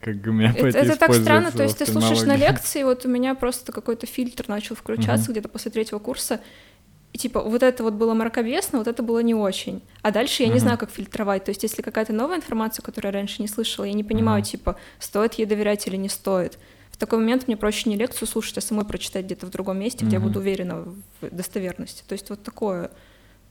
[0.01, 3.35] как Это, гомеопатия это так странно, то есть ты слушаешь на лекции, вот у меня
[3.37, 5.33] просто какой-то фильтр начал включаться Мгм.
[5.33, 6.41] где-то после третьего курса,
[7.21, 9.83] типа вот это вот было мракобесно, вот это было не очень.
[10.03, 10.61] А дальше я не Мгм.
[10.63, 11.45] знаю, как фильтровать.
[11.45, 14.45] То есть если какая-то новая информация, которую я раньше не слышала, я не понимаю, Мгм.
[14.51, 16.59] типа, стоит ей доверять или не стоит.
[16.91, 20.05] В такой момент мне проще не лекцию слушать, а самой прочитать где-то в другом месте,
[20.05, 20.85] где я буду уверена
[21.21, 22.03] в достоверности.
[22.07, 22.91] То есть вот такое.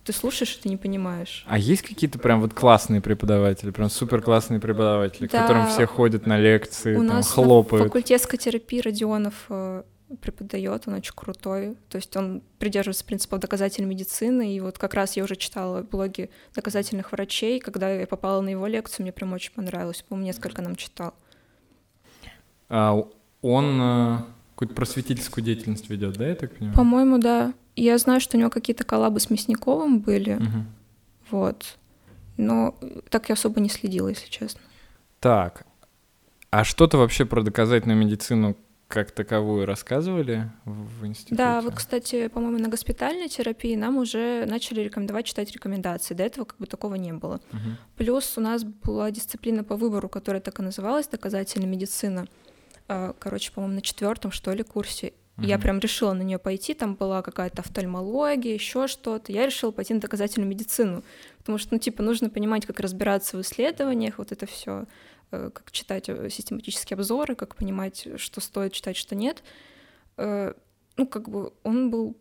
[0.06, 1.46] Ты слушаешь, и ты не понимаешь.
[1.48, 5.42] А есть какие-то прям вот классные преподаватели, прям супер классные преподаватели, к Да.
[5.42, 7.84] которым все ходят на лекции, У там нас хлопают.
[7.84, 9.84] на факультетской терапии Родионов э,
[10.18, 11.78] преподает, он очень крутой.
[11.90, 14.56] То есть он придерживается принципов доказательной медицины.
[14.56, 17.60] И вот как раз я уже читала блоги доказательных врачей.
[17.60, 20.04] Когда я попала на его лекцию, мне прям очень понравилось.
[20.08, 21.14] По-моему, несколько нам читал.
[22.70, 22.96] А
[23.42, 24.18] он э,
[24.56, 26.76] какую-то просветительскую деятельность ведет, да, я так понимаю?
[26.76, 27.54] По-моему, да.
[27.76, 30.34] Я знаю, что у него какие-то коллабы с Мясниковым были.
[30.34, 30.68] Мгм.
[31.32, 31.78] Вот.
[32.38, 32.76] Но
[33.10, 34.62] так я особо не следила, если честно.
[35.20, 35.66] Так,
[36.52, 38.56] а что-то вообще про доказательную медицину
[38.90, 41.36] как таковую рассказывали в, институте?
[41.36, 46.16] Да, вот, кстати, по-моему, на госпитальной терапии нам уже начали рекомендовать читать рекомендации.
[46.16, 47.40] До этого как бы такого не было.
[47.52, 47.78] Мгм.
[47.98, 52.26] Плюс у нас была дисциплина по выбору, которая так и называлась доказательная медицина.
[52.88, 55.14] А, Короче, по-моему, на четвертом, что ли, курсе.
[55.38, 56.74] И Я прям решила на нее пойти.
[56.74, 59.32] Там была какая-то офтальмология, еще что-то.
[59.32, 61.04] Я решила пойти на доказательную медицину.
[61.38, 64.86] Потому что, ну, типа, нужно понимать, как разбираться в исследованиях, вот это все,
[65.30, 69.44] как читать э, систематические обзоры, как понимать, что стоит читать, что нет.
[70.18, 70.54] Э,
[70.98, 72.16] Ну, как бы он был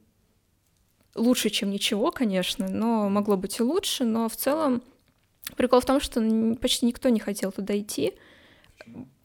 [1.15, 4.83] лучше, чем ничего, конечно, но могло быть и лучше, но в целом
[5.57, 6.21] прикол в том, что
[6.61, 8.13] почти никто не хотел туда идти.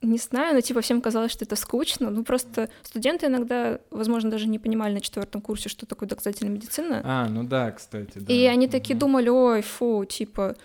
[0.02, 2.10] Не знаю, но типа всем казалось, что это скучно.
[2.10, 7.02] Ну просто студенты иногда, возможно, даже не понимали на четвертом курсе, что такое доказательная медицина.
[7.06, 8.34] А, ну да, кстати, да.
[8.34, 9.00] И они такие Мгм.
[9.00, 10.56] думали, ой, фу, типа,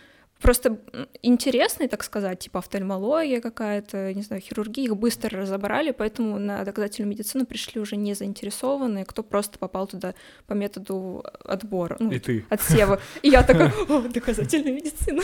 [0.41, 0.78] просто
[1.22, 7.11] интересный, так сказать, типа офтальмология какая-то, не знаю, хирургия, их быстро разобрали, поэтому на доказательную
[7.11, 10.14] медицину пришли уже не заинтересованные, кто просто попал туда
[10.47, 12.45] по методу отбора, ну, И ты.
[12.49, 13.01] отсева.
[13.22, 15.22] И я такая, о, доказательная медицина.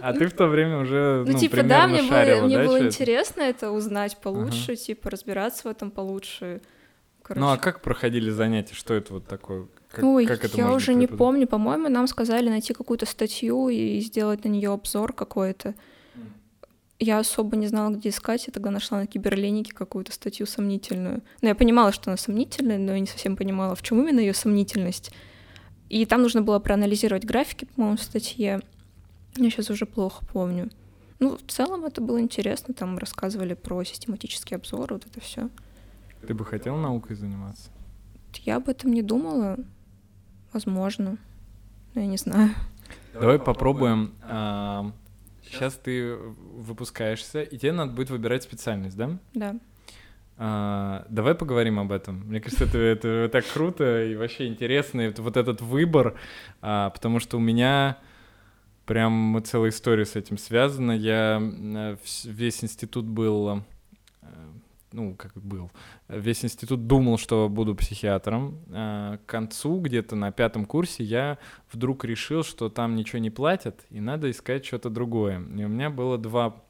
[0.00, 3.42] А ты в то время уже, Ну, ну, типа, да, мне было, мне да, интересно
[3.42, 6.60] это узнать получше, типа, разбираться в этом получше.
[7.22, 8.74] Короче, Ну, а как проходили занятия?
[8.74, 9.66] Что это вот такое?
[9.94, 11.18] Как, Ой, как это я уже не преподавать?
[11.18, 11.46] помню.
[11.46, 15.74] По-моему, нам сказали найти какую-то статью и сделать на нее обзор какой-то.
[16.98, 18.46] Я особо не знала, где искать.
[18.46, 21.22] Я тогда нашла на киберленике какую-то статью сомнительную.
[21.42, 24.34] Но я понимала, что она сомнительная, но я не совсем понимала, в чем именно ее
[24.34, 25.12] сомнительность.
[25.88, 28.60] И там нужно было проанализировать графики, по-моему, в статье.
[29.36, 30.70] Я сейчас уже плохо помню.
[31.18, 32.74] Ну, в целом это было интересно.
[32.74, 35.50] Там рассказывали про систематические обзоры, вот это все.
[36.26, 37.70] Ты бы хотел наукой заниматься?
[38.44, 39.58] Я об этом не думала.
[40.54, 41.18] Возможно.
[41.94, 42.50] Но я не знаю.
[43.12, 44.14] Давай попробуем.
[45.42, 49.18] Сейчас ты выпускаешься, и тебе надо будет выбирать специальность, да?
[49.34, 49.56] Да.
[50.36, 52.24] А, давай поговорим об этом.
[52.26, 56.16] Мне кажется, это, это так круто и вообще интересно, это, вот этот выбор,
[56.60, 57.98] а, потому что у меня
[58.84, 60.92] прям целая история с этим связана.
[60.92, 63.62] Я э, весь институт был
[64.94, 65.70] ну, как был,
[66.08, 68.60] весь институт думал, что буду психиатром.
[68.70, 71.38] А к концу, где-то на пятом курсе, я
[71.72, 75.40] вдруг решил, что там ничего не платят, и надо искать что-то другое.
[75.40, 76.62] И у меня было два,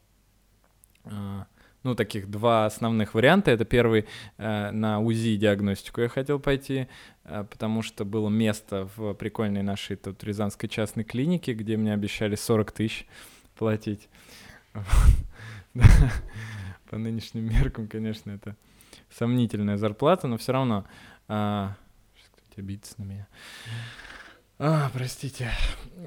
[1.05, 1.47] а,
[1.83, 3.51] ну, таких два основных варианта.
[3.51, 4.07] Это первый
[4.39, 6.89] э, на УЗИ диагностику я хотел пойти,
[7.25, 12.37] э, потому что было место в прикольной нашей тут Рязанской частной клинике, где мне обещали
[12.37, 13.07] 40 тысяч
[13.55, 14.09] платить.
[16.95, 18.55] по нынешним меркам, конечно, это
[19.11, 20.85] сомнительная зарплата, но все равно...
[21.27, 21.75] А,
[22.15, 23.27] сейчас кто-то обидится на меня.
[24.61, 25.51] А, простите.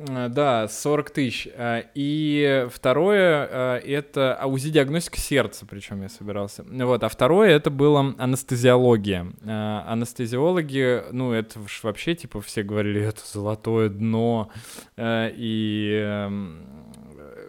[0.07, 1.49] А, да, 40 тысяч.
[1.57, 6.64] А, и второе, а, это УЗИ-диагностика сердца, причем я собирался.
[6.64, 9.27] Вот, а второе, это было анестезиология.
[9.45, 14.49] Анестезиологи, ну, это вообще, типа, все говорили, это золотое дно,
[14.97, 16.65] и эм,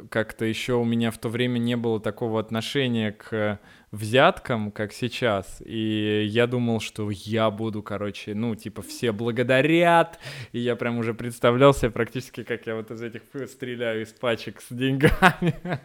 [0.09, 3.61] как-то еще у меня в то время не было такого отношения к
[3.91, 5.63] взяткам, как сейчас.
[5.65, 10.19] И я думал, что я буду, короче, ну, типа, все благодарят.
[10.53, 14.61] И я прям уже представлял себе практически, как я вот из этих стреляю из пачек
[14.61, 15.55] с деньгами.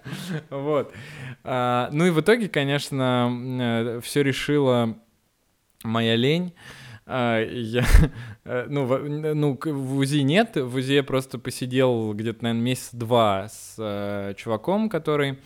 [0.50, 0.94] Вот.
[1.44, 3.30] А, ну и в итоге, конечно,
[3.60, 4.98] э, все решила
[5.84, 6.54] моя лень.
[7.06, 7.86] А, я,
[8.46, 13.50] э, ну, в, ну, в УЗИ нет, в УЗИ я просто посидел где-то, наверное, месяц-два
[13.50, 15.40] с э, чуваком, который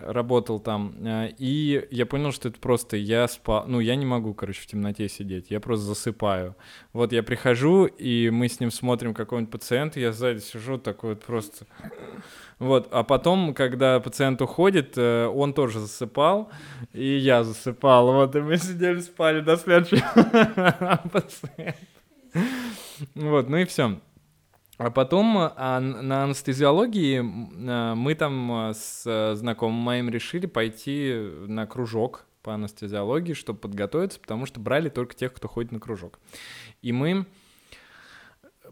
[0.00, 4.34] работал там, э, и я понял, что это просто я спал, ну, я не могу,
[4.34, 6.56] короче, в темноте сидеть, я просто засыпаю.
[6.92, 11.24] Вот я прихожу, и мы с ним смотрим какого-нибудь пациента, я сзади сижу такой вот
[11.24, 11.66] просто
[12.62, 16.48] вот, а потом, когда пациент уходит, э, он тоже засыпал,
[16.92, 18.12] и я засыпал.
[18.12, 21.74] Вот, и мы сидели, спали до следующего пациента.
[23.16, 23.98] Вот, ну и все.
[24.84, 31.14] А потом а, на анестезиологии а, мы там с знакомым моим решили пойти
[31.46, 36.18] на кружок по анестезиологии, чтобы подготовиться, потому что брали только тех, кто ходит на кружок.
[36.82, 37.26] И мы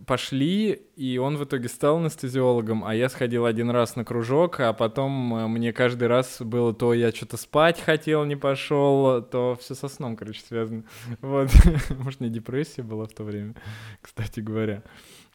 [0.06, 4.72] пошли, и он в итоге стал анестезиологом, а я сходил один раз на кружок, а
[4.72, 9.74] потом э, мне каждый раз было то я что-то спать хотел, не пошел, то все
[9.74, 10.84] со сном, короче, связано.
[11.20, 11.50] Вот.
[11.90, 13.54] Может, не депрессия была в то время,
[14.02, 14.82] кстати говоря.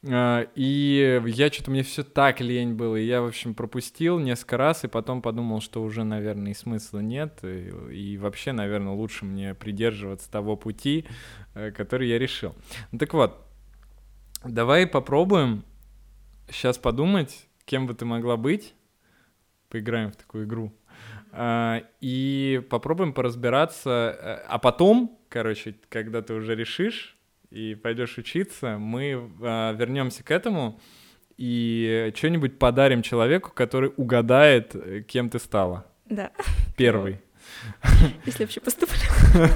[0.07, 4.57] А, и я что-то, мне все так лень было, и я, в общем, пропустил несколько
[4.57, 9.25] раз, и потом подумал, что уже, наверное, и смысла нет, и, и вообще, наверное, лучше
[9.25, 11.05] мне придерживаться того пути,
[11.55, 12.55] э, который я решил.
[12.91, 13.44] Ну так вот,
[14.47, 15.63] Давай попробуем
[16.49, 18.73] сейчас подумать, кем бы ты могла быть.
[19.69, 20.71] Поиграем в такую игру.
[21.31, 24.17] А, и попробуем поразбираться.
[24.17, 27.17] Э, а потом, короче, когда ты уже решишь
[27.49, 30.79] и пойдешь учиться, мы а, вернемся к этому
[31.37, 35.85] и что-нибудь подарим человеку, который угадает, э, кем ты стала.
[36.05, 36.31] Да.
[36.77, 37.19] Первый.
[38.25, 38.95] Если вообще поступлю.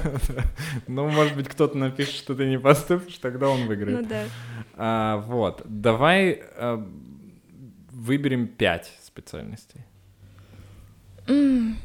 [0.86, 4.00] Ну, может быть, кто-то напишет, что ты не поступишь, тогда он выиграет.
[4.00, 4.24] Ну да.
[4.74, 5.62] А, вот.
[5.64, 6.86] Давай а,
[7.90, 9.84] выберем пять специальностей.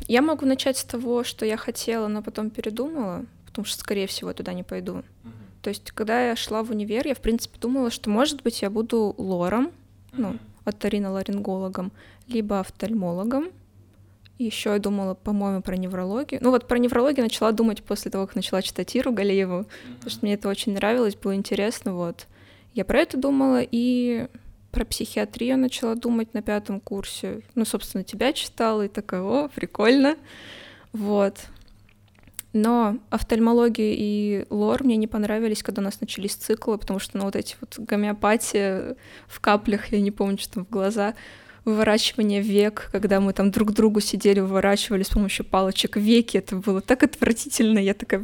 [0.07, 4.33] Я могу начать с того, что я хотела, но потом передумала, потому что, скорее всего,
[4.33, 5.03] туда не пойду.
[5.61, 8.69] То есть, когда я шла в универ, я, в принципе, думала, что, может быть, я
[8.69, 9.71] буду лором,
[10.13, 11.91] ну, оториноларингологом,
[12.27, 13.49] либо офтальмологом,
[14.37, 16.41] еще я думала, по-моему, про неврологию.
[16.43, 19.93] Ну вот про неврологию начала думать после того, как начала читать Иру Галееву, mm-hmm.
[19.95, 22.27] потому что мне это очень нравилось, было интересно, вот.
[22.73, 24.27] Я про это думала и
[24.71, 27.39] про психиатрию начала думать на пятом курсе.
[27.55, 30.17] Ну, собственно, тебя читала и такая, о, прикольно.
[30.91, 31.45] Вот.
[32.51, 37.25] Но офтальмология и лор мне не понравились, когда у нас начались циклы, потому что, ну,
[37.25, 38.97] вот эти вот гомеопатия
[39.27, 41.15] в каплях, я не помню, что там в глаза,
[41.65, 46.79] выворачивание век, когда мы там друг другу сидели, выворачивали с помощью палочек веки, это было
[46.79, 48.23] так отвратительно, я такая,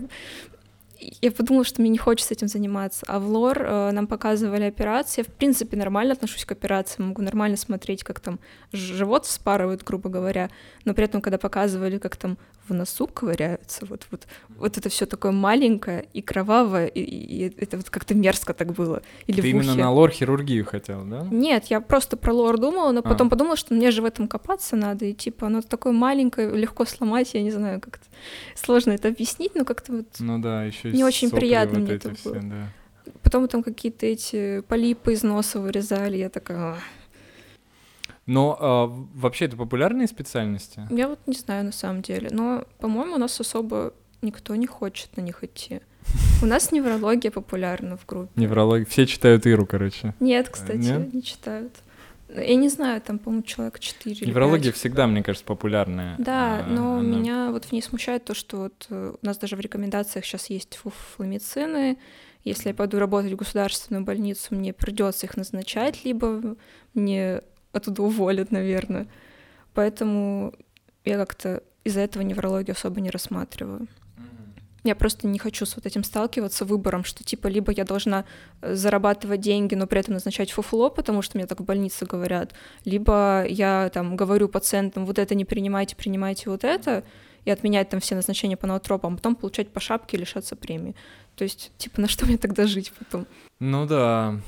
[1.21, 3.05] я подумала, что мне не хочется этим заниматься.
[3.07, 5.21] А в лор э, нам показывали операции.
[5.21, 7.09] Я, в принципе, нормально отношусь к операциям.
[7.09, 8.39] Могу нормально смотреть, как там
[8.71, 10.49] живот спарывают, грубо говоря.
[10.85, 12.37] Но при этом, когда показывали, как там
[12.67, 17.77] в носу ковыряются, вот, вот, вот это все такое маленькое и кровавое, и, и это
[17.77, 19.01] вот как-то мерзко так было.
[19.27, 21.27] Или Ты именно на лор хирургию хотел, да?
[21.31, 23.03] Нет, я просто про лор думала, но а.
[23.03, 26.85] потом подумала, что мне же в этом копаться надо, и типа оно такое маленькое, легко
[26.85, 28.05] сломать, я не знаю, как-то
[28.55, 30.05] сложно это объяснить, но как-то вот...
[30.19, 32.41] Ну да, еще Не очень приятно вот мне это все, было.
[32.41, 32.67] Да.
[33.23, 36.77] Потом там какие-то эти полипы из носа вырезали, я такая...
[38.27, 38.85] Но а,
[39.15, 40.87] вообще это популярные специальности?
[40.89, 45.17] Я вот не знаю на самом деле, но, по-моему, у нас особо никто не хочет
[45.17, 45.81] на них идти.
[46.41, 48.31] У нас неврология популярна в группе.
[48.35, 48.85] Неврология.
[48.85, 50.13] Все читают Иру, короче.
[50.19, 51.13] Нет, кстати, Нет?
[51.13, 51.73] не читают.
[52.33, 54.75] Я не знаю, там, по-моему, человек 4 или Неврология 5.
[54.75, 56.15] всегда, мне кажется, популярная.
[56.17, 59.37] Да, А, но она- меня вот в ней смущает то, что вот э, у нас
[59.37, 61.97] даже в рекомендациях сейчас есть фуфломицины.
[62.43, 66.55] Если я пойду работать в государственную больницу, мне придется их назначать, либо
[66.93, 67.41] мне
[67.73, 69.07] оттуда уволят, наверное.
[69.73, 70.53] Поэтому
[71.05, 73.87] я как-то из-за этого неврологию особо не рассматриваю.
[74.83, 78.25] Я просто не хочу с вот этим сталкиваться выбором, что типа либо я должна
[78.61, 82.53] э, зарабатывать деньги, но при этом назначать фуфло, потому что мне так в больнице говорят,
[82.83, 87.03] либо я там говорю пациентам, вот это не принимайте, принимайте вот это,
[87.45, 90.95] и отменять там все назначения по ноотропам, а потом получать по шапке и лишаться премии.
[91.35, 93.27] То есть, типа, на что мне тогда жить потом?
[93.59, 94.39] Ну да.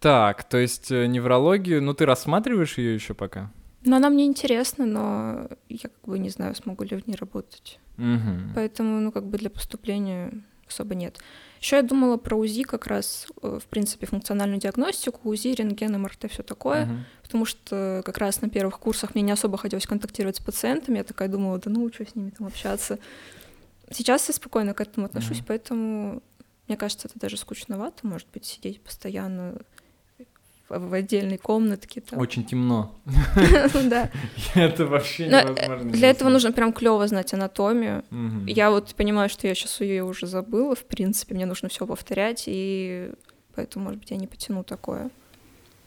[0.00, 3.52] Так, то есть э, неврологию, ну ты рассматриваешь ее еще пока?
[3.84, 7.78] Но она мне интересна, но я как бы не знаю, смогу ли в ней работать.
[7.96, 8.52] Мгм.
[8.54, 10.32] Поэтому, ну, как бы для поступления
[10.68, 11.18] особо нет.
[11.60, 16.30] Еще я думала про УЗИ как раз, э, в принципе, функциональную диагностику, УЗИ, рентген, МРТ,
[16.30, 17.04] все такое, Мгм.
[17.22, 21.04] потому что как раз на первых курсах мне не особо хотелось контактировать с пациентами, я
[21.04, 22.98] такая думала, да ну, что с ними там общаться.
[23.90, 25.46] Сейчас я спокойно к этому отношусь, Мгм.
[25.48, 26.22] поэтому
[26.68, 29.58] мне кажется, это даже скучновато, может быть, сидеть постоянно
[30.78, 32.00] в отдельной комнатке.
[32.00, 32.18] Там.
[32.18, 32.94] Очень темно.
[33.84, 34.10] Да.
[34.54, 35.90] Это вообще э, невозможно.
[35.90, 38.04] Для этого нужно прям клево знать анатомию.
[38.46, 42.44] Я вот понимаю, что я сейчас ее уже забыла, в принципе, мне нужно все повторять,
[42.46, 43.10] и
[43.54, 45.10] поэтому, может быть, я не потяну такое.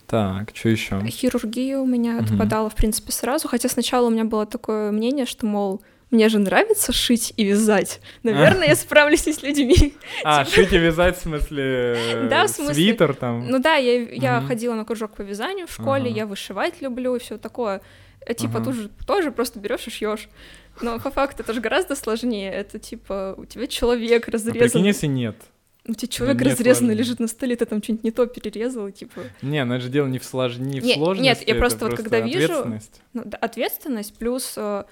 [0.07, 1.03] Так, что еще?
[1.07, 5.45] Хирургия у меня отпадала, в принципе, сразу, хотя сначала у меня было такое мнение, что,
[5.45, 7.99] мол, мне же нравится шить и вязать.
[8.23, 9.93] Наверное, я справлюсь и с людьми.
[10.23, 11.63] А, шить и вязать, в смысле,
[11.97, 13.47] э, Да, в смысле- свитер там?
[13.49, 17.19] Ну да, я, я ходила на кружок по вязанию в школе, я вышивать люблю и
[17.19, 17.81] все такое.
[18.27, 20.29] А типа тоже, тоже просто берешь и шьешь.
[20.81, 22.51] Но по факту это же гораздо сложнее.
[22.51, 24.59] Это типа у тебя человек А разрезан.
[24.59, 25.35] прикинь, если нет.
[25.87, 26.99] У тебя человек Мне разрезанный сложно.
[26.99, 29.21] лежит на столе, ты там что-нибудь не то перерезал, типа.
[29.43, 30.57] Не, ну это же дело не в, слож...
[30.57, 31.43] не в Не- нет, сложности.
[31.47, 33.01] я просто вот когда вижу- ответственность.
[33.13, 34.83] Ну, да, ответственность плюс э,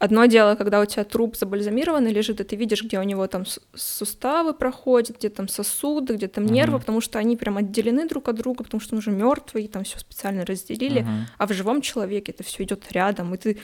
[0.00, 3.44] одно дело, когда у тебя труп забальзамированный лежит, и ты видишь, где у него там
[3.74, 6.80] суставы проходят, где там сосуды, где там нервы, Мгм.
[6.80, 9.84] потому что они прям отделены друг от друга, потому что он уже мертвый, и там
[9.84, 11.00] все специально разделили.
[11.02, 11.26] Мгм.
[11.38, 13.58] А в живом человеке это все идет рядом, и ты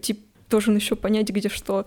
[0.00, 0.20] типа
[0.50, 1.86] должен еще понять, где что.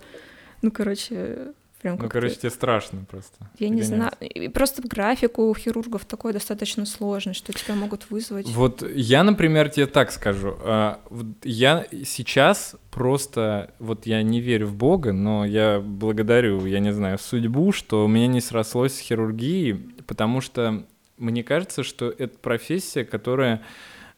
[0.62, 1.52] Ну, короче,
[1.86, 3.48] прям Ну, короче, тебе страшно просто.
[3.58, 4.10] Я не знаю.
[4.20, 4.52] нет?
[4.52, 8.48] Просто график у хирургов такой достаточно сложный, что тебя могут вызвать.
[8.48, 10.56] Вот я, например, тебе так скажу.
[10.60, 11.00] а,
[11.44, 17.18] Я сейчас просто, вот я не верю в Бога, но я благодарю, я не знаю,
[17.18, 19.74] судьбу, что у меня не срослось с хирургией,
[20.06, 20.84] потому что
[21.18, 23.62] мне кажется, что это профессия, которая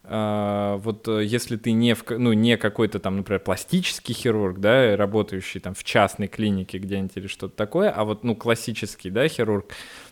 [0.09, 5.61] вот э, если ты не, в, ну, не какой-то там, например, пластический хирург, да, работающий
[5.61, 9.67] там в частной клинике где-нибудь или что-то такое, а вот, ну, классический, да, хирург,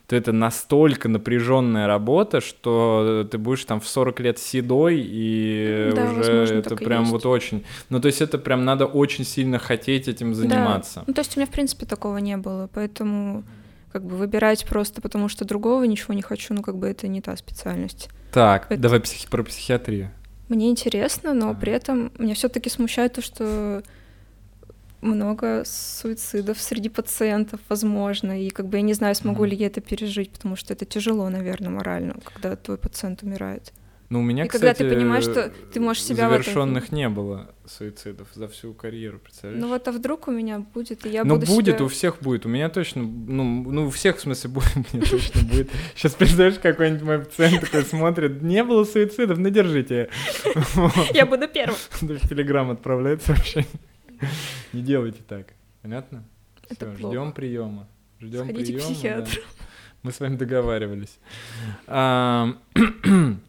[0.06, 6.05] то это настолько напряженная работа, что ты будешь там в 40 лет седой, и Да,
[6.05, 7.12] уже возможно, это прям есть.
[7.12, 7.64] вот очень...
[7.89, 11.01] Ну, то есть это прям надо очень сильно хотеть этим заниматься.
[11.01, 11.05] Да.
[11.09, 13.43] Ну, то есть у меня, в принципе, такого не было, поэтому
[13.97, 17.23] как бы выбирать просто потому, что другого ничего не хочу, ну, как бы это не
[17.23, 18.10] та специальность.
[18.31, 20.10] Так, Это- давай психи- про психиатрию.
[20.48, 21.60] Мне интересно, но Ага.
[21.60, 23.82] при этом меня все таки смущает то, что
[25.01, 29.51] много суицидов среди пациентов, возможно, и как бы я не знаю, смогу Мгм.
[29.51, 33.73] ли я это пережить, потому что это тяжело, наверное, морально, когда твой пациент умирает.
[34.08, 36.92] Ну, у меня, И когда ты кстати, понимаешь, что ты можешь себя в этом- завершенных
[36.92, 39.60] не было суицидов за всю карьеру, представляешь?
[39.60, 42.20] Ну вот, а вдруг у меня будет, и я ну, буду будет, себя- у всех
[42.20, 42.46] будет.
[42.46, 45.70] У меня точно, ну, ну, у всех, в смысле, будет, у меня точно будет.
[45.96, 50.08] Сейчас представляешь, какой-нибудь мой пациент такой смотрит, не было суицидов, ну, держите.
[51.12, 51.76] Я буду первым.
[52.00, 53.66] В Телеграм отправляет сообщение.
[54.72, 55.48] Не делайте так.
[55.82, 56.24] Понятно?
[56.78, 56.96] Плохо.
[56.96, 57.88] ждем приема.
[58.20, 59.26] Ждем приема.
[60.02, 61.18] Мы с вами договаривались.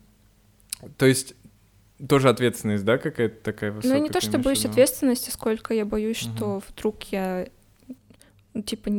[0.97, 1.35] То есть
[2.07, 3.99] тоже ответственность, да, какая-то такая Ну, высокая?
[4.01, 4.69] не то, что боюсь виду?
[4.71, 6.35] ответственности, сколько я боюсь, Мгм.
[6.35, 7.47] что вдруг я,
[8.53, 8.89] ну, типа,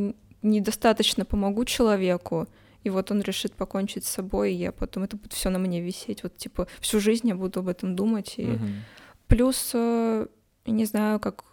[0.41, 2.47] недостаточно помогу человеку,
[2.83, 5.81] и вот он решит покончить с собой, и я потом это будет все на мне
[5.81, 6.23] висеть.
[6.23, 8.35] Вот, типа, всю жизнь я буду об этом думать.
[8.37, 8.45] И...
[8.45, 8.83] Мгм.
[9.27, 10.27] Плюс, э,
[10.65, 11.43] не знаю, как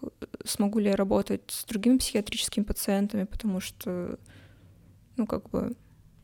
[0.45, 4.19] смогу ли я работать с другими психиатрическими пациентами, потому что,
[5.17, 5.77] ну, как бы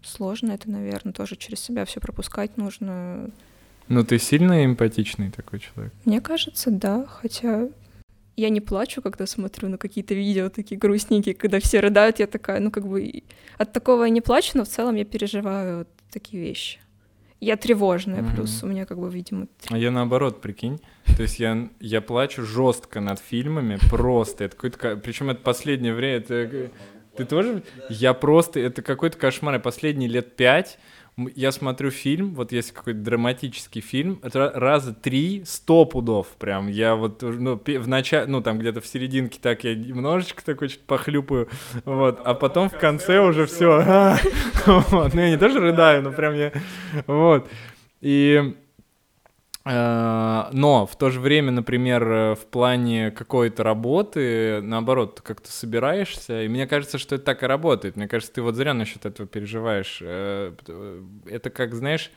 [0.02, 3.30] сложно это, наверное, тоже через себя все пропускать нужно.
[3.92, 5.92] Ну, ты сильно эмпатичный такой человек.
[6.06, 7.68] Мне кажется, да, хотя
[8.36, 12.58] я не плачу, когда смотрю на какие-то видео такие грустненькие, когда все рыдают, я такая,
[12.60, 13.22] ну как бы
[13.58, 16.78] от такого я не плачу, но в целом я переживаю вот такие вещи.
[17.38, 18.34] Я тревожная, Мгм.
[18.34, 20.80] плюс у меня как бы, видимо, А я наоборот, прикинь.
[21.16, 24.44] То есть я, я плачу жестко над фильмами, просто.
[24.44, 24.96] Это какой-то...
[24.96, 26.70] Причем это последнее время, это
[27.14, 27.62] Ты тоже?
[27.90, 28.58] Я просто...
[28.58, 29.54] Это какой-то кошмар.
[29.54, 30.78] Я последние лет пять
[31.16, 36.68] я смотрю фильм, вот если какой-то драматический фильм, раза три, сто пудов прям.
[36.68, 40.86] Я вот, ну, в начале, ну, там где-то в серединке так я немножечко такой что-то
[40.86, 41.48] похлюпаю,
[41.84, 43.84] вот, а потом в конце уже все,
[44.66, 46.52] ну, я не тоже рыдаю, но прям я,
[47.06, 47.48] вот,
[48.00, 48.56] и...
[49.64, 55.50] Э, Но в то же время, например, э, в плане какой-то работы, наоборот, ты как-то
[55.52, 57.96] собираешься, и мне кажется, что это так и работает.
[57.96, 59.98] Мне кажется, ты вот зря насчет этого переживаешь.
[60.02, 60.52] Э,
[61.26, 62.10] Это как, знаешь,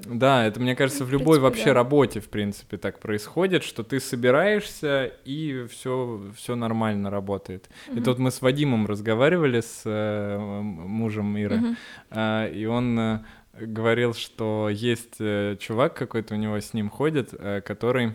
[0.00, 1.74] да, это, мне кажется, в любой принципе, вообще да.
[1.74, 7.70] работе, в принципе, так происходит, что ты собираешься, и все, все нормально работает.
[7.94, 11.76] Это вот мы с Вадимом разговаривали, с э, мужем Иры, Мгм.
[12.10, 13.18] а, и он э,
[13.60, 18.14] говорил, что есть э, чувак какой-то у него с ним ходит, э, который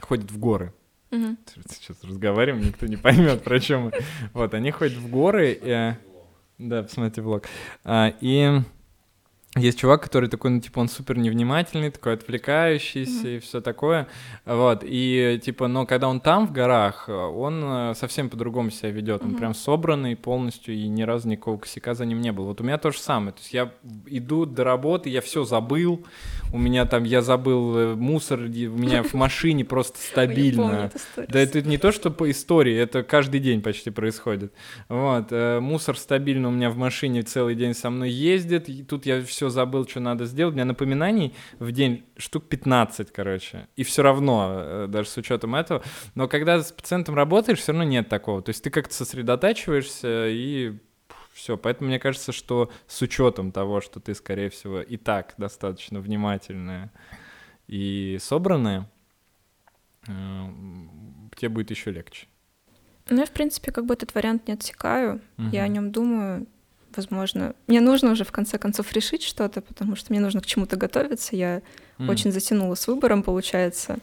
[0.00, 0.72] ходит в горы.
[1.10, 1.38] Мгм.
[1.68, 3.92] Сейчас разговариваем, никто не поймет, про чем мы.
[4.32, 5.58] Вот, они ходят в горы.
[5.60, 5.94] э,
[6.58, 7.44] Да, посмотрите влог.
[7.84, 8.60] А, И
[9.56, 14.06] есть чувак, который такой, ну, типа, он супер невнимательный, такой отвлекающийся и все такое.
[14.46, 19.22] Вот, и, типа, но когда он там, в горах, он э, совсем по-другому себя ведет.
[19.22, 19.38] Он Мгм.
[19.38, 22.44] прям собранный полностью, и ни разу никакого косяка за ним не было.
[22.46, 23.32] Вот у меня то же самое.
[23.32, 23.72] То есть я
[24.06, 26.06] иду до работы, я все забыл.
[26.52, 30.92] У меня там, я забыл э, мусор, у меня в машине просто стабильно.
[31.16, 34.52] Да это не то, что по истории, это каждый день почти происходит.
[34.88, 39.20] Вот, э, мусор стабильно у меня в машине целый день со мной ездит, тут я
[39.24, 40.52] все забыл, что надо сделать.
[40.52, 43.68] У меня напоминаний в день штук 15, короче.
[43.76, 45.82] И все равно, э, даже с учетом этого.
[46.14, 48.42] Но когда с пациентом работаешь, все равно нет такого.
[48.42, 50.78] То есть ты как-то сосредотачиваешься и
[51.32, 51.56] все.
[51.56, 56.92] Поэтому мне кажется, что с учетом того, что ты, скорее всего, и так достаточно внимательная
[57.66, 58.90] и собранная,
[60.06, 60.12] э,
[61.36, 62.26] тебе будет еще легче.
[63.08, 65.20] Ну, я, в принципе, как бы этот вариант не отсекаю.
[65.36, 66.46] Я о нем думаю.
[66.96, 70.76] Возможно, мне нужно уже в конце концов решить что-то, потому что мне нужно к чему-то
[70.76, 71.36] готовиться.
[71.36, 71.62] Я
[71.98, 72.08] М.
[72.08, 73.98] очень затянула с выбором, получается.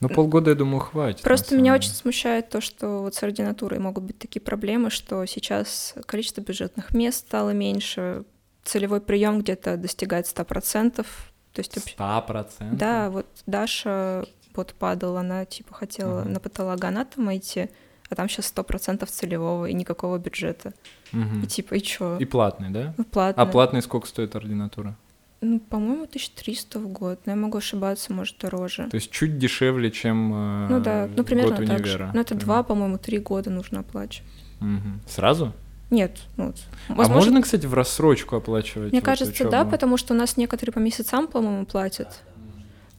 [0.00, 1.22] Ну, полгода, я думаю, хватит.
[1.22, 5.94] Просто меня очень смущает то, что вот с ординатурой могут быть такие проблемы, что сейчас
[6.06, 8.24] количество бюджетных мест стало меньше,
[8.64, 11.06] целевой прием где-то достигает 100%.
[11.52, 12.78] То есть вообще- Ста процентов?
[12.78, 16.28] Да, вот Даша вот падала, она типа хотела Ага.
[16.28, 17.70] на патологоанатома идти,
[18.10, 20.72] а там сейчас 100% целевого и никакого бюджета.
[21.12, 21.42] Мгм.
[21.42, 22.16] И типа, и чё?
[22.18, 22.94] И платный, да?
[22.96, 23.42] Ну, платно.
[23.42, 24.94] А платный сколько стоит ординатура?
[25.40, 28.88] Ну, по-моему, 1300 в год, но я могу ошибаться, может, дороже.
[28.90, 31.94] То есть чуть дешевле, чем э, Ну да, ну примерно год так же.
[31.96, 32.10] универа.
[32.14, 34.30] Ну это два, по-моему, три года нужно оплачивать.
[34.60, 35.00] Мгм.
[35.06, 35.52] Сразу?
[35.90, 36.56] Нет, ну вот.
[36.88, 38.90] А можно, кстати, в рассрочку оплачивать?
[38.92, 39.70] Мне вот кажется, да, учёбу?
[39.70, 42.22] потому что у нас некоторые по месяцам, по-моему, платят.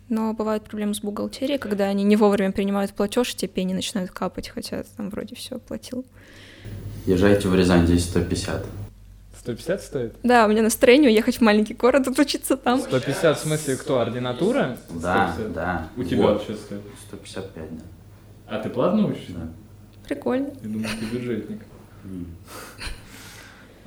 [0.10, 4.12] Но бывают проблемы с бухгалтерией, когда они не вовремя принимают платеж, и тебе пени начинают
[4.12, 6.06] капать, хотя там вроде все оплатил.
[7.06, 8.66] Езжайте в Рязань, здесь 150.
[9.40, 10.16] 150 стоит?
[10.24, 12.80] Да, у меня настроение уехать в маленький город, отучиться там.
[12.82, 14.00] 150 в смысле кто?
[14.00, 14.78] Ординатура?
[14.90, 15.54] Да, 150.
[15.54, 15.88] да.
[15.98, 16.42] У тебя Вот.
[16.44, 16.82] что стоит?
[17.08, 17.84] 155, да.
[18.48, 19.34] А ты платно учишься?
[19.34, 19.48] да.
[20.08, 20.50] Прикольно.
[20.62, 21.62] Я думал, ты бюджетник.
[22.04, 22.28] М.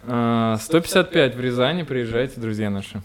[0.04, 3.00] А, 155 в Рязани, приезжайте, друзья наши.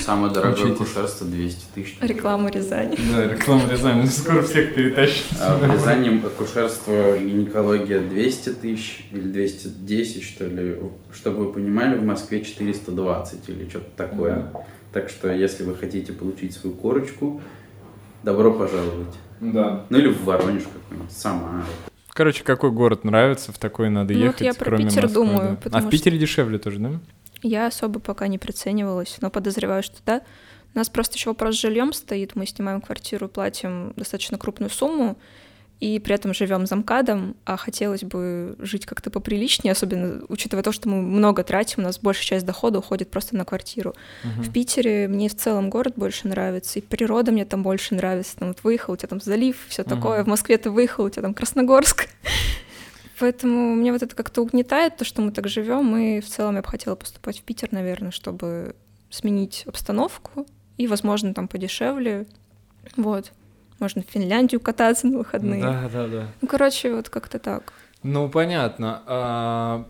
[0.00, 0.74] Самое дорогое Учитесь.
[0.74, 1.96] акушерство 200 тысяч.
[2.00, 2.96] Рекламу Рязани.
[3.12, 5.24] Да, реклама Рязани, мы скоро всех перетащим.
[5.40, 10.78] А в Рязани акушерство, гинекология 200 тысяч или 210, что ли.
[11.12, 14.50] Чтобы вы понимали, в Москве 420 или что-то такое.
[14.92, 17.40] Так что, если вы хотите получить свою корочку,
[18.22, 19.14] добро пожаловать.
[19.40, 19.84] Да.
[19.90, 21.64] Ну или в Воронеж какой-нибудь, сама.
[22.10, 25.24] Короче, какой город нравится, в такой надо Ну вот ехать, я про кроме Питер Москвы,
[25.24, 25.78] думаю, да.
[25.78, 27.00] А в Питере дешевле тоже, да?
[27.46, 30.22] Я особо пока не приценивалась, но подозреваю, что да.
[30.74, 32.34] У нас просто еще вопрос с жильем стоит.
[32.36, 35.16] Мы снимаем квартиру, платим достаточно крупную сумму,
[35.78, 40.88] и при этом живем замкадом, а хотелось бы жить как-то поприличнее, особенно учитывая то, что
[40.88, 43.94] мы много тратим, у нас большая часть дохода уходит просто на квартиру.
[44.38, 48.36] В Питере мне в целом город больше нравится, и природа мне там больше нравится.
[48.38, 49.90] Там вот выехал, у тебя там залив, все Мгм.
[49.90, 50.24] такое.
[50.24, 52.08] В Москве ты выехал, у тебя там Красногорск.
[53.18, 56.62] Поэтому мне вот это как-то угнетает, то, что мы так живем, и в целом я
[56.62, 58.74] бы хотела поступать в Питер, наверное, чтобы
[59.10, 60.46] сменить обстановку
[60.76, 62.26] и, возможно, там подешевле.
[62.96, 63.32] Вот.
[63.78, 65.62] Можно в Финляндию кататься на выходные.
[65.62, 66.26] Да, да, да.
[66.40, 67.72] Ну, короче, вот как-то так.
[68.02, 69.02] Ну, понятно.
[69.06, 69.86] А,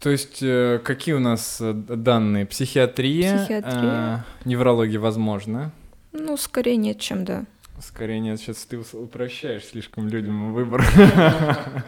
[0.00, 2.46] то есть, э, какие у нас э, данные?
[2.46, 4.24] Психиатрия, Психиатрия.
[4.44, 5.72] э, неврология, возможно.
[6.12, 7.44] Ну, скорее нет, чем да.
[7.80, 10.84] Скорее нет, сейчас ты упрощаешь слишком людям выбор.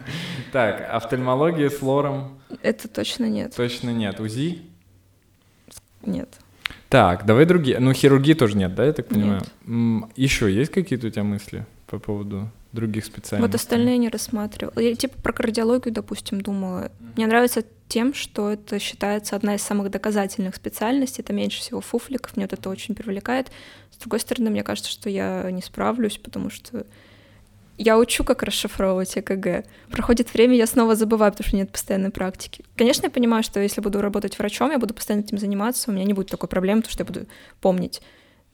[0.51, 3.55] Так, офтальмология с лором Это точно нет.
[3.55, 4.19] точно нет.
[4.19, 4.61] УЗИ?
[6.05, 6.29] Нет.
[6.89, 7.79] Так, давай другие.
[7.79, 9.41] Ну, хирургии тоже нет, да, я так понимаю?
[9.65, 10.09] Нет.
[10.15, 13.45] Еще есть какие-то у тебя мысли по поводу других специальностей?
[13.51, 14.79] Вот остальные не рассматривала.
[14.79, 16.91] Я типа про кардиологию, допустим, думала.
[17.15, 22.35] Мне нравится тем, что это считается одна из самых доказательных специальностей, это меньше всего фуфликов,
[22.35, 23.51] мне вот это очень привлекает.
[23.91, 26.85] С другой стороны, мне кажется, что я не справлюсь, потому что
[27.77, 29.65] я учу, как расшифровывать ЭКГ.
[29.91, 32.65] Проходит время, я снова забываю, потому что нет постоянной практики.
[32.75, 36.03] Конечно, я понимаю, что если буду работать врачом, я буду постоянно этим заниматься, у меня
[36.03, 37.27] не будет такой проблемы, потому что я буду
[37.61, 38.01] помнить.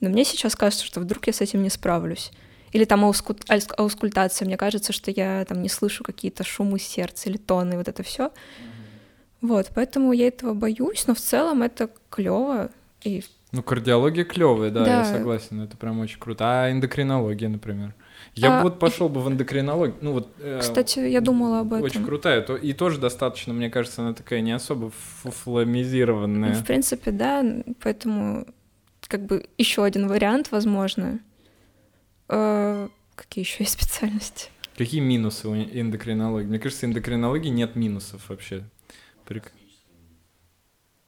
[0.01, 2.31] Но мне сейчас кажется, что вдруг я с этим не справлюсь.
[2.73, 3.35] Или там ауску...
[3.77, 4.45] аускультация.
[4.45, 8.31] Мне кажется, что я там не слышу какие-то шумы сердца или тоны, вот это все.
[9.43, 12.71] Вот, поэтому я этого боюсь, но в целом это клево.
[13.03, 13.23] И...
[13.51, 14.99] Ну, кардиология клевая, да, Да.
[14.99, 16.45] я согласен, это прям очень круто.
[16.47, 17.93] А эндокринология, например?
[18.35, 19.97] Я А- бы вот пошел бы в эндокринологию.
[20.01, 20.29] Ну вот.
[20.39, 21.83] э, Кстати, я думала об этом.
[21.83, 22.41] Очень крутая.
[22.41, 24.91] то- И тоже достаточно, мне кажется, она такая не особо Ну,
[25.31, 26.53] фуфламизированная.
[26.55, 27.43] в принципе, да,
[27.81, 28.47] поэтому
[29.07, 31.19] как бы еще один вариант, возможно.
[32.29, 34.49] Э, какие еще есть специальности?
[34.77, 36.47] Какие минусы у эндокринологии?
[36.47, 38.63] Мне кажется, эндокринологии нет минусов вообще.
[39.33, 39.51] Прик-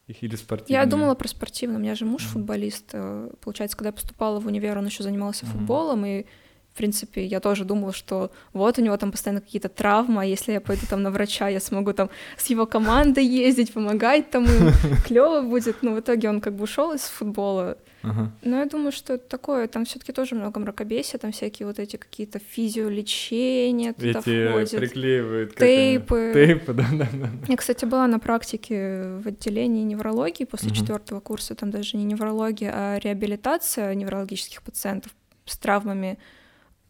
[0.07, 0.79] Их или спортивные.
[0.81, 1.77] Я думала про спортивное.
[1.77, 2.31] У меня же муж Мгм.
[2.31, 2.89] футболист.
[2.93, 5.53] Э, Получается, когда я поступала в универ, он еще занимался Мгм.
[5.53, 6.25] футболом, и
[6.73, 10.51] в принципе, я тоже думала, что вот у него там постоянно какие-то травмы, а если
[10.51, 14.71] я пойду там на врача, я смогу там с его командой ездить, помогать там им,
[15.05, 15.81] клево будет.
[15.83, 17.77] Но в итоге он как бы ушел из футбола.
[18.05, 18.31] Ага.
[18.43, 21.95] Но я думаю, что это такое, там все-таки тоже много мракобесия, там всякие вот эти
[21.97, 24.71] какие-то физиолечения туда Эти входят.
[24.71, 25.55] приклеивают.
[25.55, 26.31] Тейпы.
[26.33, 27.29] Тейпы, да, да, да.
[27.47, 31.55] Я, кстати, была на практике в отделении неврологии после четвертого курса.
[31.55, 35.13] Там даже не неврология, а реабилитация неврологических пациентов
[35.45, 36.17] с травмами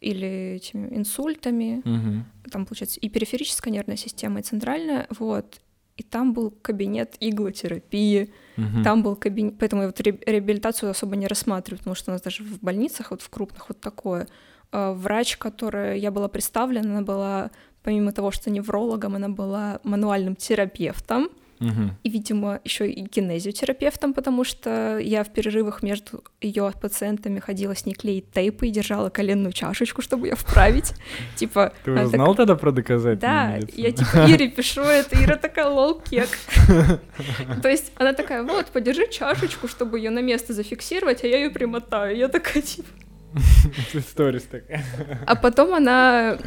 [0.00, 1.82] или этими инсультами.
[1.84, 2.24] Мгм.
[2.50, 5.06] Там, получается, и периферическая нервная система, и центральная.
[5.18, 5.60] Вот.
[5.96, 8.82] И там был кабинет иглотерапии, Мгм.
[8.84, 9.54] там был кабинет...
[9.58, 13.10] Поэтому я вот ре- реабилитацию особо не рассматриваю, потому что у нас даже в больницах,
[13.10, 14.26] вот в крупных, вот такое.
[14.72, 17.50] А Врач, которой я была представлена, она была,
[17.82, 21.96] помимо того, что неврологом, она была мануальным терапевтом, Мгм.
[22.02, 27.86] и, видимо, еще и кинезиотерапевтом, потому что я в перерывах между ее пациентами ходила с
[27.86, 30.92] ней клеить тейпы и держала коленную чашечку, чтобы ее вправить.
[31.36, 35.16] Типа, Ты она уже так- знал тогда про доказательную да, я типа Ире пишу это,
[35.22, 36.28] Ира такая лол кек.
[37.62, 41.50] То есть она такая, вот, подержи чашечку, чтобы ее на место зафиксировать, а я ее
[41.50, 42.16] примотаю.
[42.16, 42.88] Я такая, типа...
[44.10, 44.84] Сторис такая.
[45.26, 46.38] А потом она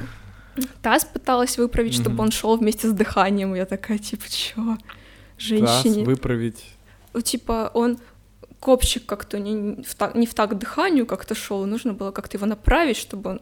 [0.82, 3.54] таз пыталась выправить, чтобы он шел вместе с дыханием.
[3.56, 4.78] Я такая, типа, чё?
[5.40, 6.04] Женщине.
[6.04, 6.66] выправить.
[7.14, 8.00] Ну, типа, он
[8.60, 12.46] копчик как-то не в, так, не в так дыханию как-то шел, нужно было как-то его
[12.46, 13.42] направить, чтобы он...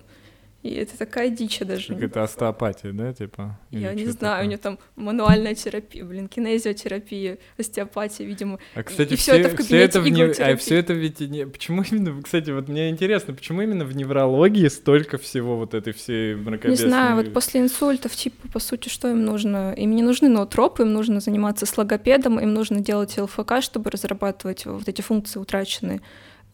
[0.68, 1.88] И это такая дичь даже.
[1.89, 3.57] Как не- это остеопатия, да, типа?
[3.72, 4.48] Я не знаю, у такое?
[4.48, 8.60] нее там мануальная терапия, блин, кинезиотерапия, остеопатия, видимо.
[8.76, 10.94] А, кстати, и всё все, это в все это в кабинете не- а все это
[10.94, 11.45] ведь не...
[11.48, 16.35] Почему именно, кстати, вот мне интересно, почему именно в неврологии столько всего вот этой всей
[16.35, 16.89] Не мракобесной...
[16.89, 19.73] знаю, вот после инсультов, типа, по сути, что им нужно?
[19.77, 24.65] Им не нужны ноотропы, им нужно заниматься с логопедом, им нужно делать ЛФК, чтобы разрабатывать
[24.65, 26.02] вот эти функции утраченные.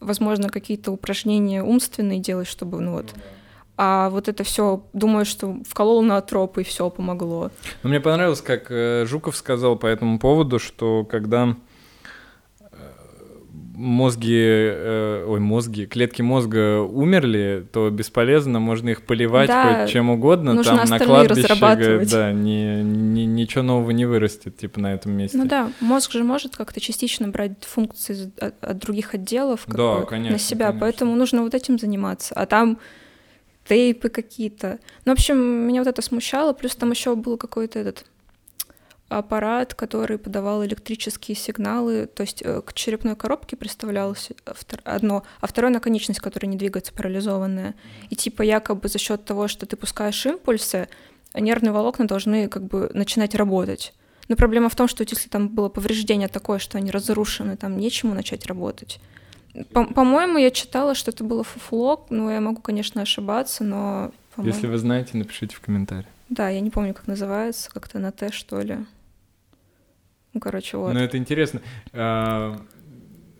[0.00, 3.14] Возможно, какие-то упражнения умственные делать, чтобы, ну вот...
[3.76, 7.50] А вот это все, думаю, что вколол ноотроп, и все помогло.
[7.82, 11.56] Но мне понравилось, как э, Жуков сказал по этому поводу, что когда
[12.60, 12.66] э,
[13.74, 20.10] мозги, э, ой, мозги, клетки мозга умерли, то бесполезно, можно их поливать Да, хоть чем
[20.10, 25.36] угодно, там на кладбище, да, ни- ни- ничего нового не вырастет, типа, на этом месте.
[25.36, 29.96] Ну да, мозг же может как-то частично брать функции от, от других отделов как Да,
[29.98, 30.80] бы, конечно, на себя, конечно.
[30.80, 32.34] поэтому нужно вот этим заниматься.
[32.36, 32.78] А там
[33.66, 34.78] тейпы какие-то.
[35.04, 36.52] Ну, в общем, меня вот это смущало.
[36.52, 38.04] Плюс там еще был какой-то этот
[39.08, 45.46] аппарат, который подавал электрические сигналы, то есть э, к черепной коробке представлялось втор- одно, а
[45.46, 47.74] второе на конечность, которая не двигается, парализованная.
[48.10, 50.88] И типа якобы за счет того, что ты пускаешь импульсы,
[51.34, 53.92] нервные волокна должны как бы начинать работать.
[54.28, 58.14] Но проблема в том, что если там было повреждение такое, что они разрушены, там нечему
[58.14, 59.00] начать работать.
[59.72, 64.12] По- По-моему, я читала, что это было фуфло, ну, я могу, конечно, ошибаться, но...
[64.34, 66.06] по-моему- Если вы знаете, напишите в комментариях.
[66.28, 68.78] Да, я не помню, как называется, как-то на Т, что ли.
[70.32, 70.92] Ну, короче, вот.
[70.92, 71.60] Но это интересно.
[71.92, 72.58] А,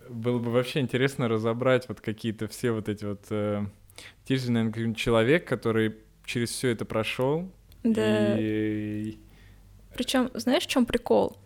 [0.09, 3.23] Было бы вообще интересно разобрать вот какие-то все вот эти вот...
[3.31, 3.65] э,
[4.28, 7.49] же, наверное, человек, который через все это прошел.
[7.82, 8.39] Да.
[8.39, 9.19] И...
[9.95, 11.36] Причем, знаешь, в чем прикол?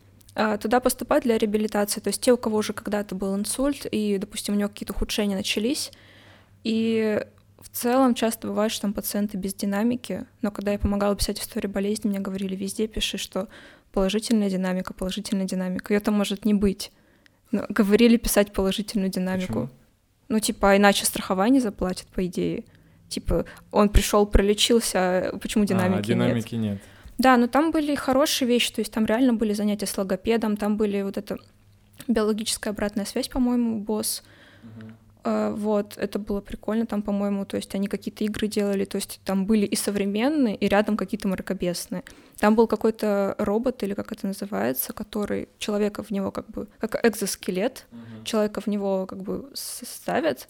[0.40, 4.19] А, Туда поступать для реабилитации, то есть те, у кого уже когда-то был инсульт, и,
[4.19, 5.90] допустим, у него какие-то ухудшения начались,
[6.62, 7.20] и
[7.59, 11.73] в целом часто бывает, что там пациенты без динамики, но когда я помогала писать историю
[11.73, 13.48] болезни, мне говорили, везде пиши, что
[13.90, 15.93] положительная динамика, положительная динамика.
[15.93, 16.93] Ее там может не быть.
[17.51, 19.47] Но говорили писать положительную динамику.
[19.47, 19.69] Почему?
[20.28, 22.65] Ну, типа, иначе страхование заплатит, по идее.
[23.09, 26.73] Типа, он пришел, пролечился, почему динамики, а, динамики нет?
[26.74, 26.82] нет.
[27.19, 30.77] Да, но там были хорошие вещи, то есть там реально были занятия с логопедом, там
[30.77, 31.39] были вот это
[32.07, 34.23] биологическая обратная связь, по-моему, босс.
[34.62, 34.93] Угу.
[35.57, 39.47] Вот, это было прикольно там, по-моему, то есть они какие-то игры делали, то есть там
[39.47, 42.03] были и современные, и рядом какие-то мракобесные.
[42.39, 47.05] Там был какой-то робот, или как это называется, который человека в него как бы, как
[47.05, 50.49] экзоскелет, uh человека в него как бы ставят,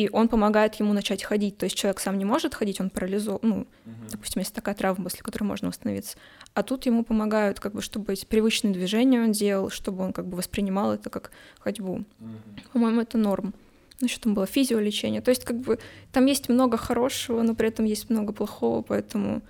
[0.00, 1.58] и он помогает ему начать ходить.
[1.58, 5.04] То есть человек сам не может ходить, он парализован, ну, uh допустим, есть такая травма,
[5.04, 6.16] после которой можно восстановиться.
[6.54, 10.26] А тут ему помогают, как бы, чтобы эти привычные движения он делал, чтобы он как
[10.26, 12.04] бы воспринимал это как ходьбу.
[12.20, 12.26] uh
[12.72, 13.54] По-моему, это норм.
[14.00, 15.20] Ну, еще там было физиолечение.
[15.20, 15.78] То есть, как бы,
[16.12, 19.42] там есть много хорошего, но при этом есть много плохого, поэтому...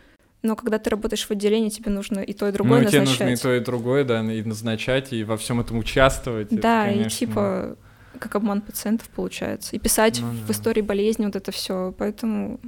[0.42, 3.14] Но когда ты работаешь в отделении, тебе нужно и то, и другое ну, назначать.
[3.14, 6.48] тебе нужно и то, и другое, да, и назначать, и во всем этом участвовать.
[6.48, 7.06] Да, это, конечно...
[7.06, 7.76] и типа
[8.18, 9.76] как обман пациентов получается.
[9.76, 10.52] И писать ну, в да.
[10.52, 12.58] истории болезни вот это все, поэтому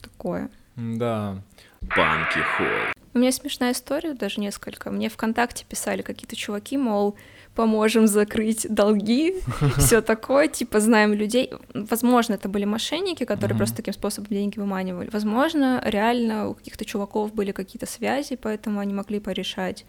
[0.00, 0.50] такое.
[0.76, 1.38] Да.
[1.80, 2.92] Банки Холл.
[3.14, 4.90] У меня смешная история, даже несколько.
[4.90, 7.16] Мне ВКонтакте писали какие-то чуваки, мол,
[7.54, 9.34] поможем закрыть долги,
[9.78, 11.50] все такое, типа знаем людей.
[11.74, 15.10] Возможно, это были мошенники, которые просто таким способом деньги выманивали.
[15.12, 19.84] Возможно, реально у каких-то чуваков были какие-то связи, поэтому они могли порешать.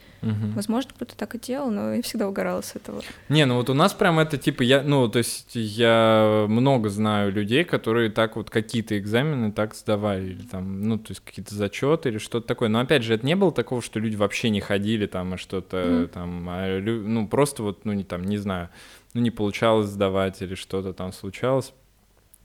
[0.56, 3.02] Возможно, кто-то так и делал, но я всегда угорала с этого.
[3.30, 7.32] Не, ну вот у нас прям это типа я, ну то есть я много знаю
[7.32, 12.10] людей, которые так вот какие-то экзамены так сдавали, или там, ну то есть какие-то зачеты
[12.10, 12.70] или что-то такое.
[12.70, 16.10] Но опять же, это не было такого, что люди вообще не ходили там и что-то
[16.14, 18.70] там, а, ну просто просто вот, ну, не там, не знаю,
[19.14, 21.74] ну, не получалось сдавать или что-то там случалось.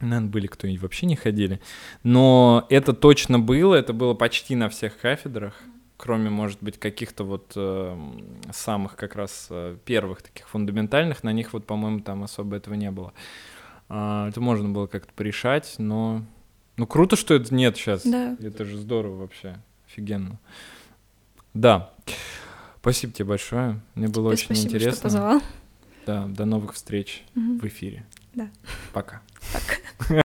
[0.00, 1.60] Наверное, были кто-нибудь вообще не ходили.
[2.04, 5.54] Но это точно было, это было почти на всех кафедрах,
[5.96, 7.96] кроме, может быть, каких-то вот э,
[8.52, 12.90] самых как раз э, первых таких фундаментальных, на них вот, по-моему, там особо этого не
[12.90, 13.12] было.
[13.88, 16.22] А, это можно было как-то порешать, но...
[16.76, 18.06] Ну, круто, что это нет сейчас.
[18.06, 18.36] Да.
[18.40, 19.56] Это же здорово вообще,
[19.88, 20.38] офигенно.
[21.54, 21.90] Да.
[22.88, 23.80] Спасибо тебе большое.
[23.94, 24.92] Мне было тебе очень интересно.
[24.92, 25.42] Что позвал.
[26.06, 27.58] Да, до новых встреч угу.
[27.58, 28.06] в эфире.
[28.34, 28.48] Да.
[28.94, 29.20] Пока.
[29.52, 30.22] Пока.